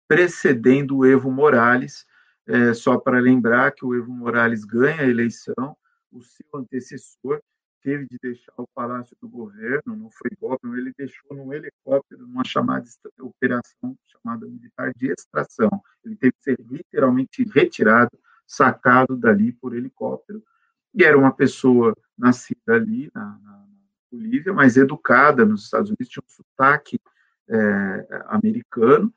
precedendo 0.09 0.99
o 0.99 1.07
Evo 1.07 1.31
Morales, 1.31 2.07
é, 2.47 2.73
só 2.75 2.99
para 2.99 3.19
lembrar 3.19 3.73
que 3.73 3.85
o 3.85 3.95
Evo 3.95 4.13
Morales 4.13 4.65
ganha 4.65 5.03
a 5.03 5.09
eleição, 5.09 5.77
o 6.13 6.23
seu 6.23 6.47
antecessor 6.55 7.41
teve 7.83 8.07
de 8.09 8.19
deixar 8.21 8.53
o 8.57 8.67
Palácio 8.75 9.17
do 9.23 9.29
Governo, 9.29 9.95
não 9.95 10.11
foi 10.11 10.31
golpe, 10.41 10.67
ele 10.67 10.93
deixou 10.99 11.37
num 11.37 11.53
helicóptero, 11.53 12.27
numa 12.27 12.43
chamada 12.45 12.85
operação 13.21 13.97
chamada 14.07 14.45
militar 14.45 14.93
de 14.97 15.07
extração. 15.13 15.71
Ele 16.05 16.17
teve 16.17 16.33
que 16.33 16.43
ser 16.43 16.59
literalmente 16.69 17.45
retirado, 17.45 18.11
sacado 18.47 19.17
dali 19.17 19.53
por 19.53 19.75
helicóptero, 19.75 20.43
e 20.95 21.05
era 21.05 21.19
uma 21.19 21.33
pessoa 21.33 21.95
nascida 22.17 22.75
ali, 22.75 23.11
na, 23.15 23.39
na, 23.43 23.67
Bolívia, 24.11 24.53
mas 24.53 24.77
educada 24.77 25.45
nos 25.45 25.65
Estados 25.65 25.91
Unidos, 25.91 26.09
tinha 26.09 26.23
um 26.25 26.31
sotaque 26.31 26.99
é, 27.49 28.07
americano, 28.29 29.13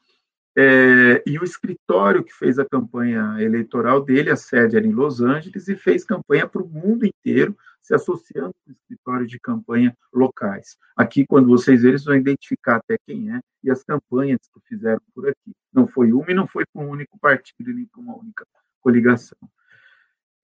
é, 0.58 1.24
e 1.26 1.40
o 1.40 1.44
escritório 1.44 2.24
que 2.24 2.34
fez 2.34 2.60
a 2.60 2.66
campanha 2.66 3.38
eleitoral 3.40 4.04
dele, 4.04 4.32
a 4.32 4.36
sede 4.36 4.76
era 4.76 4.86
em 4.86 4.92
Los 4.92 5.22
Angeles, 5.22 5.68
e 5.70 5.76
fez 5.76 6.04
campanha 6.04 6.48
para 6.48 6.62
o 6.62 6.68
mundo 6.68 7.06
inteiro, 7.06 7.56
se 7.82 7.94
associando 7.94 8.54
com 8.66 8.72
escritórios 8.72 9.30
de 9.30 9.40
campanha 9.40 9.96
locais. 10.14 10.78
Aqui, 10.98 11.26
quando 11.26 11.48
vocês 11.48 11.82
verem, 11.82 12.04
vão 12.04 12.16
identificar 12.16 12.78
até 12.78 12.98
quem 13.06 13.34
é 13.34 13.40
e 13.64 13.72
as 13.72 13.84
campanhas 13.84 14.40
que 14.54 14.60
fizeram 14.68 15.02
por 15.14 15.30
aqui. 15.30 15.56
Não 15.72 15.88
foi 15.88 16.12
uma 16.12 16.30
e 16.30 16.34
não 16.34 16.48
foi 16.48 16.66
para 16.72 16.84
um 16.84 16.90
único 16.90 17.18
partido, 17.20 17.74
nem 17.74 17.86
para 17.86 18.02
uma 18.02 18.18
única 18.18 18.46
coligação. 18.82 19.38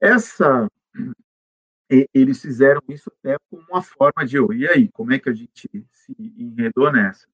Essa 0.02 0.68
eles 2.14 2.42
fizeram 2.42 2.82
isso 2.90 3.12
até 3.20 3.38
como 3.50 3.64
uma 3.70 3.82
forma 3.82 4.26
de, 4.26 4.38
e 4.38 4.68
aí, 4.68 4.90
como 4.90 5.14
é 5.14 5.20
que 5.20 5.30
a 5.30 5.34
gente 5.34 5.70
se 5.92 6.16
enredou 6.18 6.92
nessa? 6.92 7.28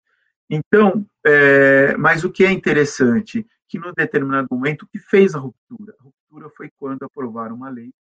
Então, 0.49 1.07
é, 1.26 1.95
mas 1.95 2.26
o 2.26 2.32
que 2.32 2.44
é 2.44 2.52
interessante, 2.52 3.48
que 3.68 3.80
no 3.80 3.94
determinado 3.94 4.49
momento, 4.52 4.84
o 4.84 4.88
que 4.88 4.99
fez 4.99 5.34
a 5.34 5.40
ruptura? 5.40 5.95
A 5.98 6.03
ruptura 6.03 6.49
foi 6.49 6.69
quando 6.78 7.03
aprovaram 7.03 7.56
uma 7.56 7.69
lei 7.69 7.94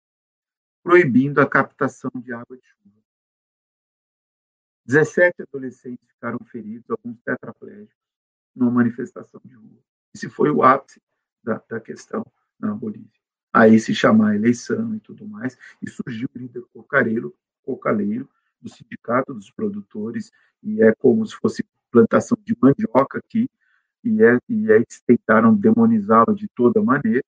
proibindo 0.82 1.40
a 1.40 1.46
captação 1.46 2.10
de 2.16 2.32
água 2.32 2.56
de 2.56 2.66
chuva. 2.66 2.96
17 4.86 5.42
adolescentes 5.42 6.08
ficaram 6.08 6.38
feridos, 6.46 6.90
alguns 6.90 7.20
tetraplégicos, 7.20 7.94
numa 8.56 8.70
manifestação 8.70 9.40
de 9.44 9.54
rua. 9.54 9.82
Esse 10.14 10.30
foi 10.30 10.50
o 10.50 10.62
ápice 10.62 11.02
da, 11.44 11.62
da 11.68 11.78
questão 11.78 12.24
na 12.58 12.74
Bolívia. 12.74 13.08
Aí 13.52 13.78
se 13.78 13.94
chamar 13.94 14.36
eleição 14.36 14.94
e 14.94 15.00
tudo 15.00 15.26
mais, 15.26 15.56
e 15.82 15.88
surgiu 15.88 16.28
o 16.34 16.38
líder 16.38 16.62
cocareiro, 16.72 17.34
cocaleiro, 17.62 18.28
do 18.60 18.68
sindicato 18.68 19.32
dos 19.32 19.50
produtores, 19.50 20.30
e 20.62 20.82
é 20.82 20.92
como 20.94 21.24
se 21.26 21.36
fosse 21.36 21.64
plantação 21.90 22.36
de 22.44 22.56
mandioca 22.60 23.18
aqui, 23.18 23.48
e, 24.04 24.22
é, 24.22 24.38
e 24.48 24.70
eles 24.70 25.00
tentaram 25.06 25.54
demonizá-lo 25.54 26.34
de 26.34 26.48
toda 26.48 26.82
maneira, 26.82 27.24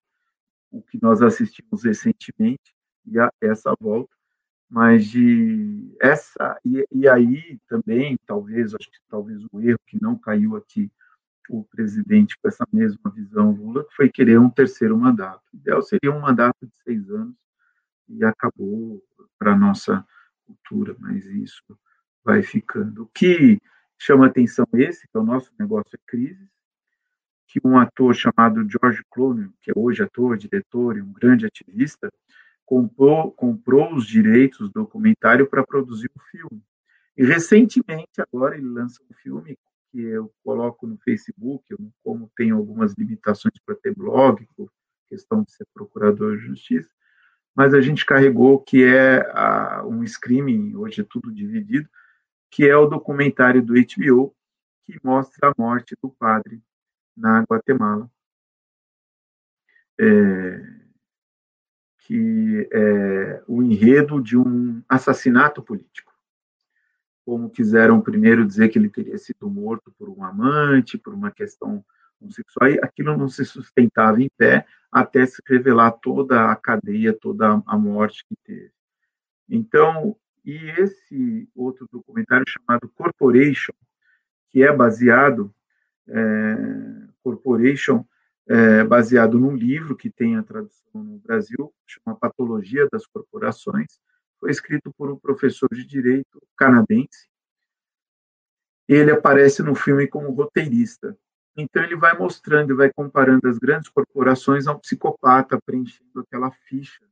o 0.71 0.81
que 0.81 0.99
nós 1.01 1.21
assistimos 1.21 1.83
recentemente, 1.83 2.73
e 3.05 3.19
a, 3.19 3.31
essa 3.41 3.73
volta, 3.79 4.15
mas 4.69 5.05
de 5.05 5.93
essa, 6.01 6.59
e, 6.63 6.85
e 6.91 7.07
aí 7.07 7.59
também, 7.67 8.17
talvez, 8.25 8.73
acho 8.73 8.89
que 8.89 8.99
talvez 9.09 9.43
o 9.51 9.61
erro 9.61 9.79
que 9.85 10.01
não 10.01 10.17
caiu 10.17 10.55
aqui, 10.55 10.89
o 11.59 11.65
presidente 11.65 12.37
com 12.39 12.47
essa 12.47 12.65
mesma 12.71 13.11
visão 13.11 13.51
Lula, 13.51 13.85
foi 13.95 14.09
querer 14.09 14.39
um 14.39 14.49
terceiro 14.49 14.97
mandato. 14.97 15.41
O 15.53 15.57
ideal 15.57 15.81
seria 15.81 16.11
um 16.11 16.21
mandato 16.21 16.65
de 16.65 16.73
seis 16.83 17.09
anos, 17.09 17.35
e 18.07 18.23
acabou 18.23 19.01
para 19.37 19.53
a 19.53 19.57
nossa 19.57 20.05
cultura, 20.45 20.95
mas 20.99 21.25
isso 21.25 21.63
vai 22.23 22.41
ficando. 22.41 23.03
O 23.03 23.07
que 23.07 23.59
chama 23.97 24.27
atenção 24.27 24.65
esse, 24.73 25.07
que 25.07 25.17
é 25.17 25.19
o 25.19 25.23
nosso 25.23 25.51
negócio 25.59 25.95
é 25.95 25.99
crise, 26.05 26.49
que 27.47 27.59
um 27.65 27.77
ator 27.77 28.15
chamado 28.15 28.65
George 28.69 29.03
Clooney, 29.09 29.49
que 29.61 29.71
é 29.71 29.73
hoje 29.75 30.03
ator, 30.03 30.37
diretor 30.37 30.97
e 30.97 31.01
um 31.01 31.11
grande 31.11 31.45
ativista, 31.45 32.09
comprou, 32.65 33.31
comprou 33.31 33.93
os 33.93 34.07
direitos 34.07 34.69
do 34.69 34.81
documentário 34.81 35.47
para 35.47 35.65
produzir 35.65 36.09
um 36.15 36.21
filme. 36.31 36.63
E 37.17 37.25
recentemente, 37.25 38.21
agora, 38.21 38.57
ele 38.57 38.69
lança 38.69 39.01
um 39.03 39.13
filme 39.13 39.57
que 39.91 40.01
eu 40.01 40.33
coloco 40.43 40.87
no 40.87 40.97
Facebook, 40.97 41.63
eu, 41.69 41.77
como 42.03 42.31
tenho 42.35 42.57
algumas 42.57 42.93
limitações 42.93 43.53
para 43.65 43.75
ter 43.75 43.93
blog, 43.93 44.47
por 44.55 44.71
questão 45.09 45.43
de 45.43 45.51
ser 45.51 45.67
procurador 45.73 46.37
de 46.37 46.45
justiça, 46.45 46.89
mas 47.53 47.73
a 47.73 47.81
gente 47.81 48.05
carregou 48.05 48.59
que 48.59 48.83
é 48.83 49.29
a, 49.33 49.83
um 49.85 50.03
streaming, 50.03 50.75
hoje 50.75 51.01
é 51.01 51.03
tudo 51.03 51.31
dividido, 51.31 51.89
que 52.49 52.67
é 52.67 52.75
o 52.75 52.87
documentário 52.87 53.61
do 53.61 53.73
HBO 53.73 54.33
que 54.83 54.99
mostra 55.03 55.49
a 55.49 55.53
morte 55.57 55.95
do 56.01 56.09
padre 56.09 56.61
na 57.15 57.43
Guatemala. 57.43 58.09
É, 59.99 60.81
que 61.99 62.67
é 62.71 63.43
o 63.47 63.61
enredo 63.61 64.21
de 64.21 64.37
um 64.37 64.83
assassinato 64.89 65.61
político. 65.61 66.10
Como 67.25 67.49
quiseram 67.49 68.01
primeiro 68.01 68.45
dizer 68.45 68.69
que 68.69 68.79
ele 68.79 68.89
teria 68.89 69.17
sido 69.17 69.49
morto 69.49 69.91
por 69.97 70.09
um 70.09 70.23
amante, 70.23 70.97
por 70.97 71.13
uma 71.13 71.31
questão 71.31 71.83
homossexual, 72.19 72.69
e 72.69 72.79
aquilo 72.81 73.17
não 73.17 73.27
se 73.27 73.45
sustentava 73.45 74.21
em 74.21 74.29
pé 74.37 74.65
até 74.91 75.25
se 75.25 75.41
revelar 75.47 75.91
toda 75.91 76.51
a 76.51 76.55
cadeia, 76.55 77.13
toda 77.13 77.61
a 77.65 77.77
morte 77.77 78.25
que 78.27 78.35
teve. 78.43 78.71
Então, 79.49 80.15
e 80.43 80.55
esse 80.79 81.49
outro 81.55 81.87
documentário 81.91 82.45
chamado 82.47 82.89
Corporation, 82.89 83.73
que 84.49 84.63
é 84.63 84.75
baseado, 84.75 85.53
é, 86.07 87.07
Corporation, 87.23 88.03
é, 88.47 88.83
baseado 88.83 89.39
num 89.39 89.55
livro 89.55 89.95
que 89.95 90.09
tem 90.09 90.35
a 90.35 90.43
tradução 90.43 91.03
no 91.03 91.19
Brasil, 91.19 91.73
chama 91.85 92.17
Patologia 92.17 92.87
das 92.91 93.05
Corporações, 93.05 93.99
foi 94.41 94.49
escrito 94.49 94.91
por 94.97 95.11
um 95.11 95.15
professor 95.15 95.69
de 95.71 95.85
direito 95.85 96.41
canadense. 96.57 97.29
Ele 98.89 99.11
aparece 99.11 99.61
no 99.61 99.75
filme 99.75 100.07
como 100.07 100.31
roteirista. 100.31 101.15
Então 101.55 101.83
ele 101.83 101.95
vai 101.95 102.17
mostrando, 102.17 102.75
vai 102.75 102.91
comparando 102.91 103.47
as 103.47 103.59
grandes 103.59 103.89
corporações 103.89 104.65
a 104.65 104.73
um 104.73 104.79
psicopata 104.79 105.61
preenchendo 105.63 106.21
aquela 106.21 106.49
ficha 106.51 107.05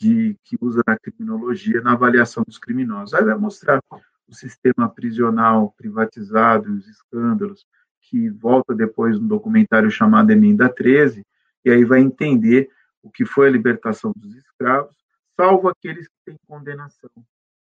de, 0.00 0.36
que 0.42 0.56
usa 0.60 0.82
na 0.86 0.98
criminologia 0.98 1.80
na 1.80 1.92
avaliação 1.92 2.42
dos 2.44 2.58
criminosos. 2.58 3.14
Aí 3.14 3.24
vai 3.24 3.36
mostrar 3.36 3.80
o 4.26 4.34
sistema 4.34 4.88
prisional 4.88 5.72
privatizado, 5.76 6.72
os 6.72 6.88
escândalos, 6.88 7.64
que 8.00 8.28
volta 8.30 8.74
depois 8.74 9.18
no 9.18 9.28
documentário 9.28 9.90
chamado 9.90 10.30
Emenda 10.30 10.68
13, 10.68 11.24
e 11.64 11.70
aí 11.70 11.84
vai 11.84 12.00
entender 12.00 12.68
o 13.02 13.10
que 13.10 13.24
foi 13.24 13.48
a 13.48 13.50
libertação 13.50 14.12
dos 14.16 14.34
escravos, 14.34 15.03
salvo 15.36 15.68
aqueles 15.68 16.08
que 16.08 16.14
têm 16.24 16.38
condenação, 16.46 17.10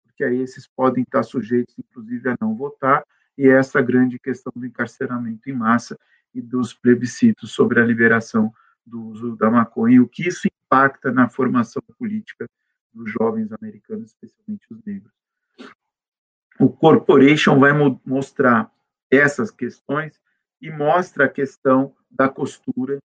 porque 0.04 0.24
aí 0.24 0.40
esses 0.40 0.68
podem 0.68 1.04
estar 1.04 1.24
sujeitos, 1.24 1.76
inclusive, 1.78 2.30
a 2.30 2.38
não 2.40 2.56
votar, 2.56 3.06
e 3.38 3.48
é 3.48 3.58
essa 3.58 3.82
grande 3.82 4.18
questão 4.18 4.52
do 4.56 4.66
encarceramento 4.66 5.50
em 5.50 5.54
massa 5.54 5.98
e 6.34 6.42
dos 6.42 6.74
plebiscitos 6.74 7.52
sobre 7.52 7.80
a 7.80 7.86
liberação 7.86 8.54
do 8.86 9.02
uso 9.02 9.36
da 9.36 9.50
maconha, 9.50 9.96
e 9.96 10.00
o 10.00 10.08
que 10.08 10.28
isso 10.28 10.48
impacta 10.48 11.12
na 11.12 11.28
formação 11.28 11.82
política 11.98 12.48
dos 12.94 13.12
jovens 13.12 13.52
americanos, 13.52 14.12
especialmente 14.12 14.66
os 14.72 14.82
negros. 14.84 15.12
O 16.60 16.70
Corporation 16.70 17.60
vai 17.60 17.74
mo 17.74 18.00
mostrar 18.06 18.72
essas 19.12 19.52
questões 19.52 20.20
e 20.62 20.72
mostra 20.72 21.26
a 21.26 21.30
questão 21.30 21.94
da 22.10 22.30
costura. 22.30 23.00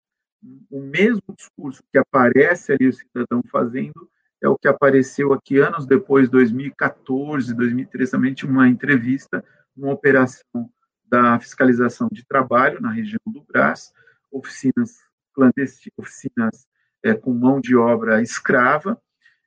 O 0.70 0.80
mesmo 0.80 1.22
discurso 1.36 1.82
que 1.90 1.98
aparece 1.98 2.72
ali 2.72 2.86
o 2.86 2.92
cidadão 2.92 3.42
fazendo 3.50 4.08
é 4.42 4.48
o 4.48 4.56
que 4.56 4.68
apareceu 4.68 5.32
aqui 5.32 5.58
anos 5.58 5.86
depois, 5.86 6.28
2014, 6.28 7.54
2013, 7.54 8.10
também 8.10 8.34
tinha 8.34 8.50
uma 8.50 8.68
entrevista, 8.68 9.44
uma 9.76 9.92
operação 9.92 10.70
da 11.04 11.38
fiscalização 11.40 12.08
de 12.10 12.24
trabalho 12.24 12.80
na 12.80 12.90
região 12.90 13.20
do 13.26 13.42
Brás, 13.42 13.92
oficinas 14.30 14.98
clandestinas, 15.34 15.92
oficinas 15.96 16.66
é, 17.02 17.14
com 17.14 17.32
mão 17.32 17.60
de 17.60 17.76
obra 17.76 18.22
escrava, 18.22 19.00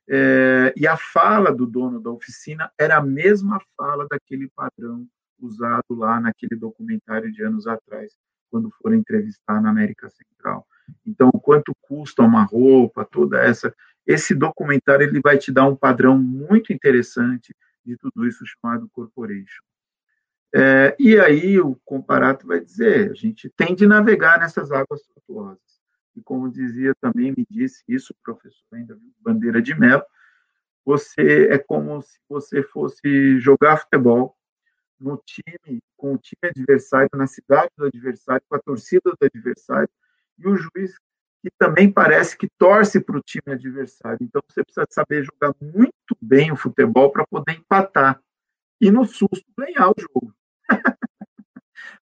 é, 0.08 0.72
e 0.76 0.86
a 0.86 0.96
fala 0.96 1.50
do 1.50 1.66
dono 1.66 2.00
da 2.00 2.10
oficina 2.10 2.70
era 2.78 2.98
a 2.98 3.02
mesma 3.02 3.58
fala 3.76 4.06
daquele 4.08 4.50
padrão 4.54 5.06
usado 5.40 5.94
lá 5.94 6.20
naquele 6.20 6.56
documentário 6.56 7.32
de 7.32 7.42
anos 7.42 7.66
atrás, 7.66 8.12
quando 8.50 8.70
foram 8.82 8.96
entrevistar 8.96 9.60
na 9.60 9.70
América 9.70 10.08
Central. 10.10 10.66
Então, 11.06 11.30
quanto 11.30 11.74
custa 11.80 12.22
uma 12.22 12.44
roupa, 12.44 13.04
toda 13.10 13.42
essa. 13.42 13.74
Esse 14.06 14.34
documentário 14.34 15.06
ele 15.06 15.20
vai 15.20 15.38
te 15.38 15.50
dar 15.50 15.66
um 15.66 15.76
padrão 15.76 16.18
muito 16.18 16.72
interessante 16.72 17.54
de 17.84 17.96
tudo 17.96 18.26
isso 18.26 18.44
chamado 18.46 18.88
corporation. 18.92 19.62
É, 20.54 20.94
e 20.98 21.18
aí 21.18 21.58
o 21.58 21.74
comparato 21.84 22.46
vai 22.46 22.60
dizer, 22.60 23.10
a 23.10 23.14
gente 23.14 23.48
tem 23.50 23.74
de 23.74 23.86
navegar 23.86 24.38
nessas 24.38 24.70
águas 24.70 25.02
tortuosas. 25.02 25.58
E 26.14 26.22
como 26.22 26.50
dizia 26.50 26.94
também, 27.00 27.34
me 27.36 27.44
disse 27.50 27.82
isso 27.88 28.12
o 28.12 28.22
professor 28.22 28.64
ainda, 28.72 28.96
Bandeira 29.20 29.60
de 29.60 29.74
Mello, 29.74 30.04
você 30.84 31.48
é 31.50 31.58
como 31.58 32.00
se 32.02 32.18
você 32.28 32.62
fosse 32.62 33.40
jogar 33.40 33.78
futebol 33.78 34.36
no 35.00 35.20
time, 35.26 35.82
com 35.96 36.14
o 36.14 36.18
time 36.18 36.40
adversário, 36.44 37.08
na 37.14 37.26
cidade 37.26 37.70
do 37.76 37.86
adversário, 37.86 38.42
com 38.48 38.54
a 38.54 38.60
torcida 38.60 39.10
do 39.10 39.24
adversário, 39.24 39.88
e 40.38 40.46
o 40.46 40.56
juiz 40.56 40.96
que 41.44 41.50
também 41.58 41.92
parece 41.92 42.38
que 42.38 42.48
torce 42.56 42.98
para 42.98 43.18
o 43.18 43.22
time 43.22 43.52
adversário. 43.52 44.16
Então 44.22 44.40
você 44.48 44.64
precisa 44.64 44.86
saber 44.88 45.24
jogar 45.24 45.54
muito 45.60 46.16
bem 46.18 46.50
o 46.50 46.56
futebol 46.56 47.12
para 47.12 47.26
poder 47.26 47.52
empatar 47.52 48.18
e 48.80 48.90
no 48.90 49.04
susto 49.04 49.44
ganhar 49.54 49.90
o 49.90 49.94
jogo. 50.00 50.34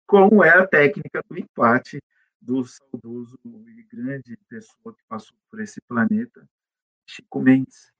Como 0.07 0.45
é 0.45 0.51
a 0.51 0.65
técnica 0.65 1.25
do 1.29 1.37
empate 1.37 2.01
do 2.41 2.65
saudoso 2.65 3.37
e 3.45 3.83
grande 3.83 4.37
pessoa 4.49 4.95
que 4.95 5.03
passou 5.09 5.37
por 5.51 5.61
esse 5.61 5.81
planeta, 5.81 6.49
Chico 7.05 7.43
Mendes. 7.43 7.93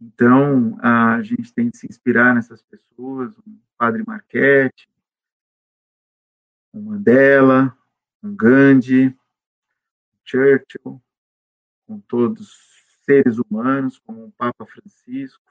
Então, 0.00 0.78
a 0.80 1.20
gente 1.20 1.52
tem 1.52 1.68
que 1.68 1.78
se 1.78 1.88
inspirar 1.88 2.32
nessas 2.32 2.62
pessoas, 2.62 3.36
o 3.38 3.42
Padre 3.76 4.04
Marquette, 4.06 4.88
o 6.72 6.80
Mandela, 6.80 7.76
o 8.22 8.28
Gandhi, 8.28 9.16
Churchill, 10.32 11.02
com 11.86 12.00
todos 12.00 12.48
os 12.48 13.04
seres 13.04 13.38
humanos, 13.38 13.98
como 13.98 14.24
o 14.24 14.32
Papa 14.32 14.64
Francisco, 14.64 15.42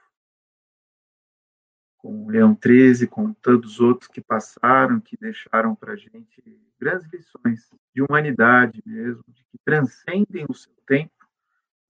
com 1.98 2.24
o 2.24 2.30
Leão 2.30 2.58
XIII, 2.60 3.06
com 3.06 3.32
todos 3.32 3.74
os 3.74 3.80
outros 3.80 4.10
que 4.10 4.20
passaram, 4.20 5.00
que 5.00 5.16
deixaram 5.16 5.72
para 5.76 5.92
a 5.92 5.96
gente 5.96 6.42
grandes 6.80 7.08
lições 7.12 7.70
de 7.94 8.02
humanidade 8.02 8.82
mesmo, 8.84 9.22
de 9.28 9.44
que 9.44 9.58
transcendem 9.64 10.44
o 10.48 10.54
seu 10.54 10.74
tempo 10.84 11.12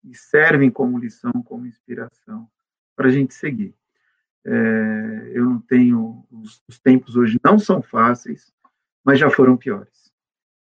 e 0.05 0.14
servem 0.14 0.70
como 0.70 0.98
lição, 0.98 1.32
como 1.44 1.66
inspiração 1.66 2.47
para 2.94 3.09
a 3.09 3.10
gente 3.10 3.32
seguir. 3.32 3.74
É, 4.44 5.31
eu 5.32 5.44
não 5.47 5.60
tenho, 5.60 6.27
os, 6.31 6.62
os, 6.69 6.78
tempos 6.78 7.16
hoje 7.16 7.40
não 7.43 7.59
são 7.59 7.81
fáceis, 7.81 8.52
mas 9.02 9.19
já 9.19 9.31
foram 9.31 9.56
piores. 9.56 10.02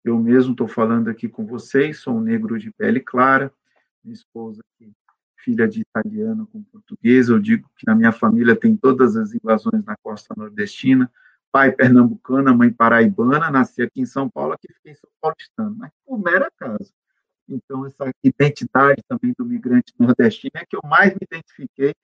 Eu 0.05 0.19
mesmo 0.19 0.53
estou 0.53 0.67
falando 0.67 1.09
aqui 1.09 1.29
com 1.29 1.47
vocês, 1.47 1.99
sou 1.99 2.17
um 2.17 2.21
negro 2.21 2.59
de 2.59 2.71
pele 2.71 3.01
clara, 3.01 3.53
minha 4.03 4.15
esposa 4.15 4.63
filha 5.45 5.67
de 5.67 5.81
italiano 5.81 6.47
com 6.47 6.63
português, 6.63 7.29
eu 7.29 7.39
digo 7.39 7.69
que 7.77 7.87
na 7.87 7.95
minha 7.95 8.13
família 8.13 8.55
tem 8.55 8.77
todas 8.77 9.17
as 9.17 9.35
invasões 9.35 9.85
na 9.85 9.97
costa 10.03 10.35
nordestina, 10.37 11.11
pai 11.51 11.73
pernambucana, 11.73 12.55
mãe 12.55 12.71
paraibana, 12.71 13.51
nasci 13.51 13.83
aqui 13.83 14.01
em 14.01 14.07
São 14.07 14.29
Paulo, 14.29 14.53
aqui 14.53 14.73
fiquei 14.73 14.93
em 14.93 14.97
São 14.97 15.11
Paulistano, 15.21 15.75
mas 15.77 15.91
por 16.07 16.19
mera 16.19 16.51
casa. 16.57 16.93
Então, 17.49 17.85
essa 17.85 18.13
identidade 18.23 19.03
também 19.09 19.35
do 19.37 19.45
migrante 19.45 19.93
nordestino 19.99 20.53
é 20.55 20.65
que 20.65 20.77
eu 20.77 20.81
mais 20.85 21.13
me 21.13 21.21
identifiquei, 21.23 21.95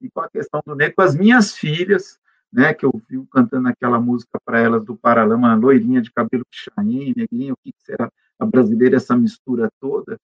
e 0.00 0.10
com 0.10 0.20
a 0.20 0.28
questão 0.28 0.60
do 0.66 0.74
negro, 0.74 0.96
com 0.96 1.02
as 1.02 1.14
minhas 1.14 1.52
filhas, 1.54 2.18
né, 2.56 2.72
que 2.72 2.86
vi 2.86 3.22
cantando 3.30 3.68
aquela 3.68 4.00
música 4.00 4.40
para 4.42 4.58
elas 4.58 4.82
do 4.82 4.96
Paralama, 4.96 5.54
loirinha 5.54 6.00
de 6.00 6.10
cabelo 6.10 6.42
pichain, 6.50 7.12
negrinha, 7.14 7.52
o 7.52 7.56
que 7.62 7.70
será 7.76 8.10
a 8.38 8.46
brasileira, 8.46 8.96
essa 8.96 9.14
mistura 9.14 9.70
toda, 9.78 10.18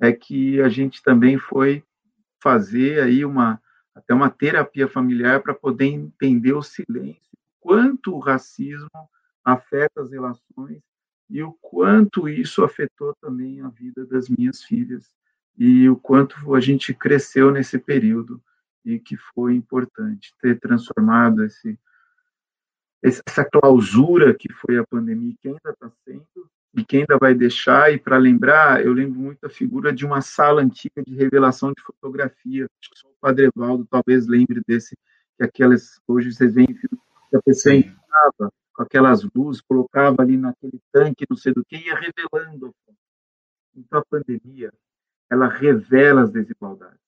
é 0.00 0.12
que 0.12 0.60
a 0.60 0.68
gente 0.68 1.00
também 1.00 1.38
foi 1.38 1.84
fazer 2.42 3.00
aí 3.00 3.24
uma 3.24 3.62
até 3.94 4.12
uma 4.12 4.28
terapia 4.28 4.86
familiar 4.86 5.40
para 5.40 5.54
poder 5.54 5.86
entender 5.86 6.52
o 6.52 6.60
silêncio, 6.60 7.38
quanto 7.60 8.14
o 8.14 8.18
racismo 8.18 8.90
afeta 9.42 10.02
as 10.02 10.10
relações 10.10 10.82
e 11.30 11.42
o 11.42 11.52
quanto 11.62 12.28
isso 12.28 12.62
afetou 12.62 13.14
também 13.22 13.62
a 13.62 13.68
vida 13.68 14.04
das 14.04 14.28
minhas 14.28 14.62
filhas 14.62 15.08
e 15.56 15.88
o 15.88 15.96
quanto 15.96 16.54
a 16.54 16.60
gente 16.60 16.92
cresceu 16.92 17.50
nesse 17.50 17.78
período 17.78 18.42
e 18.86 19.00
que 19.00 19.16
foi 19.34 19.54
importante 19.54 20.32
ter 20.40 20.58
transformado 20.60 21.44
esse 21.44 21.78
essa 23.02 23.44
clausura 23.44 24.34
que 24.34 24.52
foi 24.52 24.78
a 24.78 24.86
pandemia 24.86 25.34
que 25.40 25.48
ainda 25.48 25.70
está 25.70 25.90
sendo 26.04 26.50
e 26.74 26.84
que 26.84 26.96
ainda 26.98 27.16
vai 27.18 27.34
deixar. 27.34 27.92
E 27.92 27.98
para 27.98 28.16
lembrar, 28.16 28.84
eu 28.84 28.92
lembro 28.92 29.20
muito 29.20 29.44
a 29.44 29.50
figura 29.50 29.92
de 29.92 30.04
uma 30.04 30.20
sala 30.20 30.62
antiga 30.62 31.02
de 31.06 31.14
revelação 31.14 31.72
de 31.72 31.82
fotografia. 31.82 32.64
Acho 32.64 32.90
que 32.90 32.98
só 32.98 33.08
o 33.08 33.14
Padre 33.20 33.50
Evaldo 33.54 33.86
talvez 33.88 34.26
lembre 34.26 34.60
desse, 34.66 34.96
que 35.36 35.44
aquelas, 35.44 36.00
hoje 36.08 36.32
vocês 36.32 36.54
veem 36.54 36.66
que 36.66 36.88
a 37.34 37.42
pessoa 37.42 37.74
entrava 37.74 38.52
com 38.74 38.82
aquelas 38.82 39.22
luzes, 39.34 39.62
colocava 39.62 40.22
ali 40.22 40.36
naquele 40.36 40.80
tanque, 40.92 41.26
não 41.28 41.36
sei 41.36 41.52
do 41.52 41.64
que, 41.64 41.76
ia 41.76 41.94
revelando. 41.94 42.74
Então 43.74 44.00
a 44.00 44.04
pandemia, 44.04 44.72
ela 45.30 45.48
revela 45.48 46.22
as 46.22 46.30
desigualdades. 46.30 47.05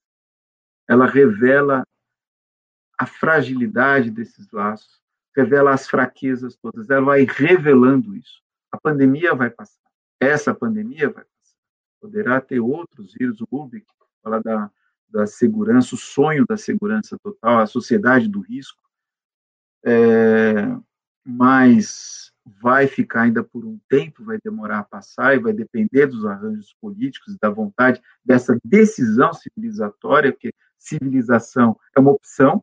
Ela 0.88 1.06
revela 1.06 1.84
a 2.98 3.06
fragilidade 3.06 4.10
desses 4.10 4.50
laços, 4.50 5.00
revela 5.36 5.72
as 5.72 5.88
fraquezas 5.88 6.56
todas. 6.56 6.90
Ela 6.90 7.04
vai 7.04 7.24
revelando 7.24 8.16
isso. 8.16 8.42
A 8.72 8.80
pandemia 8.80 9.34
vai 9.34 9.50
passar. 9.50 9.88
Essa 10.20 10.54
pandemia 10.54 11.08
vai 11.10 11.24
passar. 11.24 11.56
Poderá 12.00 12.40
ter 12.40 12.60
outros 12.60 13.14
vírus, 13.14 13.40
o 13.40 13.46
Rubik 13.50 13.86
fala 14.22 14.42
da, 14.42 14.70
da 15.08 15.26
segurança, 15.26 15.94
o 15.94 15.98
sonho 15.98 16.44
da 16.48 16.56
segurança 16.56 17.16
total, 17.22 17.58
a 17.58 17.66
sociedade 17.66 18.28
do 18.28 18.40
risco, 18.40 18.82
é, 19.84 20.76
mas 21.24 22.32
vai 22.44 22.86
ficar 22.86 23.22
ainda 23.22 23.44
por 23.44 23.64
um 23.64 23.78
tempo, 23.88 24.24
vai 24.24 24.38
demorar 24.42 24.80
a 24.80 24.84
passar 24.84 25.34
e 25.34 25.38
vai 25.38 25.52
depender 25.52 26.06
dos 26.06 26.24
arranjos 26.24 26.74
políticos, 26.80 27.36
da 27.40 27.50
vontade, 27.50 28.00
dessa 28.24 28.58
decisão 28.64 29.32
civilizatória, 29.34 30.32
porque 30.32 30.52
civilização 30.78 31.78
é 31.96 32.00
uma 32.00 32.12
opção, 32.12 32.62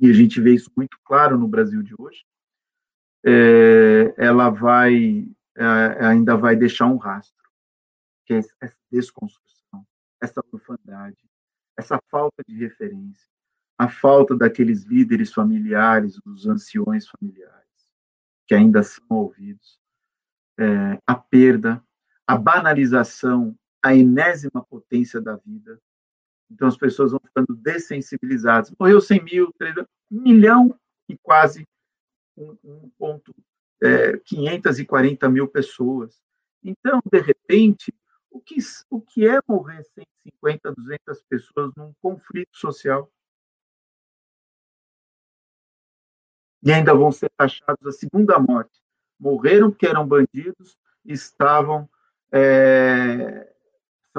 e 0.00 0.08
a 0.08 0.12
gente 0.12 0.40
vê 0.40 0.54
isso 0.54 0.70
muito 0.76 0.96
claro 1.04 1.36
no 1.38 1.48
Brasil 1.48 1.82
de 1.82 1.94
hoje 1.98 2.24
é, 3.24 4.14
ela 4.16 4.50
vai 4.50 5.26
é, 5.56 6.06
ainda 6.06 6.36
vai 6.36 6.54
deixar 6.54 6.86
um 6.86 6.96
rastro, 6.96 7.34
que 8.24 8.34
é 8.34 8.38
essa 8.38 8.76
desconstrução, 8.90 9.84
essa 10.20 10.42
profundidade, 10.42 11.18
essa 11.76 12.00
falta 12.10 12.42
de 12.46 12.56
referência, 12.56 13.26
a 13.76 13.88
falta 13.88 14.36
daqueles 14.36 14.84
líderes 14.84 15.32
familiares, 15.32 16.20
dos 16.24 16.46
anciões 16.46 17.08
familiares, 17.08 17.66
que 18.46 18.54
ainda 18.54 18.82
são 18.82 19.04
ouvidos, 19.10 19.78
é, 20.58 21.00
a 21.06 21.14
perda, 21.14 21.82
a 22.26 22.36
banalização, 22.36 23.56
a 23.82 23.94
enésima 23.94 24.64
potência 24.64 25.20
da 25.20 25.36
vida. 25.36 25.80
Então 26.50 26.68
as 26.68 26.76
pessoas 26.76 27.10
vão 27.12 27.20
ficando 27.20 27.54
dessensibilizadas. 27.54 28.72
Morreu 28.78 29.00
100 29.00 29.24
mil, 29.24 29.52
3 29.58 29.74
milhão 30.10 30.78
e 31.08 31.16
quase 31.16 31.66
um, 32.36 32.90
ponto 32.98 33.34
é, 33.82 34.18
540 34.18 35.28
mil 35.28 35.48
pessoas. 35.48 36.20
Então, 36.62 37.00
de 37.10 37.20
repente, 37.20 37.94
o 38.30 38.40
que, 38.40 38.56
o 38.90 39.00
que 39.00 39.26
é 39.28 39.38
morrer 39.46 39.84
150, 39.84 40.72
200 40.72 41.22
pessoas 41.22 41.72
num 41.76 41.92
conflito 42.00 42.56
social? 42.56 43.10
E 46.62 46.72
ainda 46.72 46.94
vão 46.94 47.12
ser 47.12 47.30
taxados 47.36 47.86
a 47.86 47.92
segunda 47.92 48.38
morte. 48.38 48.82
Morreram 49.18 49.70
porque 49.70 49.86
eram 49.86 50.06
bandidos, 50.06 50.76
estavam. 51.04 51.88
É, 52.30 53.52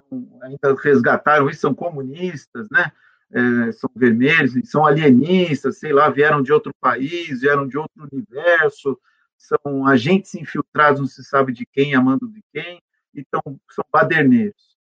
são, 0.08 0.40
ainda 0.42 0.74
resgataram 0.82 1.50
isso, 1.50 1.62
são 1.62 1.74
comunistas, 1.74 2.70
né? 2.70 2.92
é, 3.32 3.72
são 3.74 3.90
vermelhos, 3.96 4.54
são 4.70 4.86
alienistas, 4.86 5.78
sei 5.78 5.94
lá, 5.94 6.10
vieram 6.10 6.42
de 6.42 6.52
outro 6.52 6.74
país, 6.80 7.42
vieram 7.42 7.68
de 7.68 7.78
outro 7.78 8.08
universo, 8.12 9.00
são 9.38 9.86
agentes 9.88 10.34
infiltrados, 10.36 11.00
não 11.00 11.08
se 11.08 11.24
sabe 11.24 11.54
de 11.54 11.66
quem, 11.66 11.96
amando 11.96 12.28
de 12.28 12.44
quem, 12.52 12.82
então 13.14 13.42
são 13.72 13.86
baderneiros. 13.92 14.78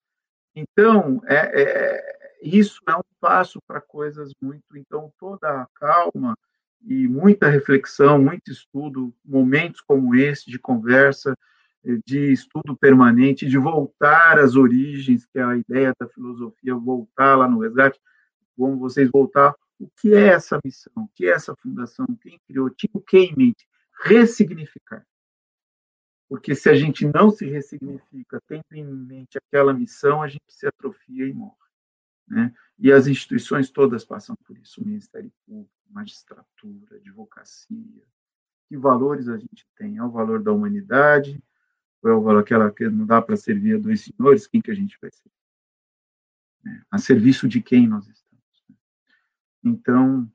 Então, 0.56 1.22
é, 1.26 1.62
é, 1.62 2.38
isso 2.41 2.82
é 2.88 2.96
um 2.96 3.04
passo 3.22 3.62
para 3.68 3.80
coisas 3.80 4.34
muito. 4.41 4.76
Então, 4.76 5.14
toda 5.20 5.48
a 5.48 5.68
calma 5.76 6.36
e 6.82 7.08
muita 7.08 7.48
reflexão, 7.48 8.20
muito 8.20 8.52
estudo, 8.52 9.14
momentos 9.24 9.80
como 9.82 10.16
esse 10.16 10.50
de 10.50 10.58
conversa, 10.58 11.38
de 12.06 12.31
estudo 12.34 12.76
permanente, 12.76 13.47
de 13.47 13.57
voltar 13.57 14.38
às 14.38 14.56
origens, 14.56 15.26
que 15.26 15.39
é 15.39 15.43
a 15.43 15.56
ideia 15.56 15.93
da 15.99 16.07
filosofia, 16.07 16.76
voltar 16.76 17.35
lá 17.35 17.47
no 17.47 17.60
resgate, 17.60 17.99
como 18.56 18.77
vocês 18.77 19.10
voltar, 19.10 19.56
o 19.80 19.89
que 19.89 20.14
é 20.14 20.27
essa 20.27 20.60
missão, 20.64 20.91
o 20.97 21.10
que 21.15 21.26
é 21.26 21.30
essa 21.30 21.56
fundação, 21.56 22.06
quem 22.22 22.39
criou, 22.45 22.69
tinha 22.69 22.91
o 22.93 23.01
que 23.01 23.18
em 23.18 23.35
mente? 23.35 23.65
Ressignificar. 24.03 25.06
Porque 26.27 26.53
se 26.53 26.69
a 26.69 26.76
gente 26.76 27.07
não 27.07 27.31
se 27.31 27.45
ressignifica, 27.45 28.41
tendo 28.47 28.65
em 28.73 28.85
mente 28.85 29.38
aquela 29.38 29.73
missão, 29.73 30.22
a 30.22 30.27
gente 30.27 30.43
se 30.49 30.68
atrofia 30.68 31.26
e 31.26 31.34
morre. 31.34 31.56
Né? 32.27 32.53
E 32.77 32.91
as 32.91 33.07
instituições 33.07 33.72
todas 33.72 34.06
passam 34.06 34.35
por 34.45 34.56
isso, 34.57 34.85
Ministério 34.85 35.31
Público, 35.45 35.72
magistratura, 35.89 36.97
advocacia. 36.97 38.03
Que 38.68 38.77
valores 38.77 39.27
a 39.27 39.38
gente 39.38 39.65
tem? 39.76 39.97
É 39.97 40.03
o 40.03 40.11
valor 40.11 40.43
da 40.43 40.51
humanidade? 40.51 41.41
Ou 42.02 42.38
aquela 42.38 42.72
que 42.72 42.88
não 42.90 43.06
dá 43.06 43.22
para 43.22 43.36
servir 43.36 43.76
a 43.76 43.80
dois 43.80 44.02
senhores? 44.02 44.48
Quem 44.48 44.62
que 44.62 44.72
a 44.72 44.76
gente 44.76 44.98
vai 45.02 45.12
ser? 45.12 45.30
É, 46.66 46.82
a 46.92 46.98
serviço 46.98 47.48
de 47.48 47.62
quem 47.62 47.88
nós 47.88 48.08
estamos? 48.08 48.30
Então, 49.64 50.32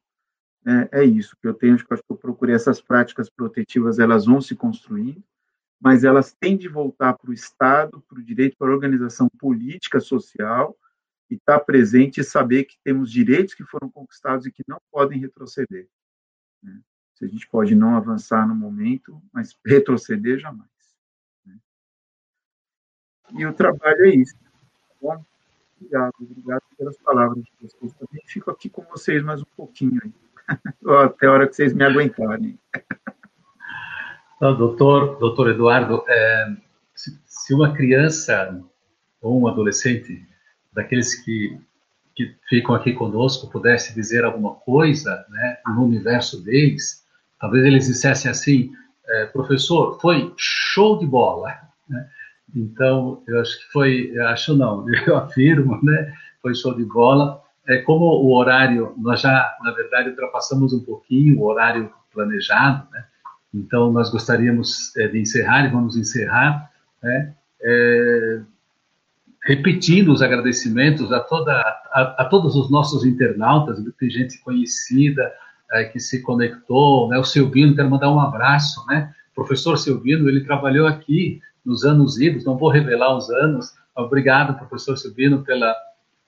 é, 0.66 1.00
é 1.00 1.04
isso 1.04 1.36
que 1.40 1.46
eu 1.46 1.54
tenho, 1.54 1.74
acho 1.74 1.84
que 1.86 1.92
eu 1.92 2.16
procurei 2.16 2.54
essas 2.54 2.80
práticas 2.80 3.28
protetivas, 3.28 3.98
elas 3.98 4.26
vão 4.26 4.40
se 4.40 4.54
construindo, 4.54 5.22
mas 5.80 6.04
elas 6.04 6.32
têm 6.32 6.56
de 6.56 6.68
voltar 6.68 7.14
para 7.14 7.30
o 7.30 7.34
Estado, 7.34 8.02
para 8.08 8.18
o 8.18 8.22
direito, 8.22 8.56
para 8.56 8.70
a 8.70 8.74
organização 8.74 9.28
política, 9.38 10.00
social, 10.00 10.76
e 11.30 11.34
estar 11.34 11.58
tá 11.58 11.64
presente 11.64 12.20
e 12.20 12.24
saber 12.24 12.64
que 12.64 12.76
temos 12.82 13.10
direitos 13.10 13.54
que 13.54 13.64
foram 13.64 13.90
conquistados 13.90 14.46
e 14.46 14.52
que 14.52 14.62
não 14.66 14.78
podem 14.90 15.18
retroceder. 15.18 15.88
Né? 16.62 16.80
Se 17.14 17.24
a 17.24 17.28
gente 17.28 17.48
pode 17.48 17.74
não 17.74 17.96
avançar 17.96 18.46
no 18.46 18.54
momento, 18.54 19.22
mas 19.32 19.56
retroceder 19.64 20.38
jamais. 20.38 20.73
E 23.32 23.46
o 23.46 23.52
trabalho 23.52 24.04
é 24.04 24.10
isso. 24.10 24.34
Tá 24.34 24.94
bom? 25.00 25.24
Obrigado, 25.80 26.12
obrigado 26.20 26.62
pelas 26.78 26.96
palavras 26.98 27.44
de 27.44 27.52
vocês. 27.60 27.92
Também 27.94 28.22
fico 28.26 28.50
aqui 28.50 28.68
com 28.68 28.82
vocês 28.82 29.22
mais 29.22 29.40
um 29.40 29.46
pouquinho 29.56 30.00
aí. 30.02 30.12
Até 31.04 31.26
a 31.26 31.32
hora 31.32 31.48
que 31.48 31.54
vocês 31.54 31.72
me 31.72 31.84
aguentarem. 31.84 32.58
Não, 34.40 34.56
doutor, 34.56 35.18
doutor 35.18 35.50
Eduardo, 35.50 36.04
é, 36.08 36.56
se, 36.94 37.18
se, 37.24 37.54
uma 37.54 37.72
criança 37.72 38.62
ou 39.22 39.40
um 39.40 39.48
adolescente 39.48 40.26
daqueles 40.72 41.14
que, 41.14 41.58
que 42.14 42.36
ficam 42.48 42.74
aqui 42.74 42.92
conosco 42.92 43.50
pudesse 43.50 43.94
dizer 43.94 44.24
alguma 44.24 44.54
coisa 44.56 45.24
né, 45.30 45.58
no 45.68 45.84
universo 45.84 46.42
deles, 46.42 47.06
talvez 47.40 47.64
eles 47.64 47.86
dissessem 47.86 48.30
assim, 48.30 48.72
é, 49.06 49.26
professor, 49.26 49.98
foi 50.00 50.32
show 50.36 50.98
de 50.98 51.06
bola. 51.06 51.54
Né? 51.88 52.08
Então, 52.54 53.22
eu 53.26 53.40
acho 53.40 53.58
que 53.58 53.72
foi, 53.72 54.18
acho 54.20 54.56
não, 54.56 54.86
eu 55.06 55.16
afirmo, 55.16 55.82
né? 55.82 56.12
Foi 56.40 56.54
show 56.54 56.74
de 56.74 56.84
bola. 56.84 57.42
É, 57.66 57.78
como 57.78 58.04
o 58.04 58.34
horário, 58.36 58.94
nós 58.98 59.20
já, 59.20 59.56
na 59.62 59.72
verdade, 59.72 60.10
ultrapassamos 60.10 60.72
um 60.72 60.84
pouquinho 60.84 61.40
o 61.40 61.44
horário 61.44 61.90
planejado, 62.12 62.86
né? 62.92 63.04
Então, 63.52 63.92
nós 63.92 64.10
gostaríamos 64.10 64.94
é, 64.96 65.08
de 65.08 65.18
encerrar 65.20 65.64
e 65.64 65.70
vamos 65.70 65.96
encerrar, 65.96 66.70
né? 67.02 67.34
É, 67.62 68.40
repetindo 69.44 70.12
os 70.12 70.22
agradecimentos 70.22 71.12
a, 71.12 71.20
toda, 71.20 71.52
a, 71.52 72.16
a, 72.18 72.24
todos 72.24 72.56
os 72.56 72.70
nossos 72.70 73.04
internautas, 73.04 73.78
tem 73.98 74.10
gente 74.10 74.38
conhecida 74.40 75.32
é, 75.72 75.84
que 75.84 75.98
se 75.98 76.22
conectou, 76.22 77.08
né? 77.08 77.18
O 77.18 77.24
Silvino, 77.24 77.74
quero 77.74 77.90
mandar 77.90 78.10
um 78.10 78.20
abraço, 78.20 78.84
né? 78.86 79.12
O 79.32 79.34
professor 79.34 79.76
Silvino, 79.76 80.28
ele 80.28 80.44
trabalhou 80.44 80.86
aqui 80.86 81.40
nos 81.64 81.84
anos 81.84 82.20
idos, 82.20 82.44
não 82.44 82.56
vou 82.56 82.68
revelar 82.68 83.16
os 83.16 83.30
anos. 83.30 83.72
Obrigado, 83.96 84.58
professor 84.58 84.96
Silvino, 84.96 85.42
pela, 85.42 85.74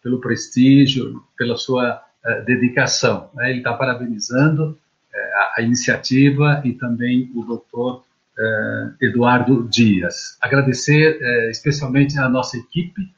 pelo 0.03 0.21
prestígio, 0.21 1.23
pela 1.37 1.57
sua 1.57 2.03
uh, 2.25 2.45
dedicação. 2.45 3.31
Né? 3.35 3.51
Ele 3.51 3.59
está 3.59 3.75
parabenizando 3.75 4.71
uh, 4.71 5.59
a, 5.59 5.63
iniciativa 5.63 6.63
e 6.65 6.73
também 6.73 7.31
o 7.35 7.45
doutor 7.45 8.05
uh, 8.39 9.05
Eduardo 9.05 9.69
Dias. 9.69 10.39
Agradecer 10.41 11.19
especialmente 11.51 12.19
a 12.19 12.29
nossa 12.29 12.57
equipe, 12.57 13.15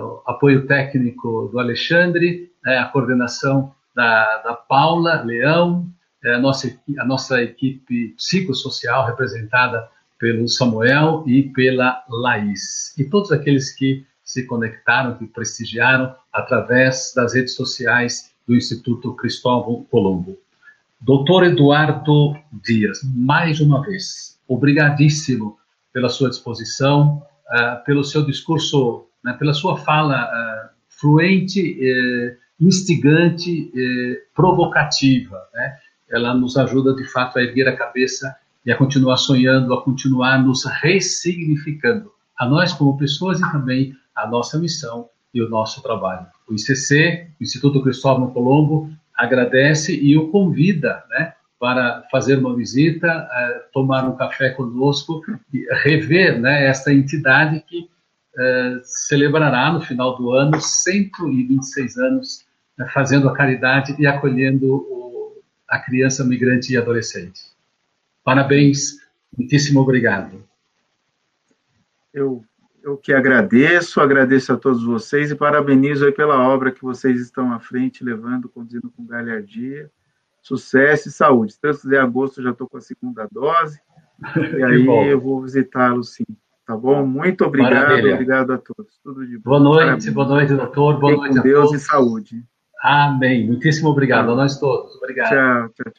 o 0.00 0.22
apoio 0.30 0.68
técnico 0.68 1.48
do 1.50 1.58
Alexandre, 1.58 2.48
né? 2.64 2.78
a 2.78 2.84
coordenação 2.86 3.74
da, 3.94 4.38
da 4.38 4.54
Paula 4.54 5.22
Leão, 5.22 5.88
a 6.24 6.38
nossa, 6.38 6.72
a 6.98 7.04
nossa 7.04 7.42
equipe 7.42 8.14
psicossocial 8.16 9.04
representada 9.04 9.88
pelo 10.24 10.48
Samuel 10.48 11.22
e 11.26 11.42
pela 11.42 12.02
Laís. 12.08 12.96
E 12.96 13.04
todos 13.04 13.30
aqueles 13.30 13.70
que 13.74 14.06
se 14.22 14.46
conectaram, 14.46 15.18
que 15.18 15.26
prestigiaram 15.26 16.14
através 16.32 17.12
das 17.14 17.34
redes 17.34 17.54
sociais 17.54 18.32
do 18.48 18.56
Instituto 18.56 19.12
Cristóvão 19.16 19.84
Colombo. 19.90 20.38
Doutor 20.98 21.44
Eduardo 21.44 22.34
Dias, 22.50 23.00
mais 23.14 23.60
uma 23.60 23.82
vez, 23.82 24.40
obrigadíssimo 24.48 25.58
pela 25.92 26.08
sua 26.08 26.30
disposição, 26.30 27.22
uh, 27.52 27.84
pelo 27.84 28.02
seu 28.02 28.24
discurso, 28.24 29.04
né, 29.22 29.34
pela 29.34 29.52
sua 29.52 29.76
fala 29.76 30.24
uh, 30.24 30.70
fluente, 30.88 31.60
uh, 31.60 32.64
instigante, 32.64 33.70
eh, 33.76 34.22
provocativa. 34.34 35.36
Né? 35.52 35.76
Ela 36.08 36.32
nos 36.32 36.56
ajuda, 36.56 36.94
de 36.94 37.04
fato, 37.04 37.38
a 37.38 37.42
erguer 37.42 37.68
a 37.68 37.76
cabeça 37.76 38.34
e 38.64 38.72
a 38.72 38.76
continuar 38.76 39.16
sonhando, 39.16 39.74
a 39.74 39.82
continuar 39.82 40.42
nos 40.42 40.64
ressignificando, 40.64 42.10
a 42.38 42.46
nós 42.46 42.72
como 42.72 42.96
pessoas 42.96 43.40
e 43.40 43.52
também 43.52 43.94
a 44.14 44.26
nossa 44.26 44.58
missão 44.58 45.08
e 45.32 45.42
o 45.42 45.48
nosso 45.48 45.82
trabalho. 45.82 46.26
O 46.48 46.54
ICC, 46.54 47.28
o 47.40 47.42
Instituto 47.42 47.82
Cristóvão 47.82 48.30
Colombo, 48.30 48.90
agradece 49.16 49.94
e 49.94 50.16
o 50.16 50.28
convida 50.28 51.02
né, 51.10 51.34
para 51.58 52.04
fazer 52.10 52.38
uma 52.38 52.54
visita, 52.54 53.08
uh, 53.08 53.72
tomar 53.72 54.04
um 54.08 54.16
café 54.16 54.50
conosco 54.50 55.22
e 55.52 55.66
rever 55.82 56.40
né, 56.40 56.66
esta 56.66 56.92
entidade 56.92 57.64
que 57.66 57.80
uh, 57.80 58.80
celebrará 58.82 59.72
no 59.72 59.80
final 59.80 60.16
do 60.16 60.32
ano 60.32 60.60
126 60.60 61.96
anos 61.98 62.44
né, 62.76 62.86
fazendo 62.92 63.28
a 63.28 63.34
caridade 63.34 63.94
e 63.98 64.06
acolhendo 64.06 64.74
o, 64.74 65.42
a 65.68 65.78
criança 65.78 66.24
migrante 66.24 66.72
e 66.72 66.76
adolescente. 66.76 67.53
Parabéns, 68.24 68.96
muitíssimo 69.36 69.80
obrigado. 69.80 70.42
Eu, 72.12 72.42
eu 72.82 72.96
que 72.96 73.12
agradeço, 73.12 74.00
agradeço 74.00 74.52
a 74.52 74.56
todos 74.56 74.82
vocês 74.84 75.30
e 75.30 75.34
parabenizo 75.34 76.06
aí 76.06 76.12
pela 76.12 76.40
obra 76.48 76.70
que 76.72 76.82
vocês 76.82 77.20
estão 77.20 77.52
à 77.52 77.60
frente, 77.60 78.02
levando, 78.04 78.48
conduzindo 78.48 78.90
com 78.96 79.04
galhardia. 79.06 79.90
Sucesso 80.40 81.08
e 81.08 81.12
saúde. 81.12 81.54
Deus 81.62 81.80
quiser, 81.82 82.00
agosto 82.00 82.42
já 82.42 82.50
estou 82.50 82.68
com 82.68 82.76
a 82.76 82.80
segunda 82.80 83.28
dose. 83.30 83.78
E 84.56 84.62
aí 84.62 85.08
eu 85.08 85.20
vou 85.20 85.42
visitá-lo 85.42 86.04
sim. 86.04 86.24
Tá 86.64 86.76
bom? 86.76 87.04
Muito 87.04 87.44
obrigado. 87.44 87.74
Maravilha. 87.74 88.14
Obrigado 88.14 88.52
a 88.52 88.58
todos. 88.58 88.98
Tudo 89.02 89.26
de 89.26 89.36
bom. 89.36 89.50
Boa 89.50 89.60
noite, 89.60 89.80
Parabéns. 89.84 90.08
boa 90.10 90.28
noite, 90.28 90.54
doutor. 90.54 91.00
Boa 91.00 91.12
Fique 91.12 91.20
noite 91.20 91.34
com 91.34 91.40
a 91.40 91.42
Deus 91.42 91.66
todos. 91.66 91.82
e 91.82 91.84
saúde. 91.84 92.44
Amém. 92.80 93.46
Muitíssimo 93.46 93.88
obrigado 93.90 94.30
a 94.30 94.36
nós 94.36 94.58
todos. 94.58 94.94
Obrigado. 94.96 95.28
Tchau, 95.30 95.68
tchau, 95.70 95.84
tchau. 95.84 95.92